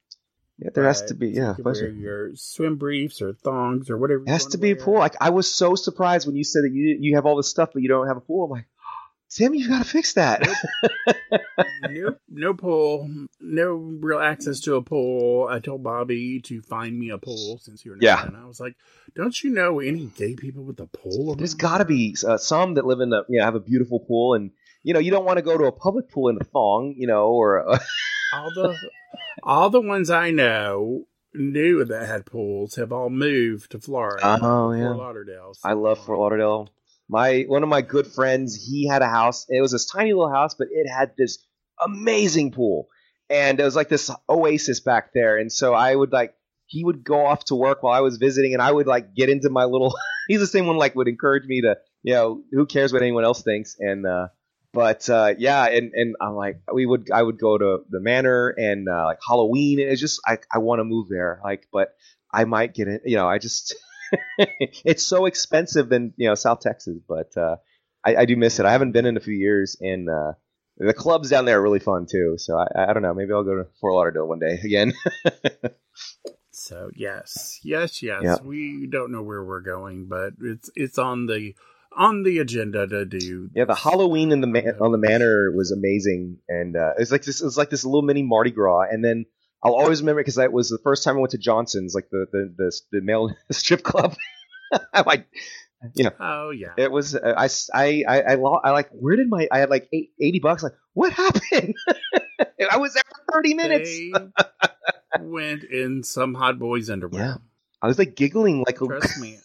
Yeah, 0.59 0.71
there 0.75 0.85
has 0.85 1.03
to 1.03 1.15
be. 1.15 1.31
Yeah, 1.31 1.55
wear 1.57 1.89
your 1.89 2.35
swim 2.35 2.77
briefs 2.77 3.23
or 3.23 3.33
thongs 3.33 3.91
or 3.91 3.97
whatever. 3.97 4.25
It 4.25 4.31
has 4.31 4.47
to 4.47 4.59
be 4.59 4.73
a 4.73 4.77
pool. 4.77 4.95
Like 4.95 5.15
I 5.21 5.31
was 5.31 5.51
so 5.51 5.77
surprised 5.77 6.27
when 6.27 6.35
you 6.35 6.43
said 6.43 6.65
that 6.65 6.73
you 6.73 6.97
you 7.01 7.15
have 7.15 7.27
all 7.27 7.37
this 7.37 7.49
stuff 7.49 7.71
but 7.73 7.83
you 7.83 7.89
don't 7.89 8.09
have 8.09 8.17
a 8.17 8.21
pool. 8.21 8.47
I'm 8.47 8.51
like, 8.51 8.67
Sam, 9.29 9.55
you 9.55 9.69
got 9.69 9.85
to 9.85 9.89
fix 9.89 10.15
that. 10.15 10.49
no, 11.89 12.17
no 12.29 12.55
pool, 12.55 13.09
no 13.41 13.75
real 13.75 14.19
access 14.19 14.59
to 14.61 14.75
a 14.75 14.83
pool. 14.83 15.47
I 15.49 15.61
told 15.61 15.85
Bobby 15.85 16.41
to 16.47 16.61
find 16.63 16.99
me 16.99 17.11
a 17.11 17.19
pool 17.19 17.61
since 17.63 17.85
you're 17.85 17.97
yeah. 18.01 18.27
And 18.27 18.37
I 18.37 18.45
was 18.47 18.59
like, 18.59 18.75
don't 19.15 19.41
you 19.45 19.51
know 19.51 19.79
any 19.79 20.07
gay 20.07 20.35
people 20.35 20.65
with 20.65 20.81
a 20.81 20.87
pool? 20.87 21.37
There's 21.37 21.55
got 21.55 21.79
to 21.79 21.85
be 21.85 22.17
uh, 22.27 22.37
some 22.37 22.75
that 22.75 22.85
live 22.85 22.99
in 22.99 23.11
the 23.11 23.23
you 23.29 23.39
know 23.39 23.45
have 23.45 23.55
a 23.55 23.61
beautiful 23.61 24.01
pool 24.01 24.35
and 24.35 24.51
you 24.83 24.93
know 24.93 25.01
you 25.01 25.13
don't 25.13 25.25
want 25.25 25.37
to 25.37 25.43
go 25.43 25.57
to 25.57 25.67
a 25.67 25.73
public 25.73 26.11
pool 26.11 26.31
in 26.31 26.39
a 26.41 26.45
thong, 26.45 26.95
you 26.97 27.07
know, 27.07 27.29
or. 27.29 27.59
A 27.59 27.81
all 28.33 28.51
the 28.55 28.77
all 29.43 29.71
the 29.71 29.81
ones 29.81 30.11
I 30.11 30.31
know 30.31 31.07
knew 31.35 31.85
that 31.85 32.07
had 32.07 32.27
pools 32.27 32.77
have 32.77 32.93
all 32.93 33.11
moved 33.11 33.73
to 33.73 33.81
Florida. 33.81 34.39
Oh 34.43 34.73
yeah, 34.73 34.85
Fort 34.85 34.97
Lauderdale. 34.99 35.55
So. 35.55 35.69
I 35.69 35.73
love 35.75 36.05
Fort 36.05 36.19
Lauderdale. 36.19 36.69
My 37.09 37.45
one 37.47 37.63
of 37.63 37.69
my 37.69 37.83
good 37.83 38.07
friends, 38.07 38.55
he 38.55 38.87
had 38.87 39.03
a 39.03 39.09
house. 39.09 39.47
It 39.49 39.61
was 39.61 39.73
this 39.73 39.87
tiny 39.87 40.13
little 40.13 40.31
house, 40.31 40.55
but 40.55 40.69
it 40.71 40.89
had 40.89 41.13
this 41.17 41.39
amazing 41.83 42.53
pool, 42.53 42.89
and 43.31 43.59
it 43.59 43.65
was 43.65 43.77
like 43.77 43.89
this 43.89 44.11
oasis 44.29 44.81
back 44.81 45.13
there. 45.13 45.39
And 45.39 45.53
so 45.53 45.75
I 45.75 45.95
would 45.95 46.13
like 46.13 46.35
he 46.67 46.85
would 46.85 47.03
go 47.03 47.25
off 47.27 47.45
to 47.47 47.55
work 47.55 47.83
while 47.83 47.95
I 47.95 48.01
was 48.01 48.19
visiting, 48.19 48.53
and 48.53 48.63
I 48.63 48.71
would 48.71 48.87
like 48.87 49.15
get 49.15 49.31
into 49.31 49.49
my 49.51 49.65
little. 49.65 49.95
he's 50.29 50.41
the 50.41 50.47
same 50.47 50.67
one 50.67 50.77
like 50.77 50.95
would 50.95 51.09
encourage 51.09 51.47
me 51.47 51.63
to, 51.63 51.77
you 52.03 52.15
know, 52.15 52.43
who 52.53 52.67
cares 52.67 52.93
what 52.93 53.03
anyone 53.03 53.25
else 53.25 53.43
thinks, 53.43 53.77
and 53.79 54.07
uh, 54.07 54.29
but 54.73 55.09
uh, 55.09 55.35
yeah, 55.39 55.67
and 55.67 55.93
and 55.95 56.17
I'm 56.21 56.35
like, 56.35 56.61
we 56.73 56.87
would 56.87 57.11
I 57.11 57.23
would 57.23 57.39
go 57.39 57.57
to 57.57 57.79
the 57.89 58.01
manor 58.01 58.49
and 58.49 58.89
uh, 58.89 59.07
like 59.07 59.19
Halloween. 59.27 59.79
It's 59.81 60.01
just 60.01 60.21
I 60.27 60.39
I 60.53 60.59
want 60.59 60.81
to 60.81 60.85
move 60.85 61.09
there, 61.09 61.41
like, 61.43 61.69
but 61.73 61.95
I 62.33 62.45
might 62.45 62.75
get 62.75 62.89
it. 62.89 63.03
You 63.05 63.17
know, 63.17 63.29
I 63.29 63.39
just 63.39 63.75
it's 64.39 65.05
so 65.05 65.27
expensive 65.27 65.89
than 65.89 66.13
you 66.17 66.29
know 66.29 66.35
South 66.35 66.61
Texas, 66.61 66.99
but 67.09 67.37
uh, 67.37 67.57
I, 68.05 68.17
I 68.17 68.25
do 68.27 68.37
miss 68.37 68.59
it. 68.59 68.67
I 68.67 68.73
haven't 68.73 68.93
been 68.93 69.07
in 69.07 69.17
a 69.17 69.21
few 69.21 69.35
years, 69.35 69.77
and 69.81 70.09
uh, 70.09 70.33
the 70.77 70.95
clubs 70.95 71.31
down 71.31 71.45
there 71.45 71.59
are 71.59 71.63
really 71.63 71.81
fun 71.81 72.07
too. 72.11 72.37
So 72.39 72.59
I, 72.59 72.91
I 72.91 72.93
don't 72.93 73.03
know. 73.03 73.15
Maybe 73.15 73.33
I'll 73.33 73.45
go 73.45 73.57
to 73.57 73.67
Fort 73.81 73.95
Lauderdale 73.95 74.29
one 74.29 74.39
day 74.39 74.61
again. 74.63 74.93
so 76.51 76.91
yes, 76.95 77.59
yes, 77.63 78.03
yes. 78.03 78.23
Yeah. 78.23 78.37
We 78.43 78.87
don't 78.87 79.13
know 79.13 79.23
where 79.23 79.43
we're 79.43 79.61
going, 79.61 80.07
but 80.09 80.35
it's 80.41 80.71
it's 80.75 80.99
on 80.99 81.27
the 81.27 81.55
on 81.97 82.23
the 82.23 82.39
agenda 82.39 82.87
to 82.87 83.05
do. 83.05 83.51
yeah, 83.55 83.65
the 83.65 83.75
Halloween 83.75 84.33
in 84.33 84.41
the 84.41 84.47
man- 84.47 84.77
on 84.81 84.93
the 84.93 84.99
manor 84.99 85.53
was 85.55 85.73
amazing, 85.73 86.39
and 86.49 86.77
uh, 86.77 86.93
it's 86.99 87.11
like 87.11 87.25
this. 87.25 87.41
It 87.41 87.45
was 87.45 87.57
like 87.57 87.71
this 87.71 87.85
little 87.85 88.03
mini 88.03 88.23
Mardi 88.23 88.51
Gras, 88.51 88.87
and 88.91 89.05
then. 89.05 89.27
I'll 89.61 89.75
always 89.75 90.01
remember 90.03 90.21
because 90.21 90.37
that 90.37 90.53
was 90.53 90.69
the 90.69 90.79
first 90.85 91.03
time 91.03 91.17
I 91.17 91.19
went 91.19 91.33
to 91.33 91.39
Johnson's, 91.39 91.93
like 91.93 92.09
the 92.13 92.27
the 92.31 92.55
the, 92.57 92.81
the 92.93 93.01
male 93.01 93.35
strip 93.51 93.83
club. 93.83 94.15
I'm 94.93 95.25
you 95.95 96.05
know, 96.05 96.11
Oh 96.19 96.51
yeah. 96.51 96.75
It 96.77 96.91
was 96.91 97.15
uh, 97.15 97.35
I 97.37 98.35
lo- 98.35 98.61
I 98.63 98.71
like 98.71 98.91
where 98.91 99.17
did 99.17 99.29
my 99.29 99.49
I 99.51 99.59
had 99.59 99.71
like 99.71 99.89
eight, 99.93 100.11
80 100.21 100.41
bucks 100.41 100.63
like 100.63 100.73
what 100.95 101.13
happened? 101.13 101.75
I 102.71 102.77
was 102.77 102.95
there 102.95 103.03
for 103.09 103.41
30 103.43 103.55
minutes. 103.55 103.99
Went 105.21 105.65
in 105.65 106.03
some 106.03 106.35
hot 106.35 106.59
boys 106.59 106.91
underwear. 106.91 107.23
Yeah. 107.23 107.35
I 107.81 107.87
was 107.87 107.99
like 107.99 108.17
giggling 108.17 108.65
like 108.67 108.81
a 108.81 108.87
Trust 108.87 109.21
me. 109.21 109.39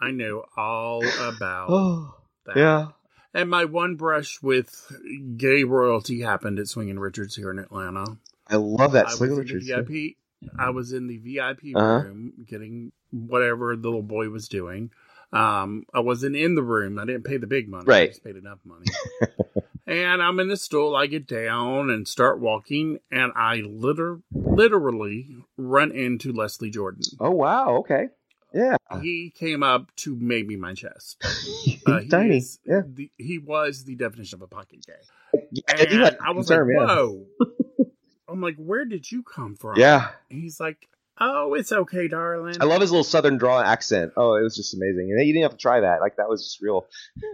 I 0.00 0.10
know 0.10 0.44
all 0.56 1.02
about 1.18 1.70
Oh, 1.70 2.14
that. 2.46 2.56
yeah. 2.56 2.86
And 3.34 3.50
my 3.50 3.66
one 3.66 3.96
brush 3.96 4.40
with 4.42 4.90
gay 5.36 5.64
royalty 5.64 6.22
happened 6.22 6.58
at 6.58 6.66
Swingin' 6.68 6.98
Richards 6.98 7.36
here 7.36 7.50
in 7.50 7.58
Atlanta. 7.58 8.16
I 8.48 8.56
love 8.56 8.92
that 8.92 9.06
I 9.08 9.12
in 9.24 9.36
Richards. 9.36 9.66
VIP. 9.68 10.16
I 10.58 10.70
was 10.70 10.92
in 10.92 11.06
the 11.08 11.18
VIP 11.18 11.76
Uh-huh. 11.76 12.00
room 12.04 12.32
getting 12.46 12.92
whatever 13.10 13.76
the 13.76 13.82
little 13.88 14.02
boy 14.02 14.28
was 14.30 14.48
doing. 14.48 14.90
Um, 15.32 15.84
I 15.92 16.00
wasn't 16.00 16.36
in 16.36 16.54
the 16.54 16.62
room. 16.62 16.98
I 16.98 17.04
didn't 17.04 17.24
pay 17.24 17.36
the 17.36 17.46
big 17.46 17.68
money. 17.68 17.84
I 17.84 17.90
Right. 17.90 18.08
just 18.08 18.24
paid 18.24 18.36
enough 18.36 18.60
money. 18.64 18.86
and 19.86 20.22
I'm 20.22 20.40
in 20.40 20.48
the 20.48 20.56
stool. 20.56 20.96
I 20.96 21.06
get 21.06 21.26
down 21.26 21.90
and 21.90 22.08
start 22.08 22.40
walking, 22.40 22.98
and 23.10 23.32
I 23.36 23.56
liter- 23.56 24.20
literally 24.32 25.28
run 25.58 25.92
into 25.92 26.32
Leslie 26.32 26.70
Jordan. 26.70 27.02
Oh 27.20 27.30
wow, 27.32 27.76
okay. 27.78 28.08
Yeah. 28.52 28.76
He 29.02 29.30
came 29.36 29.62
up 29.62 29.94
to 29.96 30.16
maybe 30.16 30.56
my 30.56 30.74
chest. 30.74 31.22
Uh, 31.86 32.00
he 32.00 32.08
Tiny. 32.08 32.42
Yeah. 32.66 32.82
the- 32.86 33.10
he 33.16 33.38
was 33.38 33.84
the 33.84 33.94
definition 33.94 34.36
of 34.36 34.42
a 34.42 34.46
pocket 34.46 34.84
gay. 34.86 35.96
Like 35.98 36.20
I 36.20 36.32
was 36.32 36.48
term, 36.48 36.68
like, 36.68 36.76
yeah. 36.76 36.86
whoa. 36.86 37.26
I'm 38.28 38.42
like, 38.42 38.56
where 38.56 38.84
did 38.84 39.10
you 39.10 39.22
come 39.22 39.56
from? 39.56 39.78
Yeah. 39.78 40.08
And 40.30 40.38
he's 40.38 40.60
like, 40.60 40.86
oh, 41.18 41.54
it's 41.54 41.72
okay, 41.72 42.06
darling. 42.08 42.56
I 42.60 42.64
love 42.66 42.82
his 42.82 42.90
little 42.90 43.04
southern 43.04 43.38
draw 43.38 43.62
accent. 43.62 44.12
Oh, 44.18 44.34
it 44.34 44.42
was 44.42 44.54
just 44.54 44.74
amazing. 44.74 45.10
And 45.16 45.26
you 45.26 45.32
didn't 45.32 45.44
have 45.44 45.52
to 45.52 45.62
try 45.62 45.80
that. 45.80 46.00
Like 46.02 46.16
that 46.16 46.28
was 46.28 46.44
just 46.44 46.60
real. 46.60 46.86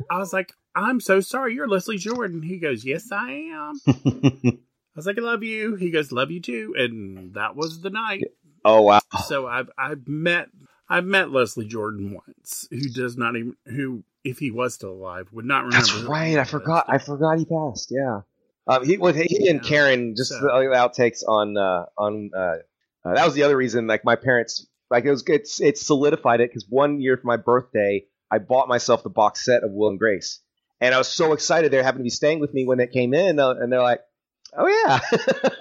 I 0.08 0.18
was 0.18 0.32
like, 0.32 0.52
I'm 0.76 1.00
so 1.00 1.18
sorry. 1.20 1.54
You're 1.54 1.66
Leslie 1.68 1.98
Jordan. 1.98 2.42
He 2.42 2.58
goes, 2.58 2.84
yes, 2.84 3.10
I 3.10 3.30
am. 3.52 3.80
I 3.88 4.52
was 4.96 5.06
like, 5.06 5.18
I 5.18 5.22
love 5.22 5.42
you. 5.42 5.74
He 5.74 5.90
goes, 5.90 6.12
love 6.12 6.30
you 6.30 6.40
too. 6.40 6.74
And 6.78 7.34
that 7.34 7.56
was 7.56 7.80
the 7.80 7.90
night. 7.90 8.22
oh 8.64 8.82
wow. 8.82 9.00
So 9.26 9.48
I've 9.48 9.70
I've 9.76 10.06
met 10.06 10.48
I've 10.88 11.04
met 11.04 11.30
Leslie 11.30 11.66
Jordan 11.66 12.14
once, 12.14 12.68
who 12.70 12.88
does 12.90 13.16
not 13.16 13.36
even 13.36 13.56
who, 13.66 14.04
if 14.22 14.38
he 14.38 14.50
was 14.50 14.74
still 14.74 14.92
alive, 14.92 15.28
would 15.32 15.44
not 15.46 15.64
remember. 15.64 15.86
That's 15.86 15.94
right. 16.04 16.38
I 16.38 16.44
forgot. 16.44 16.86
I 16.88 16.98
forgot 16.98 17.38
he 17.38 17.44
passed. 17.46 17.90
Yeah. 17.90 18.20
Um, 18.66 18.84
he 18.84 18.96
with 18.96 19.16
he 19.16 19.48
and 19.48 19.62
Karen 19.62 20.14
just 20.16 20.30
So- 20.30 20.40
the 20.40 20.48
outtakes 20.48 21.22
on 21.26 21.56
uh, 21.56 21.86
on 21.98 22.30
uh, 22.36 22.38
uh, 23.04 23.14
that 23.14 23.24
was 23.24 23.34
the 23.34 23.42
other 23.42 23.56
reason. 23.56 23.86
Like 23.86 24.04
my 24.04 24.16
parents, 24.16 24.66
like 24.90 25.04
it 25.04 25.10
was 25.10 25.22
it's 25.26 25.60
it 25.60 25.78
solidified 25.78 26.40
it 26.40 26.50
because 26.50 26.66
one 26.68 27.00
year 27.00 27.16
for 27.16 27.26
my 27.26 27.36
birthday, 27.36 28.04
I 28.30 28.38
bought 28.38 28.68
myself 28.68 29.02
the 29.02 29.10
box 29.10 29.44
set 29.44 29.62
of 29.64 29.70
Will 29.72 29.88
and 29.90 29.98
Grace, 29.98 30.40
and 30.80 30.94
I 30.94 30.98
was 30.98 31.08
so 31.08 31.32
excited 31.34 31.70
they 31.72 31.82
happened 31.82 32.00
to 32.00 32.04
be 32.04 32.10
staying 32.10 32.40
with 32.40 32.54
me 32.54 32.66
when 32.66 32.80
it 32.80 32.90
came 32.92 33.12
in, 33.14 33.38
uh, 33.38 33.50
and 33.50 33.70
they're 33.70 33.82
like, 33.82 34.00
"Oh 34.56 34.66
yeah," 34.66 35.00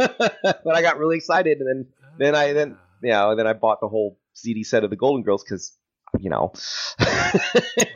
but 0.63 0.75
I 0.75 0.81
got 0.81 0.97
really 0.97 1.17
excited, 1.17 1.59
and 1.59 1.67
then 1.67 1.87
then 2.17 2.35
I- 2.35 2.53
then- 2.53 2.77
you 3.01 3.09
know, 3.09 3.31
and 3.31 3.39
then 3.39 3.47
I 3.47 3.51
bought 3.53 3.81
the 3.81 3.89
whole 3.89 4.17
CD 4.33 4.63
said 4.63 4.83
of 4.83 4.89
the 4.89 4.95
Golden 4.95 5.23
Girls 5.23 5.43
because 5.43 5.77
you 6.19 6.29
know. 6.29 6.53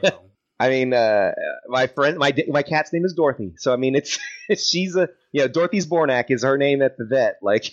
Well, 0.02 0.24
I 0.60 0.70
mean, 0.70 0.92
uh, 0.94 1.34
my 1.68 1.86
friend, 1.88 2.18
my 2.18 2.34
my 2.48 2.64
cat's 2.64 2.92
name 2.92 3.06
is 3.06 3.14
Dorothy, 3.14 3.54
so 3.58 3.72
I 3.72 3.76
mean, 3.76 3.96
it's, 3.96 4.18
she's 4.58 4.96
a 4.96 5.10
you 5.32 5.42
know 5.42 5.48
Dorothy 5.48 5.80
Zbornak 5.80 6.26
is 6.30 6.44
her 6.44 6.58
name 6.58 6.82
at 6.82 6.98
the 6.98 7.06
vet. 7.06 7.36
Like, 7.44 7.72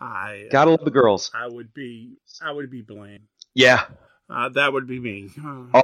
I 0.00 0.48
gotta 0.50 0.70
love 0.70 0.84
the 0.84 0.90
girls. 0.90 1.30
I 1.34 1.46
would 1.46 1.72
be 1.72 2.16
I 2.42 2.52
would 2.52 2.70
be 2.70 2.82
Blaine. 2.82 3.28
Yeah, 3.54 3.84
Uh, 4.28 4.50
that 4.50 4.72
would 4.74 4.86
be 4.86 5.00
me. 5.00 5.30
Oh, 5.72 5.82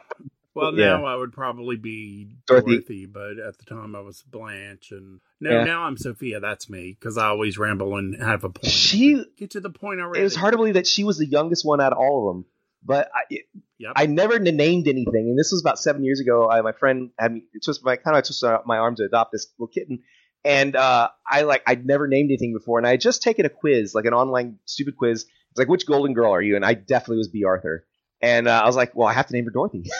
well, 0.54 0.74
yeah. 0.74 0.96
now 0.98 1.04
I 1.06 1.16
would 1.16 1.32
probably 1.32 1.76
be 1.76 2.36
Dorothy. 2.46 2.70
Dorothy. 2.72 3.06
but 3.06 3.38
at 3.38 3.58
the 3.58 3.64
time 3.66 3.94
I 3.96 4.00
was 4.00 4.22
Blanche, 4.22 4.90
and 4.92 5.20
no, 5.40 5.50
Yeah. 5.50 5.64
now 5.64 5.82
I'm 5.82 5.96
Sophia. 5.96 6.40
That's 6.40 6.68
me 6.70 6.96
because 6.98 7.16
I 7.18 7.26
always 7.26 7.58
ramble 7.58 7.96
and 7.96 8.20
have 8.22 8.44
a 8.44 8.50
point. 8.50 8.66
she. 8.66 9.24
get 9.36 9.50
to 9.52 9.60
the 9.60 9.70
point 9.70 10.00
already. 10.00 10.20
It 10.20 10.24
was 10.24 10.36
hard 10.36 10.52
to 10.52 10.58
believe 10.58 10.74
that 10.74 10.86
she 10.86 11.04
was 11.04 11.18
the 11.18 11.26
youngest 11.26 11.64
one 11.64 11.80
out 11.80 11.92
of 11.92 11.98
all 11.98 12.28
of 12.28 12.34
them, 12.36 12.44
but 12.84 13.10
I, 13.14 13.36
Yep. 13.78 13.92
I 13.96 14.06
never 14.06 14.38
named 14.38 14.86
anything. 14.86 15.26
And 15.30 15.36
this 15.38 15.50
was 15.50 15.60
about 15.60 15.76
seven 15.78 16.04
years 16.04 16.20
ago. 16.20 16.48
I, 16.48 16.60
my 16.60 16.70
friend 16.70 17.10
had 17.18 17.32
me 17.32 17.42
twist 17.64 17.84
my 17.84 17.96
kind 17.96 18.16
of 18.16 18.22
twisted 18.24 18.60
my 18.64 18.78
arm 18.78 18.94
to 18.96 19.04
adopt 19.04 19.32
this 19.32 19.48
little 19.58 19.72
kitten, 19.72 20.04
and 20.44 20.76
uh, 20.76 21.08
I 21.28 21.42
like 21.42 21.64
I'd 21.66 21.84
never 21.84 22.06
named 22.06 22.30
anything 22.30 22.52
before, 22.52 22.78
and 22.78 22.86
I 22.86 22.90
had 22.92 23.00
just 23.00 23.22
taken 23.22 23.44
a 23.44 23.48
quiz, 23.48 23.92
like 23.92 24.04
an 24.04 24.14
online 24.14 24.58
stupid 24.66 24.96
quiz. 24.96 25.22
It's 25.50 25.58
like, 25.58 25.68
which 25.68 25.84
Golden 25.86 26.14
Girl 26.14 26.32
are 26.32 26.40
you? 26.40 26.54
And 26.56 26.64
I 26.64 26.74
definitely 26.74 27.18
was 27.18 27.28
Bea 27.28 27.44
Arthur. 27.44 27.84
And 28.22 28.46
uh, 28.46 28.60
I 28.62 28.66
was 28.66 28.76
like, 28.76 28.94
well, 28.94 29.08
I 29.08 29.12
have 29.12 29.26
to 29.26 29.32
name 29.32 29.44
her 29.46 29.50
Dorothy, 29.50 29.90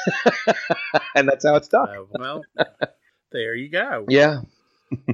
and 1.15 1.29
that's 1.29 1.45
how 1.45 1.57
it 1.57 1.65
stuck. 1.65 1.89
Uh, 1.89 2.05
well, 2.13 2.43
there 3.33 3.55
you 3.57 3.69
go. 3.69 4.05
Yeah. 4.09 4.43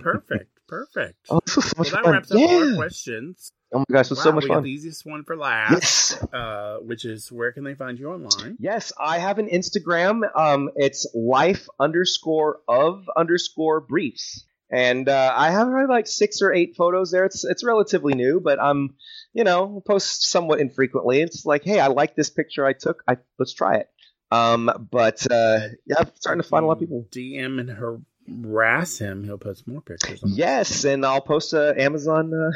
Perfect. 0.00 0.50
Perfect. 0.68 1.16
Oh, 1.30 1.40
this 1.46 1.56
was 1.56 1.64
so 1.66 1.72
well, 1.78 1.84
much 1.84 1.92
that 1.92 2.02
fun. 2.04 2.12
wraps 2.12 2.30
up 2.32 2.38
all 2.38 2.58
our 2.58 2.64
Yeah. 2.66 2.76
questions. 2.76 3.50
Oh 3.72 3.78
my 3.80 3.84
gosh, 3.90 4.06
it 4.06 4.10
was 4.10 4.22
so 4.22 4.30
Wow, 4.30 4.34
much 4.34 4.44
we 4.44 4.48
got 4.48 4.54
fun. 4.56 4.62
the 4.64 4.70
easiest 4.70 5.06
one 5.06 5.24
for 5.24 5.36
last, 5.36 5.72
Yes. 6.12 6.22
uh, 6.32 6.78
which 6.82 7.04
is 7.06 7.30
where 7.32 7.52
can 7.52 7.64
they 7.64 7.74
find 7.74 7.98
you 7.98 8.10
online? 8.10 8.56
Yes, 8.58 8.92
I 8.98 9.18
have 9.18 9.38
an 9.38 9.48
Instagram. 9.48 10.22
Um, 10.36 10.70
it's 10.76 11.06
life 11.14 11.66
underscore 11.80 12.60
of 12.68 13.08
underscore 13.16 13.80
briefs, 13.80 14.44
and 14.70 15.08
uh, 15.08 15.32
I 15.34 15.50
have 15.50 15.68
probably 15.68 15.94
like 15.94 16.06
six 16.06 16.42
or 16.42 16.52
eight 16.52 16.76
photos 16.76 17.10
there. 17.10 17.24
It's 17.24 17.44
it's 17.44 17.64
relatively 17.64 18.14
new, 18.14 18.40
but 18.40 18.60
I'm, 18.60 18.94
you 19.32 19.44
know, 19.44 19.82
post 19.86 20.28
somewhat 20.28 20.60
infrequently. 20.60 21.20
It's 21.20 21.46
like, 21.46 21.64
hey, 21.64 21.80
I 21.80 21.86
like 21.86 22.14
this 22.14 22.30
picture 22.30 22.66
I 22.66 22.74
took. 22.74 23.02
I 23.08 23.16
let's 23.38 23.54
try 23.54 23.76
it. 23.76 23.88
Um, 24.30 24.88
but 24.90 25.26
uh, 25.30 25.68
yeah, 25.86 25.96
I'm 25.98 26.10
starting 26.14 26.42
to 26.42 26.48
find 26.48 26.64
a 26.64 26.66
lot 26.66 26.74
of 26.74 26.80
people. 26.80 27.06
DM 27.10 27.58
and 27.60 27.70
harass 27.70 28.98
him. 28.98 29.24
He'll 29.24 29.38
post 29.38 29.66
more 29.66 29.80
pictures. 29.80 30.22
Yes, 30.24 30.84
and 30.84 31.04
I'll 31.06 31.22
post 31.22 31.54
uh, 31.54 31.72
Amazon. 31.76 32.32
Uh, 32.34 32.52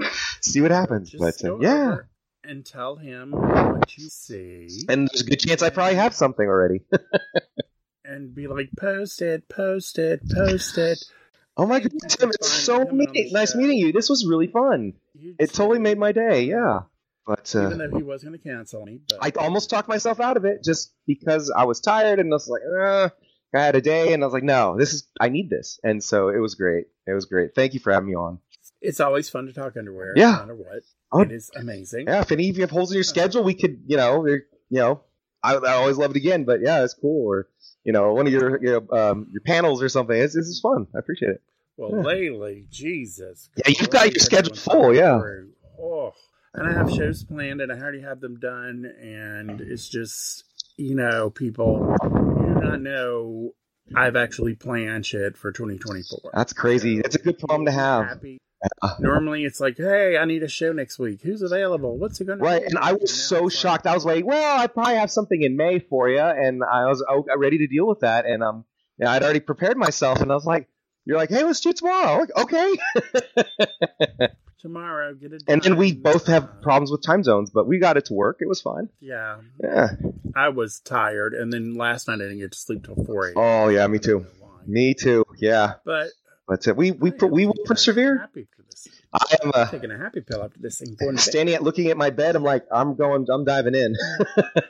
see 0.40 0.60
what 0.60 0.70
happens. 0.70 1.10
Just 1.10 1.42
but 1.42 1.48
uh, 1.48 1.58
yeah, 1.58 1.96
and 2.44 2.64
tell 2.64 2.94
him 2.94 3.32
what 3.32 3.98
you 3.98 4.08
see, 4.08 4.68
and 4.88 5.08
there's 5.08 5.22
a 5.22 5.24
good 5.24 5.40
chance 5.40 5.62
I 5.62 5.70
probably 5.70 5.96
have 5.96 6.14
something 6.14 6.46
already. 6.46 6.82
and 8.12 8.34
be 8.34 8.46
like, 8.46 8.70
post 8.78 9.22
it, 9.22 9.48
post 9.48 9.98
it, 9.98 10.20
post 10.34 10.78
it. 10.78 10.98
Oh 11.54 11.66
my 11.66 11.80
god, 11.80 11.92
Tim! 12.08 12.30
It's 12.30 12.48
so 12.48 12.82
meeting, 12.86 13.28
nice 13.30 13.54
meeting 13.54 13.76
you. 13.76 13.92
This 13.92 14.08
was 14.08 14.24
really 14.26 14.46
fun. 14.46 14.94
It 15.38 15.52
totally 15.52 15.80
made 15.80 15.98
my 15.98 16.12
day. 16.12 16.44
Yeah, 16.44 16.84
but 17.26 17.54
uh, 17.54 17.66
Even 17.66 17.76
though 17.76 17.94
he 17.94 18.02
was 18.02 18.22
going 18.24 18.32
to 18.32 18.42
cancel 18.42 18.82
me, 18.86 19.00
but 19.06 19.18
I 19.20 19.38
almost 19.38 19.68
talked 19.68 19.86
myself 19.86 20.18
out 20.18 20.38
of 20.38 20.46
it 20.46 20.64
just 20.64 20.94
because 21.06 21.52
I 21.54 21.64
was 21.66 21.80
tired 21.80 22.20
and 22.20 22.32
I 22.32 22.36
was 22.36 22.48
like, 22.48 22.62
uh, 22.80 23.10
I 23.54 23.62
had 23.62 23.76
a 23.76 23.82
day 23.82 24.14
and 24.14 24.22
I 24.22 24.26
was 24.26 24.32
like, 24.32 24.44
no, 24.44 24.78
this 24.78 24.94
is 24.94 25.06
I 25.20 25.28
need 25.28 25.50
this, 25.50 25.78
and 25.84 26.02
so 26.02 26.30
it 26.30 26.38
was 26.38 26.54
great. 26.54 26.86
It 27.06 27.12
was 27.12 27.26
great. 27.26 27.54
Thank 27.54 27.74
you 27.74 27.80
for 27.80 27.92
having 27.92 28.08
me 28.08 28.14
on. 28.14 28.38
it's 28.80 29.00
always 29.00 29.28
fun 29.28 29.44
to 29.44 29.52
talk 29.52 29.76
underwear. 29.76 30.14
Yeah. 30.16 30.30
no 30.30 30.38
matter 30.38 30.56
what. 30.56 30.82
Oh. 31.12 31.20
It 31.20 31.32
is 31.32 31.50
amazing. 31.54 32.06
Yeah, 32.06 32.22
if 32.22 32.32
any 32.32 32.48
of 32.48 32.56
you 32.56 32.62
have 32.62 32.70
holes 32.70 32.92
in 32.92 32.94
your 32.94 33.04
schedule, 33.04 33.44
we 33.44 33.52
could, 33.52 33.82
you 33.86 33.98
know, 33.98 34.26
you 34.26 34.42
know, 34.70 35.02
I, 35.42 35.56
I 35.56 35.72
always 35.74 35.98
love 35.98 36.12
it 36.12 36.16
again. 36.16 36.44
But 36.44 36.60
yeah, 36.62 36.82
it's 36.82 36.94
cool. 36.94 37.26
Or 37.30 37.48
you 37.84 37.92
know, 37.92 38.12
one 38.12 38.26
of 38.26 38.32
your 38.32 38.62
your 38.62 38.78
um, 38.96 39.28
your 39.32 39.40
panels 39.44 39.82
or 39.82 39.88
something. 39.88 40.16
It's, 40.16 40.34
this 40.34 40.46
is 40.46 40.60
fun. 40.60 40.86
I 40.94 40.98
appreciate 40.98 41.32
it. 41.32 41.42
Well, 41.76 41.90
Yeah. 41.90 42.02
lately, 42.02 42.66
Jesus. 42.70 43.48
Yeah, 43.56 43.72
you've 43.78 43.90
got 43.90 44.06
your 44.10 44.20
schedule 44.20 44.54
full, 44.54 44.94
yeah. 44.94 45.18
through. 45.18 45.50
Oh, 45.80 46.12
and 46.54 46.68
I 46.68 46.72
have 46.72 46.92
shows 46.92 47.24
planned, 47.24 47.60
and 47.60 47.72
I 47.72 47.78
already 47.78 48.02
have 48.02 48.20
them 48.20 48.38
done, 48.38 48.84
and 49.00 49.60
it's 49.60 49.88
just 49.88 50.44
you 50.76 50.94
know, 50.94 51.30
people 51.30 51.96
you 52.02 52.54
do 52.54 52.60
not 52.60 52.80
know 52.80 53.54
I've 53.94 54.16
actually 54.16 54.54
planned 54.54 55.04
shit 55.06 55.36
for 55.36 55.52
2024. 55.52 56.30
That's 56.34 56.52
crazy. 56.52 57.00
That's 57.02 57.16
a 57.16 57.18
good 57.18 57.38
problem 57.38 57.66
to 57.66 57.72
have. 57.72 58.06
Happy. 58.06 58.38
Uh, 58.80 58.94
Normally, 59.00 59.44
it's 59.44 59.58
like, 59.60 59.76
hey, 59.76 60.16
I 60.16 60.24
need 60.24 60.42
a 60.42 60.48
show 60.48 60.72
next 60.72 60.98
week. 60.98 61.20
Who's 61.22 61.42
available? 61.42 61.98
What's 61.98 62.20
it 62.20 62.26
going 62.26 62.38
to 62.38 62.44
Right, 62.44 62.60
be? 62.62 62.66
and 62.68 62.78
I 62.78 62.92
was 62.92 63.12
so 63.12 63.48
shocked. 63.48 63.86
I 63.86 63.94
was 63.94 64.04
like, 64.04 64.24
"Well, 64.24 64.60
I 64.60 64.66
probably 64.68 64.94
have 64.96 65.10
something 65.10 65.42
in 65.42 65.56
May 65.56 65.80
for 65.80 66.08
you," 66.08 66.20
and 66.20 66.62
I 66.62 66.86
was 66.86 67.04
oh, 67.08 67.24
ready 67.36 67.58
to 67.58 67.66
deal 67.66 67.86
with 67.88 68.00
that. 68.00 68.24
And 68.26 68.42
um, 68.42 68.64
I'd 69.04 69.22
already 69.22 69.40
prepared 69.40 69.76
myself, 69.76 70.20
and 70.20 70.30
I 70.30 70.34
was 70.34 70.44
like, 70.46 70.68
"You're 71.04 71.16
like, 71.16 71.30
hey, 71.30 71.42
let's 71.44 71.60
do 71.60 71.70
it 71.70 71.76
tomorrow." 71.76 72.24
Okay. 72.36 72.74
tomorrow. 74.60 75.14
Get 75.14 75.32
it. 75.32 75.42
And 75.48 75.60
then 75.62 75.76
we 75.76 75.92
both 75.92 76.26
have 76.28 76.62
problems 76.62 76.90
with 76.90 77.02
time 77.02 77.22
zones, 77.24 77.50
but 77.50 77.66
we 77.66 77.78
got 77.78 77.96
it 77.96 78.04
to 78.06 78.14
work. 78.14 78.38
It 78.40 78.48
was 78.48 78.60
fine. 78.60 78.88
Yeah, 79.00 79.38
Yeah. 79.62 79.88
I 80.36 80.50
was 80.50 80.80
tired, 80.80 81.34
and 81.34 81.52
then 81.52 81.74
last 81.74 82.08
night 82.08 82.14
I 82.14 82.24
didn't 82.24 82.38
get 82.38 82.52
to 82.52 82.58
sleep 82.58 82.84
till 82.84 82.94
four 83.04 83.26
a.m. 83.26 83.34
Oh 83.36 83.68
yeah, 83.68 83.86
me 83.86 83.98
too. 83.98 84.26
Me 84.66 84.94
too. 84.94 85.24
Yeah. 85.38 85.74
But 85.84 86.10
But 86.52 86.68
uh, 86.68 86.74
we 86.74 86.90
we 86.90 87.12
I 87.18 87.24
we 87.24 87.46
will 87.46 87.56
persevere. 87.64 88.18
Happy 88.18 88.46
for 88.54 88.60
this. 88.64 88.86
I 89.10 89.36
am 89.42 89.52
uh, 89.54 89.70
Taking 89.70 89.90
a 89.90 89.96
happy 89.96 90.20
pill 90.20 90.42
after 90.44 90.60
this 90.60 90.80
thing. 90.80 91.16
Standing 91.16 91.54
at 91.54 91.62
looking 91.62 91.88
at 91.88 91.96
my 91.96 92.10
bed. 92.10 92.36
I'm 92.36 92.42
like, 92.42 92.66
I'm 92.70 92.94
going. 92.94 93.26
I'm 93.32 93.46
diving 93.46 93.74
in 93.74 93.96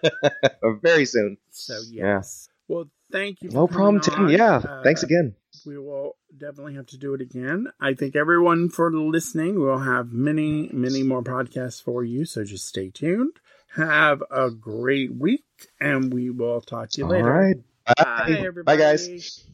very 0.80 1.06
soon. 1.06 1.38
So 1.50 1.76
Yeah. 1.90 2.18
yes. 2.18 2.48
Well, 2.68 2.84
thank 3.10 3.42
you. 3.42 3.50
For 3.50 3.54
No 3.56 3.66
problem, 3.66 4.00
Tim. 4.00 4.28
Yeah. 4.28 4.58
Uh, 4.58 4.84
Thanks 4.84 5.02
again. 5.02 5.34
We 5.66 5.76
will 5.76 6.14
definitely 6.30 6.74
have 6.74 6.86
to 6.86 6.98
do 6.98 7.14
it 7.14 7.20
again. 7.20 7.66
I 7.80 7.94
thank 7.94 8.14
everyone 8.14 8.68
for 8.68 8.92
listening. 8.92 9.58
We'll 9.58 9.78
have 9.78 10.12
many, 10.12 10.70
many 10.72 11.02
more 11.02 11.24
podcasts 11.24 11.82
for 11.82 12.04
you. 12.04 12.24
So 12.26 12.44
just 12.44 12.68
stay 12.68 12.90
tuned. 12.90 13.40
Have 13.74 14.22
a 14.30 14.52
great 14.52 15.12
week, 15.12 15.42
and 15.80 16.14
we 16.14 16.30
will 16.30 16.60
talk 16.60 16.90
to 16.90 16.98
you 17.00 17.06
All 17.06 17.10
later. 17.10 17.32
right. 17.32 17.56
Bye. 17.86 18.04
Bye, 18.04 18.42
everybody. 18.46 18.64
Bye, 18.64 18.76
guys. 18.76 19.44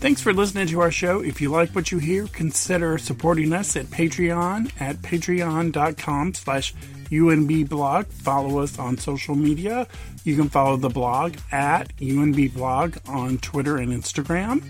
Thanks 0.00 0.22
for 0.22 0.32
listening 0.32 0.66
to 0.68 0.80
our 0.80 0.90
show. 0.90 1.20
If 1.20 1.42
you 1.42 1.50
like 1.50 1.74
what 1.74 1.92
you 1.92 1.98
hear, 1.98 2.26
consider 2.28 2.96
supporting 2.96 3.52
us 3.52 3.76
at 3.76 3.84
Patreon 3.86 4.72
at 4.80 4.96
patreon.com 4.96 6.32
slash 6.32 6.74
unbblog. 7.10 8.06
Follow 8.06 8.60
us 8.60 8.78
on 8.78 8.96
social 8.96 9.34
media. 9.34 9.86
You 10.24 10.36
can 10.36 10.48
follow 10.48 10.78
the 10.78 10.88
blog 10.88 11.36
at 11.52 11.94
unbblog 11.98 13.10
on 13.10 13.36
Twitter 13.38 13.76
and 13.76 13.92
Instagram. 13.92 14.64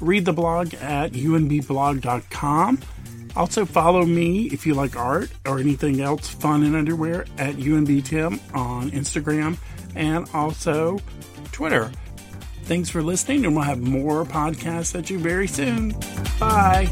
Read 0.00 0.24
the 0.24 0.32
blog 0.32 0.72
at 0.74 1.12
unbblog.com. 1.12 2.78
Also 3.36 3.66
follow 3.66 4.06
me 4.06 4.46
if 4.46 4.66
you 4.66 4.72
like 4.72 4.96
art 4.96 5.30
or 5.46 5.58
anything 5.58 6.00
else 6.00 6.28
fun 6.28 6.62
in 6.62 6.74
underwear 6.74 7.26
at 7.36 7.56
unbtim 7.56 8.40
on 8.54 8.90
Instagram 8.92 9.58
and 9.94 10.26
also 10.32 10.98
Twitter. 11.52 11.92
Thanks 12.64 12.88
for 12.88 13.02
listening, 13.02 13.44
and 13.44 13.54
we'll 13.54 13.64
have 13.64 13.80
more 13.80 14.24
podcasts 14.24 14.98
at 14.98 15.10
you 15.10 15.18
very 15.18 15.46
soon. 15.46 15.94
Bye. 16.38 16.88